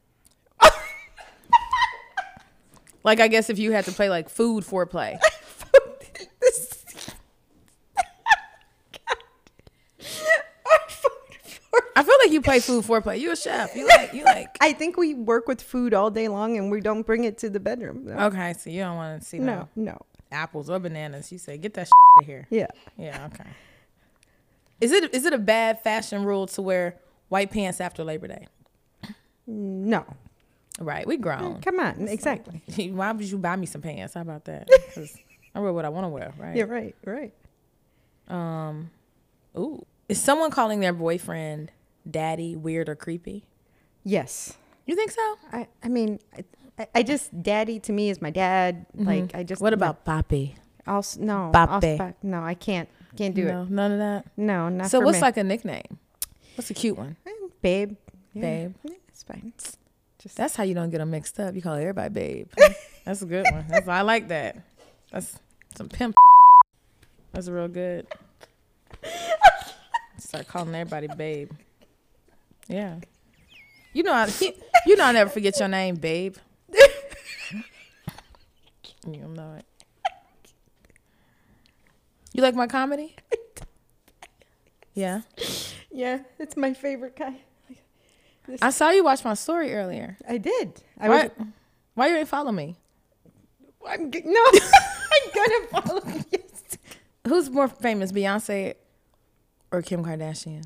like 3.03 3.19
I 3.19 3.27
guess 3.27 3.49
if 3.49 3.57
you 3.57 3.71
had 3.71 3.85
to 3.85 3.91
play 3.91 4.09
like 4.09 4.29
food 4.29 4.63
foreplay. 4.63 5.17
I 11.95 12.03
feel 12.03 12.15
like 12.23 12.31
you 12.31 12.41
play 12.41 12.59
food 12.59 12.83
foreplay. 12.85 13.19
You 13.19 13.31
a 13.31 13.35
chef. 13.35 13.75
You 13.75 13.87
like 13.87 14.13
you 14.13 14.23
like 14.23 14.55
I 14.61 14.71
think 14.73 14.97
we 14.97 15.15
work 15.15 15.47
with 15.47 15.61
food 15.61 15.95
all 15.95 16.11
day 16.11 16.27
long 16.27 16.55
and 16.57 16.69
we 16.69 16.79
don't 16.79 17.01
bring 17.01 17.23
it 17.23 17.39
to 17.39 17.49
the 17.49 17.59
bedroom. 17.59 18.05
No. 18.05 18.17
Okay, 18.27 18.53
so 18.53 18.69
you 18.69 18.81
don't 18.81 18.97
want 18.97 19.19
to 19.19 19.27
see 19.27 19.39
No, 19.39 19.67
no 19.75 19.83
no. 19.93 20.05
Apples 20.31 20.69
or 20.69 20.79
bananas. 20.79 21.31
You 21.31 21.37
say 21.37 21.57
get 21.57 21.73
that 21.75 21.87
out 22.17 22.21
of 22.21 22.25
here. 22.25 22.47
Yeah. 22.49 22.67
Yeah, 22.97 23.27
okay. 23.33 23.49
Is 24.81 24.91
it 24.91 25.13
is 25.13 25.25
it 25.25 25.33
a 25.33 25.37
bad 25.39 25.81
fashion 25.81 26.23
rule 26.23 26.45
to 26.47 26.61
wear 26.61 26.95
white 27.29 27.51
pants 27.51 27.81
after 27.81 28.03
Labor 28.03 28.27
Day? 28.27 28.47
No. 29.47 30.05
Right, 30.79 31.07
we 31.07 31.17
grown. 31.17 31.61
Come 31.61 31.79
on. 31.79 32.07
Exactly. 32.07 32.61
Why 32.93 33.11
would 33.11 33.25
you 33.29 33.37
buy 33.39 33.55
me 33.55 33.65
some 33.65 33.81
pants? 33.81 34.13
How 34.13 34.21
about 34.21 34.45
that? 34.45 34.67
'Cause 34.93 35.17
I 35.55 35.59
wear 35.59 35.73
what 35.73 35.85
I 35.85 35.89
want 35.89 36.03
to 36.05 36.09
wear, 36.09 36.33
right? 36.37 36.55
Yeah, 36.55 36.65
right, 36.65 36.95
right. 37.03 37.33
Um, 38.27 38.91
ooh, 39.57 39.83
is 40.07 40.21
someone 40.21 40.51
calling 40.51 40.81
their 40.81 40.93
boyfriend 40.93 41.71
daddy 42.09 42.55
weird 42.55 42.89
or 42.89 42.95
creepy? 42.95 43.45
Yes. 44.03 44.53
You 44.85 44.95
think 44.95 45.09
so? 45.11 45.35
I, 45.51 45.67
I 45.83 45.87
mean, 45.87 46.19
I, 46.37 46.43
I- 46.79 46.87
I 46.95 47.03
just, 47.03 47.41
daddy 47.41 47.79
to 47.81 47.91
me 47.91 48.09
is 48.09 48.21
my 48.21 48.29
dad. 48.29 48.85
Mm-hmm. 48.95 49.05
Like, 49.07 49.35
I 49.35 49.43
just. 49.43 49.61
What 49.61 49.73
about 49.73 50.05
Poppy? 50.05 50.55
Also, 50.85 51.19
no. 51.19 51.51
Also- 51.53 52.13
no, 52.23 52.43
I 52.43 52.53
can't. 52.53 52.89
Can't 53.15 53.33
do 53.33 53.45
no, 53.45 53.63
it. 53.63 53.69
none 53.69 53.91
of 53.93 53.97
that. 53.97 54.25
No, 54.37 54.69
not 54.69 54.91
so 54.91 54.99
what's 54.99 55.17
me. 55.17 55.21
like 55.21 55.37
a 55.37 55.43
nickname? 55.43 55.97
What's 56.55 56.69
a 56.69 56.75
cute 56.75 56.97
one? 56.97 57.15
Eh, 57.25 57.31
babe? 57.61 57.97
Yeah. 58.33 58.41
Babe. 58.41 58.75
Yeah, 58.83 58.93
it's 59.07 59.23
fine. 59.23 59.53
Just 60.19 60.37
That's 60.37 60.55
how 60.55 60.63
you 60.63 60.75
don't 60.75 60.91
get 60.91 60.99
them 60.99 61.09
mixed 61.09 61.39
up. 61.39 61.55
You 61.55 61.61
call 61.61 61.73
everybody 61.75 62.13
babe. 62.13 62.49
That's 63.05 63.21
a 63.21 63.25
good 63.25 63.45
one. 63.51 63.65
That's 63.67 63.87
I 63.87 64.01
like 64.01 64.27
that. 64.27 64.57
That's 65.11 65.39
some 65.75 65.89
pimp. 65.89 66.15
That's 67.31 67.47
real 67.47 67.67
good. 67.67 68.07
Start 70.17 70.47
calling 70.47 70.75
everybody 70.75 71.07
babe. 71.15 71.51
Yeah. 72.67 72.97
You 73.93 74.03
know, 74.03 74.13
I, 74.13 74.29
you 74.85 74.95
know, 74.95 75.05
I 75.05 75.11
never 75.11 75.29
forget 75.29 75.59
your 75.59 75.69
name, 75.69 75.95
babe. 75.95 76.35
You 79.13 79.27
know 79.27 79.55
it. 79.57 79.65
You 82.33 82.41
like 82.43 82.55
my 82.55 82.67
comedy? 82.67 83.15
Yeah. 84.93 85.21
yeah, 85.91 86.19
it's 86.39 86.57
my 86.57 86.73
favorite 86.73 87.15
guy. 87.15 87.35
I 88.61 88.69
saw 88.71 88.89
you 88.91 89.03
watch 89.03 89.23
my 89.25 89.33
story 89.33 89.73
earlier. 89.73 90.17
I 90.27 90.37
did. 90.37 90.81
I 90.99 91.09
Why, 91.09 91.23
was. 91.23 91.47
why 91.95 92.07
you 92.09 92.15
ain't 92.15 92.27
follow 92.27 92.51
me? 92.51 92.75
I'm 93.87 94.11
g- 94.11 94.23
no. 94.25 94.45
I'm 94.53 95.31
gonna 95.35 95.67
follow. 95.81 96.13
you. 96.31 96.39
Who's 97.27 97.49
more 97.49 97.67
famous, 97.67 98.11
Beyonce 98.11 98.75
or 99.71 99.81
Kim 99.81 100.03
Kardashian? 100.03 100.63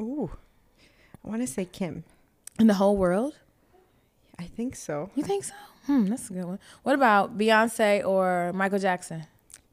Ooh, 0.00 0.30
I 1.24 1.28
want 1.28 1.42
to 1.42 1.46
say 1.46 1.64
Kim. 1.66 2.04
In 2.58 2.66
the 2.68 2.74
whole 2.74 2.96
world? 2.96 3.34
I 4.44 4.46
think 4.48 4.76
so. 4.76 5.10
You 5.14 5.22
think 5.22 5.44
so? 5.44 5.54
Hmm, 5.86 6.04
that's 6.06 6.28
a 6.28 6.34
good 6.34 6.44
one. 6.44 6.58
What 6.82 6.94
about 6.94 7.38
Beyonce 7.38 8.04
or 8.06 8.52
Michael 8.52 8.78
Jackson? 8.78 9.24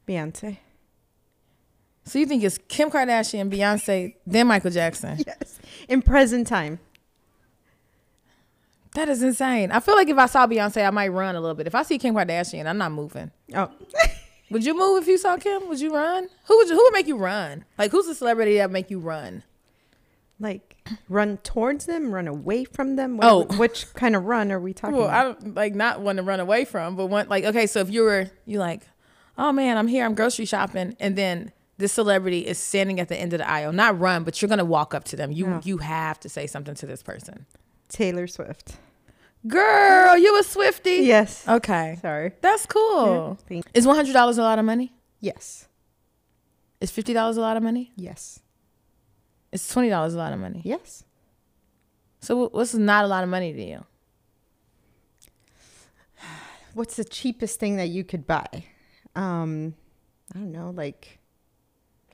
Beyonce. 0.08 0.56
So 2.04 2.18
you 2.18 2.24
think 2.26 2.42
it's 2.42 2.58
Kim 2.68 2.90
Kardashian, 2.90 3.52
Beyonce, 3.52 4.14
then 4.26 4.46
Michael 4.46 4.70
Jackson? 4.70 5.18
Yes. 5.26 5.58
In 5.88 6.00
present 6.00 6.46
time. 6.46 6.78
That 8.94 9.08
is 9.08 9.22
insane. 9.22 9.70
I 9.70 9.80
feel 9.80 9.94
like 9.94 10.08
if 10.08 10.16
I 10.18 10.26
saw 10.26 10.46
Beyonce, 10.46 10.86
I 10.86 10.90
might 10.90 11.08
run 11.08 11.36
a 11.36 11.40
little 11.40 11.54
bit. 11.54 11.66
If 11.66 11.74
I 11.74 11.82
see 11.82 11.98
Kim 11.98 12.14
Kardashian, 12.14 12.66
I'm 12.66 12.78
not 12.78 12.92
moving. 12.92 13.30
Oh. 13.54 13.70
Would 14.50 14.64
you 14.64 14.76
move 14.76 15.02
if 15.02 15.08
you 15.08 15.18
saw 15.18 15.36
Kim? 15.36 15.68
Would 15.68 15.80
you 15.80 15.94
run? 15.94 16.28
Who 16.46 16.56
would 16.58 16.68
you, 16.68 16.74
who 16.74 16.82
would 16.82 16.92
make 16.92 17.06
you 17.06 17.16
run? 17.16 17.64
Like 17.78 17.90
who's 17.90 18.06
the 18.06 18.14
celebrity 18.14 18.56
that 18.56 18.70
make 18.70 18.90
you 18.90 18.98
run? 18.98 19.42
like 20.40 20.71
run 21.08 21.38
towards 21.38 21.86
them, 21.86 22.12
run 22.12 22.26
away 22.28 22.64
from 22.64 22.96
them. 22.96 23.16
What 23.16 23.26
Oh. 23.26 23.44
which 23.58 23.92
kind 23.94 24.14
of 24.16 24.24
run 24.24 24.50
are 24.52 24.60
we 24.60 24.72
talking 24.72 24.96
about? 24.96 25.06
Well, 25.06 25.10
I 25.14 25.20
about? 25.26 25.40
don't 25.40 25.54
like 25.54 25.74
not 25.74 26.00
one 26.00 26.16
to 26.16 26.22
run 26.22 26.40
away 26.40 26.64
from, 26.64 26.96
but 26.96 27.06
one 27.06 27.28
like 27.28 27.44
okay, 27.44 27.66
so 27.66 27.80
if 27.80 27.90
you 27.90 28.02
were 28.02 28.30
you 28.46 28.58
like, 28.58 28.82
oh 29.38 29.52
man, 29.52 29.76
I'm 29.76 29.88
here, 29.88 30.04
I'm 30.04 30.14
grocery 30.14 30.44
shopping, 30.44 30.96
and 31.00 31.16
then 31.16 31.52
this 31.78 31.92
celebrity 31.92 32.46
is 32.46 32.58
standing 32.58 33.00
at 33.00 33.08
the 33.08 33.16
end 33.16 33.32
of 33.32 33.38
the 33.38 33.48
aisle, 33.48 33.72
not 33.72 33.98
run, 33.98 34.24
but 34.24 34.40
you're 34.40 34.48
gonna 34.48 34.64
walk 34.64 34.94
up 34.94 35.04
to 35.04 35.16
them. 35.16 35.32
You 35.32 35.60
you 35.64 35.78
have 35.78 36.18
to 36.20 36.28
say 36.28 36.46
something 36.46 36.74
to 36.76 36.86
this 36.86 37.02
person. 37.02 37.46
Taylor 37.88 38.26
Swift. 38.26 38.76
Girl, 39.46 40.16
you 40.16 40.38
a 40.38 40.42
Swiftie? 40.44 41.04
Yes. 41.04 41.46
Okay, 41.48 41.98
Sorry. 42.00 42.30
that's 42.40 42.64
cool. 42.66 43.38
Yeah, 43.50 43.60
Is 43.74 43.86
one 43.86 43.96
hundred 43.96 44.12
dollars 44.12 44.38
a 44.38 44.42
lot 44.42 44.58
of 44.60 44.64
money? 44.64 44.92
Yes. 45.20 45.66
Is 46.80 46.90
fifty 46.92 47.12
dollars 47.12 47.36
a 47.36 47.40
lot 47.40 47.56
of 47.56 47.62
money? 47.62 47.92
Yes. 47.96 48.40
Is 49.52 49.68
twenty 49.68 49.88
dollars 49.90 50.14
a 50.14 50.18
lot 50.18 50.32
of 50.32 50.38
money? 50.40 50.62
Yes. 50.64 51.04
So 52.20 52.46
wh- 52.46 52.54
what's 52.54 52.74
not 52.74 53.04
a 53.04 53.08
lot 53.08 53.22
of 53.24 53.30
money 53.30 53.52
to 53.52 53.62
you? 53.62 53.84
What's 56.74 56.96
the 56.96 57.04
cheapest 57.04 57.60
thing 57.60 57.76
that 57.76 57.88
you 57.88 58.04
could 58.04 58.26
buy? 58.26 58.64
Um, 59.14 59.74
I 60.34 60.38
don't 60.38 60.52
know, 60.52 60.70
like 60.70 61.18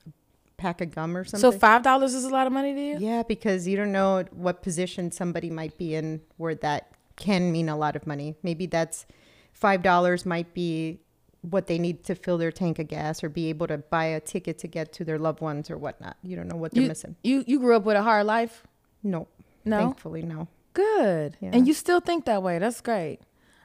a 0.05 0.11
pack 0.57 0.81
of 0.81 0.93
gum 0.93 1.15
or 1.15 1.23
something. 1.23 1.51
So 1.51 1.57
five 1.57 1.81
dollars 1.83 2.13
is 2.13 2.25
a 2.25 2.29
lot 2.29 2.45
of 2.47 2.51
money 2.53 2.73
to 2.73 2.81
you? 2.81 2.97
yeah, 2.99 3.23
because 3.23 3.67
you 3.67 3.77
don't 3.77 3.91
know 3.91 4.25
what 4.31 4.61
position 4.61 5.11
somebody 5.11 5.49
might 5.49 5.77
be 5.77 5.95
in 5.95 6.21
where 6.37 6.55
that 6.55 6.91
can 7.15 7.51
mean 7.51 7.69
a 7.69 7.77
lot 7.77 7.95
of 7.95 8.05
money. 8.05 8.35
Maybe 8.43 8.65
that's 8.65 9.05
five 9.53 9.81
dollars 9.81 10.25
might 10.25 10.53
be 10.53 10.99
what 11.41 11.67
they 11.67 11.77
need 11.79 12.03
to 12.05 12.15
fill 12.15 12.37
their 12.37 12.51
tank 12.51 12.79
of 12.79 12.87
gas 12.87 13.23
or 13.23 13.29
be 13.29 13.47
able 13.49 13.67
to 13.67 13.77
buy 13.77 14.05
a 14.05 14.19
ticket 14.19 14.57
to 14.59 14.67
get 14.67 14.91
to 14.93 15.05
their 15.05 15.17
loved 15.17 15.39
ones 15.41 15.69
or 15.69 15.77
whatnot. 15.77 16.17
You 16.21 16.35
don't 16.35 16.47
know 16.47 16.57
what 16.57 16.73
they're 16.73 16.83
You, 16.83 16.89
missing. 16.89 17.15
you 17.23 17.43
you 17.47 17.59
grew 17.59 17.75
up 17.75 17.83
with 17.83 17.95
a 17.95 18.01
hard 18.03 18.25
life? 18.25 18.63
No. 19.03 19.27
No. 19.63 19.77
Thankfully, 19.77 20.21
no. 20.23 20.47
Good. 20.73 21.37
Yeah. 21.39 21.51
And 21.53 21.67
you 21.67 21.73
still 21.73 21.99
think 22.01 22.25
that 22.25 22.43
way. 22.43 22.59
That's 22.59 22.81
great. 22.81 23.19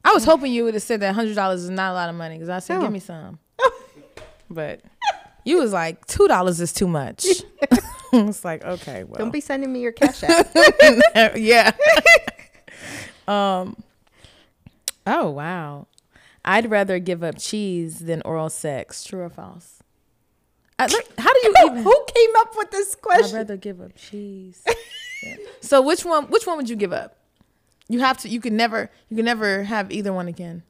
I 0.04 0.12
was 0.12 0.24
hoping 0.24 0.52
you 0.52 0.64
would 0.64 0.74
have 0.74 0.82
said 0.82 1.00
that 1.00 1.14
hundred 1.14 1.34
dollars 1.34 1.64
is 1.64 1.70
not 1.70 1.90
a 1.92 1.94
lot 1.94 2.08
of 2.08 2.14
money 2.14 2.36
because 2.36 2.48
I 2.48 2.58
said, 2.60 2.76
No. 2.76 2.82
give 2.82 2.92
me 2.92 3.00
some. 3.00 3.38
but 4.50 4.80
you 5.44 5.58
was 5.58 5.72
like, 5.72 6.06
two 6.06 6.28
dollars 6.28 6.60
is 6.60 6.72
too 6.72 6.86
much. 6.88 7.26
it's 8.12 8.44
like, 8.44 8.64
okay, 8.64 9.02
well. 9.04 9.18
Don't 9.18 9.32
be 9.32 9.40
sending 9.40 9.72
me 9.72 9.80
your 9.80 9.92
cash 9.92 10.22
app. 10.22 11.36
yeah. 11.36 11.72
um 13.26 13.76
oh 15.06 15.30
wow. 15.30 15.86
I'd 16.44 16.70
rather 16.70 16.98
give 16.98 17.22
up 17.22 17.36
cheese 17.38 18.00
than 18.00 18.22
oral 18.22 18.50
sex. 18.50 19.04
True 19.04 19.20
or 19.22 19.30
false? 19.30 19.82
I, 20.78 20.86
look, 20.86 21.06
how 21.18 21.32
do 21.32 21.40
you 21.44 21.54
even? 21.66 21.82
Who 21.82 22.04
came 22.14 22.30
up 22.38 22.54
with 22.56 22.70
this 22.70 22.94
question? 22.94 23.36
I'd 23.36 23.38
rather 23.38 23.56
give 23.56 23.80
up 23.80 23.92
cheese. 23.96 24.62
Yeah. 24.66 25.36
So 25.62 25.80
which 25.80 26.04
one? 26.04 26.24
Which 26.26 26.46
one 26.46 26.58
would 26.58 26.68
you 26.68 26.76
give 26.76 26.92
up? 26.92 27.16
You 27.88 28.00
have 28.00 28.18
to. 28.18 28.28
You 28.28 28.42
can 28.42 28.58
never. 28.58 28.90
You 29.08 29.16
can 29.16 29.24
never 29.24 29.62
have 29.62 29.90
either 29.90 30.12
one 30.12 30.28
again. 30.28 30.62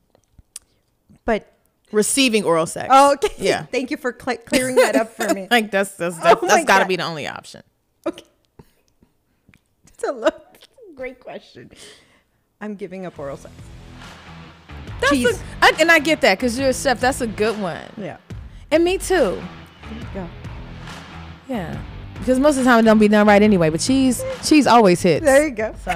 But 1.25 1.51
Receiving 1.91 2.45
oral 2.45 2.67
sex. 2.67 2.89
oh, 2.91 3.15
okay. 3.15 3.35
Yeah. 3.37 3.65
Thank 3.73 3.91
you 3.91 3.97
for 3.97 4.17
cl- 4.17 4.39
clearing 4.39 4.77
that 4.77 4.95
up 4.95 5.11
for 5.11 5.33
me. 5.35 5.49
Like 5.51 5.73
that's 5.73 5.93
that's 5.97 6.17
that's, 6.19 6.41
Oh 6.41 6.47
that's 6.47 6.65
got 6.65 6.81
to 6.81 6.87
be 6.87 6.95
the 6.95 7.03
only 7.05 7.27
option. 7.27 7.63
Okay. 8.07 8.25
It's 9.89 10.05
a 10.05 10.33
great 10.95 11.19
question. 11.19 11.71
I'm 12.61 12.77
giving 12.77 13.07
up 13.07 13.19
oral 13.19 13.37
sex. 13.37 13.53
That's. 15.11 15.41
A, 15.41 15.45
I, 15.63 15.73
and 15.81 15.91
I 15.91 15.99
get 15.99 16.21
that 16.23 16.39
because 16.39 16.59
you're 16.59 16.71
a 16.71 16.75
chef. 16.75 17.01
That's 17.01 17.21
a 17.21 17.27
good 17.27 17.61
one. 17.61 17.83
Yeah. 17.97 18.19
And 18.71 18.85
me 18.85 18.99
too. 18.99 19.15
There 19.15 19.99
you 19.99 20.07
go. 20.15 20.29
Yeah. 21.49 21.81
Because 22.19 22.39
most 22.39 22.57
of 22.57 22.65
the 22.65 22.71
time 22.71 22.81
it 22.81 22.83
don't 22.83 22.99
be 22.99 23.09
done 23.09 23.27
right 23.27 23.43
anyway. 23.43 23.71
But 23.71 23.81
cheese, 23.81 24.25
cheese 24.43 24.67
always 24.67 25.03
hits. 25.03 25.25
There 25.25 25.47
you 25.47 25.55
go. 25.55 25.75
So 25.85 25.93